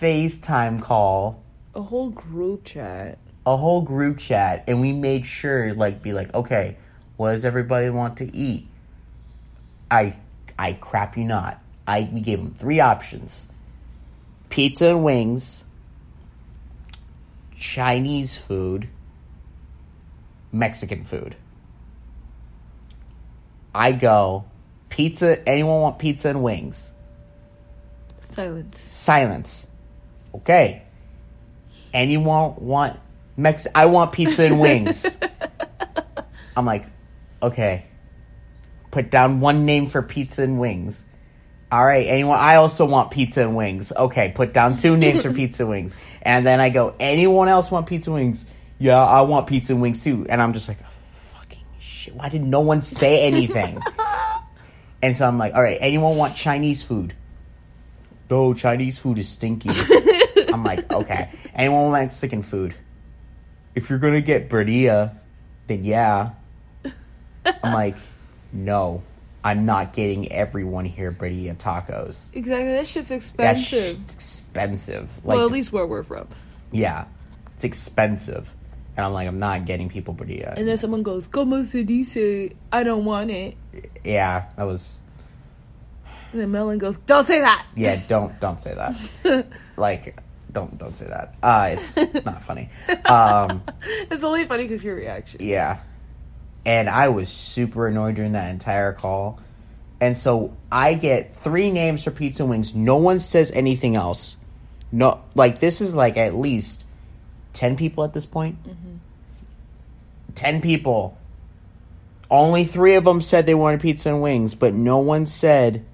FaceTime 0.00 0.82
call, 0.82 1.42
A 1.74 1.80
whole 1.80 2.10
group 2.10 2.64
chat. 2.64 3.16
a 3.46 3.56
whole 3.56 3.80
group 3.80 4.18
chat, 4.18 4.64
and 4.68 4.80
we 4.80 4.92
made 4.92 5.24
sure, 5.26 5.72
like, 5.74 6.02
be 6.02 6.12
like, 6.12 6.34
okay, 6.34 6.76
what 7.16 7.32
does 7.32 7.44
everybody 7.46 7.88
want 7.88 8.18
to 8.18 8.36
eat? 8.36 8.66
I, 9.90 10.16
I 10.58 10.74
crap 10.74 11.16
you 11.16 11.24
not. 11.24 11.60
I 11.86 12.08
we 12.12 12.20
gave 12.20 12.38
them 12.38 12.54
three 12.58 12.80
options: 12.80 13.48
pizza 14.52 14.90
and 14.90 15.02
wings, 15.02 15.64
Chinese 17.58 18.36
food, 18.36 18.86
Mexican 20.52 21.04
food. 21.04 21.36
I 23.74 23.92
go, 23.92 24.44
pizza. 24.90 25.48
Anyone 25.48 25.80
want 25.80 25.98
pizza 25.98 26.28
and 26.28 26.42
wings? 26.42 26.92
Silence. 28.20 28.78
Silence. 28.78 29.68
Okay. 30.34 30.82
Anyone 31.94 32.54
want 32.58 33.00
Mex? 33.38 33.66
I 33.74 33.86
want 33.86 34.12
pizza 34.12 34.44
and 34.44 34.60
wings. 34.60 35.16
I'm 36.58 36.66
like, 36.66 36.84
okay. 37.42 37.86
Put 38.90 39.10
down 39.10 39.40
one 39.40 39.64
name 39.64 39.88
for 39.88 40.02
pizza 40.02 40.42
and 40.42 40.60
wings. 40.60 41.06
All 41.72 41.84
right. 41.84 42.06
Anyone? 42.06 42.38
I 42.38 42.56
also 42.56 42.84
want 42.84 43.10
pizza 43.10 43.42
and 43.42 43.56
wings. 43.56 43.92
Okay. 43.92 44.30
Put 44.34 44.52
down 44.52 44.76
two 44.76 44.96
names 44.96 45.22
for 45.22 45.32
pizza 45.34 45.62
and 45.62 45.70
wings. 45.70 45.96
And 46.20 46.46
then 46.46 46.60
I 46.60 46.68
go, 46.68 46.94
anyone 47.00 47.48
else 47.48 47.70
want 47.70 47.86
pizza 47.86 48.10
and 48.10 48.20
wings? 48.20 48.46
Yeah, 48.78 49.02
I 49.02 49.22
want 49.22 49.46
pizza 49.46 49.72
and 49.72 49.80
wings 49.80 50.04
too. 50.04 50.26
And 50.28 50.40
I'm 50.42 50.52
just 50.52 50.68
like, 50.68 50.78
fucking 51.32 51.64
shit. 51.80 52.14
Why 52.14 52.28
did 52.28 52.44
no 52.44 52.60
one 52.60 52.82
say 52.82 53.26
anything? 53.26 53.80
and 55.02 55.16
so 55.16 55.26
I'm 55.26 55.38
like, 55.38 55.54
all 55.54 55.62
right. 55.62 55.78
Anyone 55.80 56.16
want 56.16 56.36
Chinese 56.36 56.82
food? 56.82 57.14
no, 58.32 58.54
Chinese 58.54 58.98
food 58.98 59.18
is 59.18 59.28
stinky. 59.28 59.68
I'm 60.48 60.64
like, 60.64 60.90
okay. 60.90 61.28
Anyone 61.54 61.90
want 61.90 62.04
Mexican 62.04 62.42
food? 62.42 62.74
If 63.74 63.90
you're 63.90 63.98
gonna 63.98 64.22
get 64.22 64.48
birria, 64.48 65.14
then 65.66 65.84
yeah. 65.84 66.30
I'm 67.44 67.74
like, 67.74 67.96
no, 68.50 69.02
I'm 69.44 69.64
not 69.66 69.92
getting 69.92 70.30
everyone 70.30 70.84
here 70.84 71.10
birria 71.10 71.56
tacos. 71.56 72.28
Exactly. 72.32 72.72
That 72.72 72.86
shit's 72.86 73.10
expensive. 73.10 73.98
That's 73.98 74.14
expensive. 74.14 75.10
Like, 75.24 75.36
well, 75.36 75.46
at 75.46 75.52
least 75.52 75.72
where 75.72 75.86
we're 75.86 76.04
from. 76.04 76.28
yeah, 76.70 77.06
it's 77.54 77.64
expensive. 77.64 78.48
And 78.96 79.06
I'm 79.06 79.12
like, 79.12 79.26
I'm 79.26 79.38
not 79.38 79.64
getting 79.64 79.88
people 79.88 80.14
birria. 80.14 80.54
And 80.56 80.68
then 80.68 80.76
someone 80.76 81.02
goes, 81.02 81.26
"Como 81.26 81.62
se 81.62 81.82
dice? 81.82 82.54
I 82.70 82.82
don't 82.84 83.04
want 83.04 83.30
it." 83.30 83.56
yeah, 84.04 84.46
that 84.56 84.64
was 84.64 85.00
And 86.32 86.40
then 86.40 86.50
Melon 86.50 86.78
goes, 86.78 86.96
"Don't 87.06 87.26
say 87.26 87.40
that." 87.40 87.66
yeah. 87.74 88.00
Don't 88.06 88.38
don't 88.38 88.60
say 88.60 88.74
that. 88.74 89.46
like, 89.76 90.20
don't 90.52 90.76
don't 90.78 90.94
say 90.94 91.06
that. 91.06 91.34
Uh, 91.42 91.70
it's 91.72 91.96
not 92.24 92.42
funny. 92.42 92.68
Um. 93.06 93.62
it's 93.82 94.22
only 94.22 94.44
funny 94.46 94.68
because 94.68 94.84
your 94.84 94.94
reaction. 94.94 95.40
Yeah. 95.42 95.80
And 96.64 96.88
I 96.88 97.08
was 97.08 97.28
super 97.28 97.88
annoyed 97.88 98.14
during 98.14 98.32
that 98.32 98.50
entire 98.50 98.92
call. 98.92 99.40
And 100.00 100.16
so 100.16 100.56
I 100.70 100.94
get 100.94 101.36
three 101.36 101.70
names 101.70 102.04
for 102.04 102.10
pizza 102.10 102.44
wings. 102.44 102.74
No 102.74 102.96
one 102.96 103.18
says 103.18 103.50
anything 103.52 103.96
else. 103.96 104.36
No, 104.90 105.22
like 105.34 105.60
this 105.60 105.80
is 105.80 105.94
like 105.94 106.16
at 106.16 106.34
least 106.34 106.84
10 107.54 107.76
people 107.76 108.04
at 108.04 108.12
this 108.12 108.26
point. 108.26 108.62
Mm-hmm. 108.62 108.96
10 110.34 110.60
people. 110.60 111.16
Only 112.30 112.64
three 112.64 112.94
of 112.94 113.04
them 113.04 113.20
said 113.20 113.46
they 113.46 113.54
wanted 113.54 113.80
pizza 113.80 114.08
and 114.08 114.22
wings, 114.22 114.54
but 114.54 114.74
no 114.74 114.98
one 114.98 115.26
said 115.26 115.84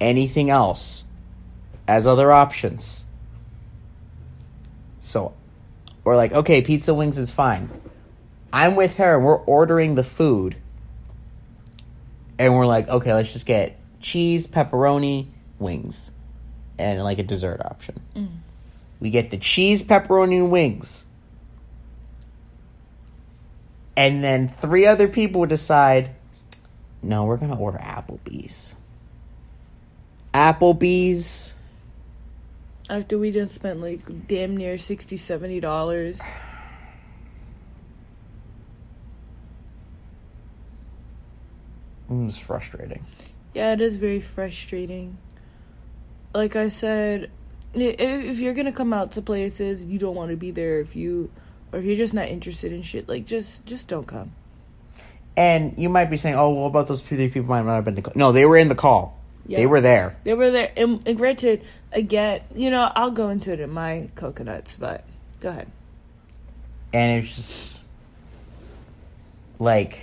anything 0.00 0.48
else 0.48 1.04
as 1.86 2.06
other 2.06 2.30
options. 2.30 3.04
So 5.00 5.34
we're 6.04 6.16
like, 6.16 6.32
okay, 6.32 6.62
pizza 6.62 6.94
wings 6.94 7.18
is 7.18 7.30
fine. 7.30 7.68
I'm 8.52 8.76
with 8.76 8.96
her 8.96 9.16
and 9.16 9.24
we're 9.24 9.36
ordering 9.36 9.94
the 9.94 10.04
food. 10.04 10.56
And 12.38 12.54
we're 12.54 12.66
like, 12.66 12.88
okay, 12.88 13.12
let's 13.12 13.32
just 13.32 13.46
get 13.46 13.78
cheese, 14.00 14.46
pepperoni, 14.46 15.26
wings, 15.58 16.12
and 16.78 17.02
like 17.02 17.18
a 17.18 17.22
dessert 17.22 17.60
option. 17.64 18.00
Mm. 18.14 18.28
We 19.00 19.10
get 19.10 19.30
the 19.30 19.38
cheese, 19.38 19.82
pepperoni, 19.82 20.36
and 20.36 20.50
wings. 20.50 21.06
And 23.96 24.22
then 24.22 24.48
three 24.48 24.86
other 24.86 25.08
people 25.08 25.44
decide, 25.46 26.10
no, 27.02 27.24
we're 27.24 27.36
going 27.36 27.50
to 27.50 27.56
order 27.56 27.78
Applebee's. 27.78 28.76
Applebee's. 30.32 31.54
After 32.88 33.18
we 33.18 33.32
just 33.32 33.54
spent 33.54 33.80
like 33.80 34.28
damn 34.28 34.56
near 34.56 34.78
60 34.78 35.16
70 35.16 35.60
dollars. 35.60 36.18
Mm, 36.18 36.24
Mm, 42.10 42.28
it's 42.28 42.38
frustrating. 42.38 43.04
Yeah, 43.54 43.72
it 43.72 43.80
is 43.80 43.96
very 43.96 44.20
frustrating. 44.20 45.18
Like 46.34 46.56
I 46.56 46.68
said, 46.68 47.30
if 47.74 48.38
you're 48.38 48.54
gonna 48.54 48.72
come 48.72 48.92
out 48.92 49.12
to 49.12 49.22
places, 49.22 49.84
you 49.84 49.98
don't 49.98 50.14
want 50.14 50.30
to 50.30 50.36
be 50.36 50.50
there. 50.50 50.80
If 50.80 50.94
you, 50.96 51.30
or 51.72 51.78
if 51.80 51.84
you're 51.84 51.96
just 51.96 52.14
not 52.14 52.28
interested 52.28 52.72
in 52.72 52.82
shit, 52.82 53.08
like 53.08 53.26
just 53.26 53.64
just 53.66 53.88
don't 53.88 54.06
come. 54.06 54.32
And 55.36 55.74
you 55.78 55.88
might 55.88 56.06
be 56.06 56.16
saying, 56.16 56.34
"Oh, 56.36 56.50
well, 56.50 56.66
about 56.66 56.88
those 56.88 57.00
three 57.00 57.28
people 57.28 57.48
might 57.48 57.64
not 57.64 57.76
have 57.76 57.84
been." 57.84 57.94
The 57.94 58.02
call. 58.02 58.12
No, 58.16 58.32
they 58.32 58.44
were 58.44 58.56
in 58.56 58.68
the 58.68 58.74
call. 58.74 59.16
Yeah. 59.46 59.58
They 59.58 59.66
were 59.66 59.80
there. 59.80 60.16
They 60.24 60.34
were 60.34 60.50
there, 60.50 60.70
and, 60.76 61.00
and 61.06 61.16
granted, 61.16 61.62
again, 61.92 62.42
you 62.54 62.70
know, 62.70 62.90
I'll 62.94 63.10
go 63.10 63.30
into 63.30 63.52
it 63.52 63.60
in 63.60 63.70
my 63.70 64.08
coconuts, 64.14 64.76
but 64.76 65.04
go 65.40 65.48
ahead. 65.50 65.70
and 66.92 67.22
it's 67.22 67.34
just 67.34 67.80
like 69.58 69.98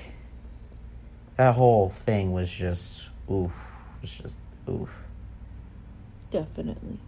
that 1.37 1.55
whole 1.55 1.89
thing 1.89 2.31
was 2.31 2.49
just 2.51 3.05
oof 3.29 3.51
it's 4.01 4.17
just 4.17 4.35
oof 4.69 4.89
Definitely. 6.35 6.99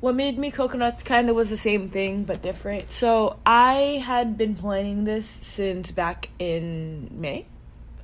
What 0.00 0.14
made 0.14 0.38
me 0.38 0.50
coconuts 0.50 1.02
kind 1.02 1.30
of 1.30 1.36
was 1.36 1.48
the 1.48 1.56
same 1.56 1.88
thing 1.88 2.24
but 2.24 2.42
different. 2.42 2.90
So 2.90 3.38
I 3.46 4.02
had 4.04 4.36
been 4.36 4.54
planning 4.54 5.04
this 5.04 5.26
since 5.26 5.90
back 5.90 6.28
in 6.38 7.08
May. 7.18 7.46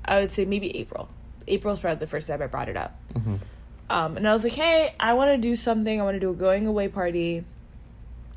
I 0.06 0.20
would 0.20 0.30
say 0.30 0.46
maybe 0.46 0.74
April. 0.78 1.10
April's 1.46 1.80
probably 1.80 2.00
the 2.00 2.06
first 2.06 2.28
time 2.28 2.40
I 2.40 2.46
brought 2.46 2.70
it 2.70 2.78
up. 2.78 2.98
Um, 3.90 4.16
and 4.16 4.26
I 4.26 4.32
was 4.32 4.44
like, 4.44 4.54
hey, 4.54 4.94
I 4.98 5.12
want 5.12 5.32
to 5.32 5.36
do 5.36 5.54
something. 5.56 6.00
I 6.00 6.04
want 6.04 6.14
to 6.14 6.20
do 6.20 6.30
a 6.30 6.34
going 6.34 6.66
away 6.66 6.88
party. 6.88 7.44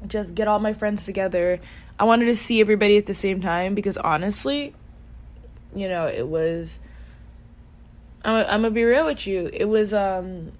Just 0.05 0.35
get 0.35 0.49
all 0.49 0.59
my 0.59 0.73
friends 0.73 1.05
together. 1.05 1.61
I 1.97 2.03
wanted 2.03 2.25
to 2.25 2.35
see 2.35 2.59
everybody 2.59 2.97
at 2.97 3.05
the 3.05 3.13
same 3.13 3.39
time 3.39 3.75
because 3.75 3.95
honestly, 3.95 4.75
you 5.75 5.87
know, 5.87 6.07
it 6.07 6.27
was. 6.27 6.79
I'm, 8.23 8.45
I'm 8.45 8.61
gonna 8.61 8.71
be 8.71 8.83
real 8.83 9.05
with 9.05 9.27
you. 9.27 9.49
It 9.51 9.65
was 9.65 9.93
um. 9.93 10.51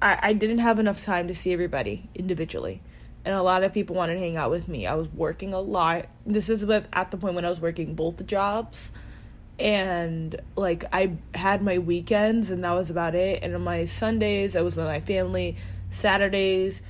I 0.00 0.18
I 0.22 0.32
didn't 0.32 0.58
have 0.58 0.78
enough 0.78 1.04
time 1.04 1.28
to 1.28 1.34
see 1.34 1.52
everybody 1.52 2.08
individually, 2.14 2.80
and 3.24 3.34
a 3.34 3.42
lot 3.42 3.62
of 3.62 3.72
people 3.72 3.96
wanted 3.96 4.14
to 4.14 4.20
hang 4.20 4.36
out 4.36 4.50
with 4.50 4.68
me. 4.68 4.86
I 4.86 4.94
was 4.94 5.08
working 5.08 5.54
a 5.54 5.60
lot. 5.60 6.06
This 6.24 6.48
is 6.48 6.68
at 6.68 7.10
the 7.10 7.16
point 7.16 7.34
when 7.34 7.44
I 7.44 7.48
was 7.48 7.60
working 7.60 7.94
both 7.94 8.24
jobs, 8.26 8.92
and 9.58 10.40
like 10.56 10.84
I 10.92 11.12
had 11.34 11.62
my 11.62 11.78
weekends, 11.78 12.50
and 12.50 12.64
that 12.64 12.72
was 12.72 12.90
about 12.90 13.14
it. 13.14 13.42
And 13.42 13.54
on 13.54 13.62
my 13.62 13.84
Sundays, 13.84 14.56
I 14.56 14.60
was 14.60 14.76
with 14.76 14.86
my 14.86 15.00
family. 15.00 15.56
Saturdays, 15.90 16.82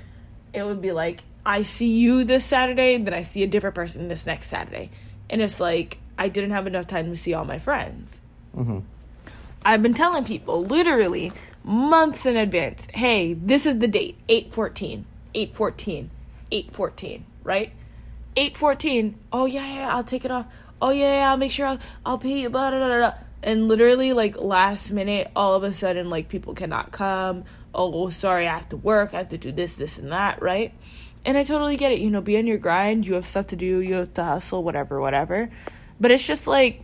it 0.52 0.64
would 0.64 0.82
be 0.82 0.90
like 0.90 1.22
I 1.46 1.62
see 1.62 1.96
you 1.96 2.24
this 2.24 2.44
Saturday, 2.44 2.98
then 2.98 3.14
I 3.14 3.22
see 3.22 3.44
a 3.44 3.46
different 3.46 3.76
person 3.76 4.08
this 4.08 4.26
next 4.26 4.48
Saturday, 4.48 4.90
and 5.30 5.40
it's 5.40 5.60
like 5.60 5.98
I 6.18 6.28
didn't 6.28 6.50
have 6.50 6.66
enough 6.66 6.86
time 6.86 7.10
to 7.10 7.16
see 7.16 7.34
all 7.34 7.44
my 7.44 7.58
friends. 7.58 8.20
mm-hmm. 8.56 8.80
I've 9.64 9.82
been 9.82 9.94
telling 9.94 10.24
people 10.24 10.64
literally 10.64 11.32
months 11.64 12.24
in 12.24 12.36
advance, 12.36 12.86
hey, 12.94 13.34
this 13.34 13.66
is 13.66 13.80
the 13.80 13.88
date, 13.88 14.16
814, 14.28 15.04
814, 15.34 16.10
814, 16.52 17.26
right? 17.42 17.72
814, 18.36 19.18
oh 19.32 19.46
yeah, 19.46 19.74
yeah, 19.74 19.94
I'll 19.94 20.04
take 20.04 20.24
it 20.24 20.30
off. 20.30 20.46
Oh 20.80 20.90
yeah, 20.90 21.16
yeah 21.16 21.30
I'll 21.30 21.36
make 21.36 21.50
sure 21.50 21.66
I'll, 21.66 21.78
I'll 22.04 22.18
pay 22.18 22.42
you, 22.42 22.50
blah, 22.50 22.70
blah, 22.70 22.78
blah, 22.78 22.96
blah. 22.98 23.14
And 23.42 23.68
literally, 23.68 24.12
like, 24.12 24.36
last 24.36 24.90
minute, 24.90 25.30
all 25.36 25.54
of 25.54 25.62
a 25.62 25.72
sudden, 25.72 26.10
like, 26.10 26.28
people 26.28 26.54
cannot 26.54 26.90
come. 26.90 27.44
Oh, 27.74 28.10
sorry, 28.10 28.48
I 28.48 28.54
have 28.54 28.68
to 28.70 28.76
work. 28.76 29.14
I 29.14 29.18
have 29.18 29.28
to 29.28 29.38
do 29.38 29.52
this, 29.52 29.74
this, 29.74 29.98
and 29.98 30.10
that, 30.10 30.42
right? 30.42 30.72
And 31.24 31.36
I 31.36 31.44
totally 31.44 31.76
get 31.76 31.92
it. 31.92 32.00
You 32.00 32.10
know, 32.10 32.20
be 32.20 32.38
on 32.38 32.46
your 32.46 32.58
grind. 32.58 33.06
You 33.06 33.14
have 33.14 33.26
stuff 33.26 33.48
to 33.48 33.56
do. 33.56 33.80
You 33.80 33.94
have 33.94 34.14
to 34.14 34.24
hustle, 34.24 34.64
whatever, 34.64 35.00
whatever. 35.00 35.50
But 36.00 36.10
it's 36.10 36.26
just 36.26 36.46
like, 36.46 36.82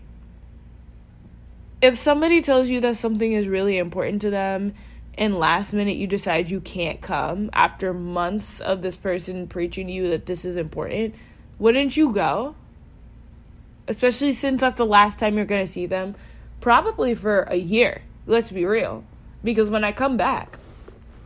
if 1.81 1.97
somebody 1.97 2.43
tells 2.43 2.69
you 2.69 2.81
that 2.81 2.97
something 2.97 3.33
is 3.33 3.49
really 3.49 3.77
important 3.77 4.23
to 4.23 4.31
them 4.31 4.75
and 5.19 5.39
last 5.39 5.73
minute 5.73 5.97
you 5.97 6.07
decide 6.07 6.49
you 6.49 6.61
can't 6.61 7.01
come 7.01 7.51
after 7.53 7.93
months 7.93 8.61
of 8.61 8.83
this 8.83 8.97
person 8.97 9.47
preaching 9.47 9.89
to 9.89 9.93
you 9.93 10.11
that 10.11 10.27
this 10.27 10.45
is 10.45 10.57
important, 10.57 11.15
wouldn't 11.59 11.97
you 11.97 12.13
go? 12.13 12.55
Especially 13.89 14.33
since 14.33 14.61
that's 14.61 14.79
the 14.79 14.87
last 14.87 15.19
time 15.19 15.37
you're 15.37 15.45
going 15.45 15.67
to 15.67 15.73
see 15.73 15.87
them, 15.87 16.15
probably 16.61 17.15
for 17.15 17.43
a 17.43 17.57
year. 17.57 18.03
Let's 18.27 18.51
be 18.51 18.65
real. 18.65 19.05
Because 19.45 19.69
when 19.69 19.85
I 19.85 19.93
come 19.93 20.17
back, 20.17 20.57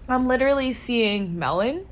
I'm 0.08 0.26
literally 0.26 0.72
seeing 0.72 1.38
Melon 1.38 1.86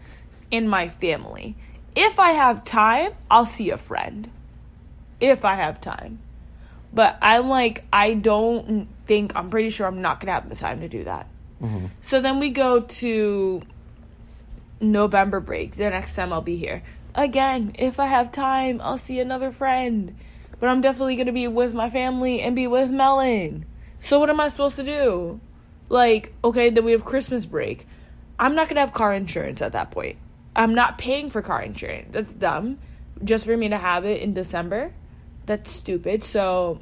and 0.50 0.68
my 0.68 0.88
family. 0.88 1.54
If 1.94 2.18
I 2.18 2.30
have 2.30 2.64
time, 2.64 3.12
I'll 3.30 3.46
see 3.46 3.70
a 3.70 3.78
friend. 3.78 4.30
If 5.24 5.44
I 5.44 5.54
have 5.54 5.80
time. 5.80 6.18
But 6.92 7.16
I'm 7.22 7.48
like, 7.48 7.84
I 7.92 8.12
don't 8.14 8.88
think, 9.06 9.32
I'm 9.34 9.48
pretty 9.48 9.70
sure 9.70 9.86
I'm 9.86 10.02
not 10.02 10.20
going 10.20 10.26
to 10.26 10.34
have 10.34 10.48
the 10.48 10.54
time 10.54 10.80
to 10.80 10.88
do 10.88 11.04
that. 11.04 11.26
Mm-hmm. 11.62 11.86
So 12.02 12.20
then 12.20 12.38
we 12.38 12.50
go 12.50 12.80
to 12.80 13.62
November 14.80 15.40
break, 15.40 15.76
the 15.76 15.88
next 15.88 16.14
time 16.14 16.32
I'll 16.32 16.42
be 16.42 16.56
here. 16.56 16.82
Again, 17.14 17.74
if 17.78 17.98
I 17.98 18.06
have 18.06 18.32
time, 18.32 18.80
I'll 18.82 18.98
see 18.98 19.18
another 19.18 19.50
friend. 19.50 20.14
But 20.60 20.68
I'm 20.68 20.82
definitely 20.82 21.16
going 21.16 21.26
to 21.26 21.32
be 21.32 21.48
with 21.48 21.72
my 21.72 21.88
family 21.88 22.40
and 22.42 22.54
be 22.54 22.66
with 22.66 22.90
Melon. 22.90 23.64
So 23.98 24.20
what 24.20 24.30
am 24.30 24.40
I 24.40 24.48
supposed 24.48 24.76
to 24.76 24.84
do? 24.84 25.40
Like, 25.88 26.34
okay, 26.44 26.70
then 26.70 26.84
we 26.84 26.92
have 26.92 27.04
Christmas 27.04 27.46
break. 27.46 27.86
I'm 28.38 28.54
not 28.54 28.68
going 28.68 28.76
to 28.76 28.82
have 28.82 28.92
car 28.92 29.14
insurance 29.14 29.62
at 29.62 29.72
that 29.72 29.90
point. 29.90 30.18
I'm 30.54 30.74
not 30.74 30.98
paying 30.98 31.30
for 31.30 31.42
car 31.42 31.62
insurance. 31.62 32.08
That's 32.12 32.32
dumb. 32.32 32.78
Just 33.24 33.46
for 33.46 33.56
me 33.56 33.68
to 33.68 33.78
have 33.78 34.04
it 34.04 34.22
in 34.22 34.34
December. 34.34 34.92
That's 35.46 35.70
stupid. 35.70 36.22
So 36.22 36.80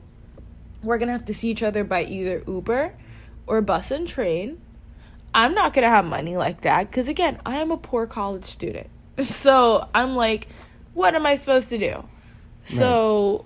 we're 0.83 0.99
going 0.99 1.09
to 1.09 1.13
have 1.13 1.27
to 1.27 1.35
see 1.35 1.51
each 1.51 1.63
other 1.63 1.85
by 1.85 2.05
either 2.05 2.43
Uber 2.47 2.95
or 3.47 3.61
bus 3.61 3.91
and 3.91 4.07
train. 4.07 4.61
I'm 5.35 5.55
not 5.55 5.73
going 5.73 5.85
to 5.85 5.89
have 5.89 6.05
money 6.05 6.37
like 6.37 6.63
that 6.63 6.91
because, 6.91 7.09
again, 7.09 7.41
I 7.47 7.57
am 7.57 7.71
a 7.71 7.77
poor 7.77 8.07
college 8.07 8.47
student. 8.47 8.89
So 9.23 9.87
I'm 9.95 10.17
like, 10.17 10.49
what 10.95 11.15
am 11.15 11.27
I 11.27 11.37
supposed 11.37 11.69
to 11.69 11.79
do? 11.79 12.05
So 12.65 13.45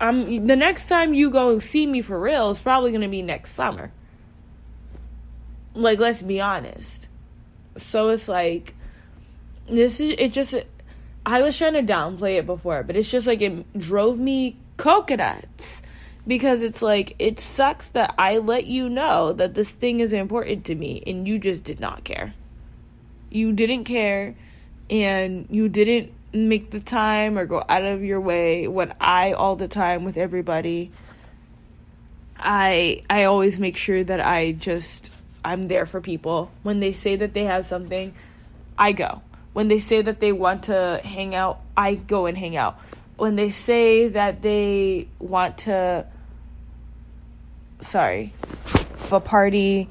I'm 0.00 0.46
the 0.46 0.56
next 0.56 0.86
time 0.88 1.14
you 1.14 1.30
go 1.30 1.58
see 1.60 1.86
me 1.86 2.02
for 2.02 2.18
real 2.20 2.50
is 2.50 2.60
probably 2.60 2.90
going 2.90 3.02
to 3.02 3.08
be 3.08 3.22
next 3.22 3.54
summer. 3.54 3.90
Like, 5.74 5.98
let's 5.98 6.20
be 6.20 6.40
honest. 6.40 7.08
So 7.76 8.10
it's 8.10 8.28
like, 8.28 8.74
this 9.70 10.00
is, 10.00 10.14
it 10.18 10.32
just, 10.32 10.54
I 11.24 11.42
was 11.42 11.56
trying 11.56 11.74
to 11.74 11.82
downplay 11.82 12.38
it 12.38 12.46
before, 12.46 12.82
but 12.82 12.96
it's 12.96 13.10
just 13.10 13.26
like 13.26 13.40
it 13.40 13.78
drove 13.78 14.18
me 14.18 14.56
coconuts 14.76 15.82
because 16.26 16.62
it's 16.62 16.82
like 16.82 17.14
it 17.18 17.38
sucks 17.38 17.88
that 17.88 18.14
I 18.18 18.38
let 18.38 18.66
you 18.66 18.88
know 18.88 19.32
that 19.32 19.54
this 19.54 19.70
thing 19.70 20.00
is 20.00 20.12
important 20.12 20.64
to 20.66 20.74
me 20.74 21.02
and 21.06 21.26
you 21.26 21.38
just 21.38 21.64
did 21.64 21.80
not 21.80 22.04
care. 22.04 22.34
You 23.30 23.52
didn't 23.52 23.84
care 23.84 24.34
and 24.90 25.46
you 25.50 25.68
didn't 25.68 26.12
make 26.32 26.70
the 26.70 26.80
time 26.80 27.38
or 27.38 27.46
go 27.46 27.62
out 27.68 27.84
of 27.84 28.02
your 28.02 28.20
way 28.20 28.66
when 28.66 28.94
I 29.00 29.32
all 29.32 29.54
the 29.54 29.68
time 29.68 30.04
with 30.04 30.16
everybody 30.16 30.90
I 32.42 33.02
I 33.08 33.24
always 33.24 33.58
make 33.58 33.76
sure 33.76 34.02
that 34.02 34.20
I 34.20 34.52
just 34.52 35.10
I'm 35.44 35.68
there 35.68 35.86
for 35.86 36.00
people. 36.00 36.50
When 36.62 36.80
they 36.80 36.92
say 36.92 37.16
that 37.16 37.34
they 37.34 37.44
have 37.44 37.66
something, 37.66 38.14
I 38.76 38.92
go. 38.92 39.22
When 39.52 39.68
they 39.68 39.78
say 39.78 40.02
that 40.02 40.20
they 40.20 40.32
want 40.32 40.64
to 40.64 41.00
hang 41.04 41.34
out, 41.34 41.60
I 41.76 41.94
go 41.94 42.26
and 42.26 42.36
hang 42.36 42.56
out. 42.56 42.78
When 43.16 43.36
they 43.36 43.50
say 43.50 44.08
that 44.08 44.42
they 44.42 45.08
want 45.18 45.58
to 45.58 46.06
sorry, 47.80 48.32
a 49.10 49.20
party, 49.20 49.88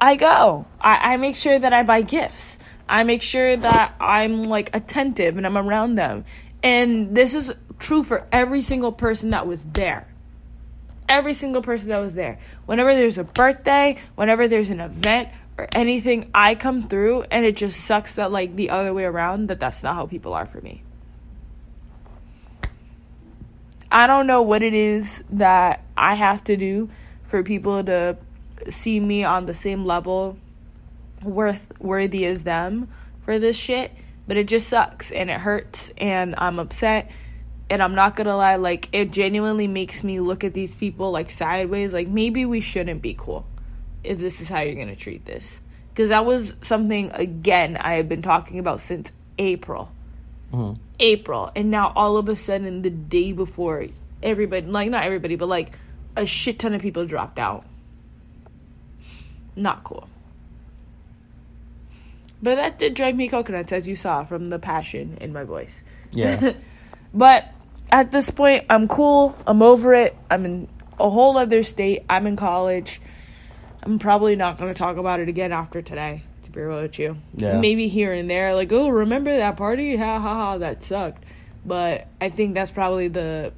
I 0.00 0.16
go. 0.16 0.66
I, 0.80 1.14
I 1.14 1.16
make 1.16 1.36
sure 1.36 1.58
that 1.58 1.72
I 1.72 1.82
buy 1.82 2.02
gifts. 2.02 2.58
I 2.88 3.02
make 3.04 3.22
sure 3.22 3.56
that 3.56 3.94
I'm 3.98 4.44
like 4.44 4.74
attentive 4.74 5.36
and 5.36 5.46
I'm 5.46 5.58
around 5.58 5.96
them. 5.96 6.24
And 6.62 7.16
this 7.16 7.34
is 7.34 7.52
true 7.78 8.04
for 8.04 8.26
every 8.30 8.62
single 8.62 8.92
person 8.92 9.30
that 9.30 9.46
was 9.46 9.64
there 9.64 10.06
every 11.10 11.34
single 11.34 11.60
person 11.60 11.88
that 11.88 11.98
was 11.98 12.14
there. 12.14 12.38
Whenever 12.66 12.94
there's 12.94 13.18
a 13.18 13.24
birthday, 13.24 13.98
whenever 14.14 14.46
there's 14.48 14.70
an 14.70 14.80
event 14.80 15.28
or 15.60 15.68
anything, 15.72 16.30
I 16.34 16.54
come 16.54 16.88
through 16.88 17.24
and 17.30 17.44
it 17.44 17.56
just 17.56 17.84
sucks 17.84 18.14
that 18.14 18.32
like 18.32 18.56
the 18.56 18.70
other 18.70 18.94
way 18.94 19.04
around 19.04 19.48
that 19.48 19.60
that's 19.60 19.82
not 19.82 19.94
how 19.94 20.06
people 20.06 20.32
are 20.32 20.46
for 20.46 20.60
me. 20.60 20.82
I 23.92 24.06
don't 24.06 24.26
know 24.26 24.40
what 24.40 24.62
it 24.62 24.72
is 24.72 25.22
that 25.30 25.84
I 25.96 26.14
have 26.14 26.42
to 26.44 26.56
do 26.56 26.88
for 27.24 27.42
people 27.42 27.84
to 27.84 28.16
see 28.70 29.00
me 29.00 29.24
on 29.24 29.46
the 29.46 29.54
same 29.54 29.84
level 29.84 30.38
worth 31.22 31.72
worthy 31.78 32.24
as 32.24 32.44
them 32.44 32.88
for 33.24 33.38
this 33.38 33.56
shit, 33.56 33.92
but 34.26 34.38
it 34.38 34.48
just 34.48 34.68
sucks 34.68 35.10
and 35.10 35.28
it 35.28 35.40
hurts 35.40 35.92
and 35.98 36.34
I'm 36.38 36.58
upset 36.58 37.10
and 37.68 37.82
I'm 37.82 37.94
not 37.94 38.16
gonna 38.16 38.36
lie, 38.36 38.56
like 38.56 38.88
it 38.92 39.10
genuinely 39.10 39.66
makes 39.66 40.02
me 40.02 40.20
look 40.20 40.42
at 40.42 40.54
these 40.54 40.74
people 40.74 41.10
like 41.10 41.30
sideways. 41.30 41.92
Like 41.92 42.08
maybe 42.08 42.46
we 42.46 42.62
shouldn't 42.62 43.02
be 43.02 43.14
cool 43.18 43.44
if 44.04 44.18
this 44.18 44.40
is 44.40 44.48
how 44.48 44.60
you're 44.60 44.74
gonna 44.74 44.96
treat 44.96 45.24
this. 45.24 45.58
Because 45.92 46.08
that 46.10 46.24
was 46.24 46.54
something 46.62 47.10
again 47.12 47.76
I 47.76 47.94
have 47.94 48.08
been 48.08 48.22
talking 48.22 48.58
about 48.58 48.80
since 48.80 49.12
April. 49.38 49.90
Mhm. 50.52 50.78
April, 50.98 51.50
and 51.54 51.70
now 51.70 51.92
all 51.94 52.16
of 52.16 52.28
a 52.28 52.36
sudden 52.36 52.82
the 52.82 52.90
day 52.90 53.32
before 53.32 53.86
everybody, 54.22 54.66
like 54.66 54.90
not 54.90 55.04
everybody, 55.04 55.36
but 55.36 55.48
like 55.48 55.72
a 56.16 56.26
shit 56.26 56.58
ton 56.58 56.74
of 56.74 56.82
people 56.82 57.06
dropped 57.06 57.38
out. 57.38 57.64
Not 59.56 59.84
cool. 59.84 60.08
But 62.42 62.56
that 62.56 62.78
did 62.78 62.94
drive 62.94 63.16
me 63.16 63.28
coconuts, 63.28 63.72
as 63.72 63.86
you 63.86 63.96
saw 63.96 64.24
from 64.24 64.48
the 64.48 64.58
passion 64.58 65.18
in 65.20 65.32
my 65.32 65.44
voice. 65.44 65.82
Yeah. 66.10 66.52
But 67.12 67.52
at 67.90 68.12
this 68.12 68.30
point, 68.30 68.66
I'm 68.70 68.86
cool. 68.86 69.36
I'm 69.44 69.62
over 69.62 69.94
it. 69.94 70.16
I'm 70.30 70.44
in 70.44 70.68
a 71.00 71.10
whole 71.10 71.36
other 71.36 71.64
state. 71.64 72.04
I'm 72.08 72.28
in 72.28 72.36
college. 72.36 73.00
I'm 73.82 73.98
probably 73.98 74.36
not 74.36 74.58
going 74.58 74.72
to 74.72 74.78
talk 74.78 74.96
about 74.96 75.20
it 75.20 75.28
again 75.28 75.52
after 75.52 75.80
today, 75.82 76.22
to 76.44 76.50
be 76.50 76.60
real 76.60 76.82
with 76.82 76.98
you. 76.98 77.16
Yeah. 77.34 77.58
Maybe 77.58 77.88
here 77.88 78.12
and 78.12 78.28
there, 78.28 78.54
like, 78.54 78.72
oh, 78.72 78.88
remember 78.88 79.36
that 79.36 79.56
party? 79.56 79.96
Ha 79.96 80.18
ha 80.18 80.34
ha, 80.34 80.58
that 80.58 80.84
sucked. 80.84 81.24
But 81.64 82.06
I 82.20 82.30
think 82.30 82.54
that's 82.54 82.70
probably 82.70 83.08
the 83.08 83.52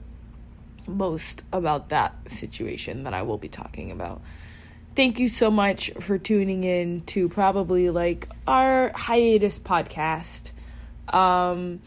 most 0.86 1.42
about 1.52 1.88
that 1.90 2.14
situation 2.30 3.04
that 3.04 3.14
I 3.14 3.22
will 3.22 3.38
be 3.38 3.48
talking 3.48 3.90
about. 3.90 4.20
Thank 4.94 5.18
you 5.18 5.28
so 5.28 5.50
much 5.50 5.90
for 6.00 6.18
tuning 6.18 6.64
in 6.64 7.02
to 7.06 7.28
probably 7.28 7.88
like 7.90 8.28
our 8.46 8.92
hiatus 8.94 9.58
podcast. 9.58 10.50
Um, 11.08 11.80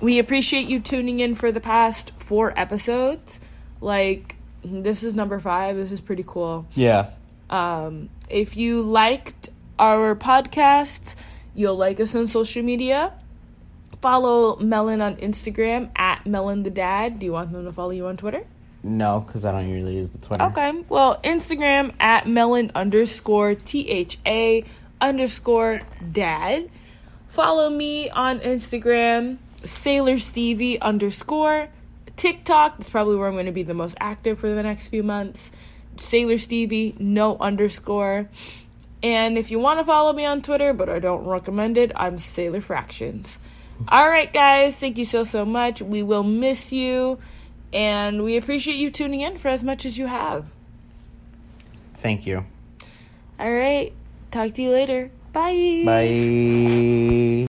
we 0.00 0.18
appreciate 0.18 0.66
you 0.68 0.80
tuning 0.80 1.20
in 1.20 1.34
for 1.34 1.52
the 1.52 1.60
past 1.60 2.12
four 2.18 2.58
episodes. 2.58 3.40
Like, 3.80 4.36
this 4.64 5.02
is 5.02 5.14
number 5.14 5.38
five. 5.40 5.76
This 5.76 5.92
is 5.92 6.00
pretty 6.00 6.24
cool. 6.26 6.66
yeah. 6.74 7.10
Um, 7.50 8.10
if 8.28 8.56
you 8.56 8.82
liked 8.82 9.50
our 9.78 10.14
podcast, 10.14 11.14
you'll 11.54 11.76
like 11.76 12.00
us 12.00 12.14
on 12.14 12.28
social 12.28 12.62
media. 12.62 13.12
Follow 14.00 14.56
Melon 14.56 15.00
on 15.00 15.16
Instagram 15.16 15.90
at 15.96 16.26
Melon 16.26 16.62
the 16.62 16.70
Dad. 16.70 17.18
Do 17.18 17.26
you 17.26 17.32
want 17.32 17.52
them 17.52 17.64
to 17.64 17.72
follow 17.72 17.90
you 17.90 18.06
on 18.06 18.16
Twitter? 18.16 18.44
No, 18.82 19.24
because 19.26 19.44
I 19.44 19.52
don't 19.52 19.68
usually 19.68 19.96
use 19.96 20.10
the 20.10 20.18
Twitter. 20.18 20.44
Okay. 20.44 20.84
Well, 20.88 21.20
Instagram 21.24 21.94
at 21.98 22.28
melon 22.28 22.70
underscore 22.76 23.56
T 23.56 23.88
H 23.88 24.18
A 24.24 24.64
underscore 25.00 25.80
dad. 26.12 26.70
Follow 27.28 27.70
me 27.70 28.08
on 28.08 28.38
Instagram, 28.40 29.38
Sailor 29.64 30.20
Stevie 30.20 30.80
underscore. 30.80 31.68
TikTok 32.16 32.80
is 32.80 32.88
probably 32.88 33.16
where 33.16 33.28
I'm 33.28 33.34
going 33.34 33.46
to 33.46 33.52
be 33.52 33.62
the 33.64 33.74
most 33.74 33.96
active 34.00 34.38
for 34.38 34.48
the 34.48 34.62
next 34.62 34.88
few 34.88 35.02
months. 35.02 35.52
Sailor 36.00 36.38
Stevie, 36.38 36.94
no 36.98 37.36
underscore. 37.38 38.28
And 39.02 39.38
if 39.38 39.50
you 39.50 39.58
want 39.58 39.80
to 39.80 39.84
follow 39.84 40.12
me 40.12 40.24
on 40.24 40.42
Twitter, 40.42 40.72
but 40.72 40.88
I 40.88 40.98
don't 40.98 41.24
recommend 41.24 41.78
it, 41.78 41.92
I'm 41.94 42.18
Sailor 42.18 42.60
Fractions. 42.60 43.38
All 43.86 44.08
right, 44.08 44.32
guys, 44.32 44.74
thank 44.74 44.98
you 44.98 45.04
so, 45.04 45.22
so 45.22 45.44
much. 45.44 45.80
We 45.80 46.02
will 46.02 46.24
miss 46.24 46.72
you, 46.72 47.18
and 47.72 48.24
we 48.24 48.36
appreciate 48.36 48.76
you 48.76 48.90
tuning 48.90 49.20
in 49.20 49.38
for 49.38 49.48
as 49.48 49.62
much 49.62 49.86
as 49.86 49.96
you 49.96 50.06
have. 50.06 50.46
Thank 51.94 52.26
you. 52.26 52.44
All 53.38 53.52
right, 53.52 53.92
talk 54.32 54.54
to 54.54 54.62
you 54.62 54.70
later. 54.70 55.10
Bye. 55.32 55.82
Bye. 55.84 57.28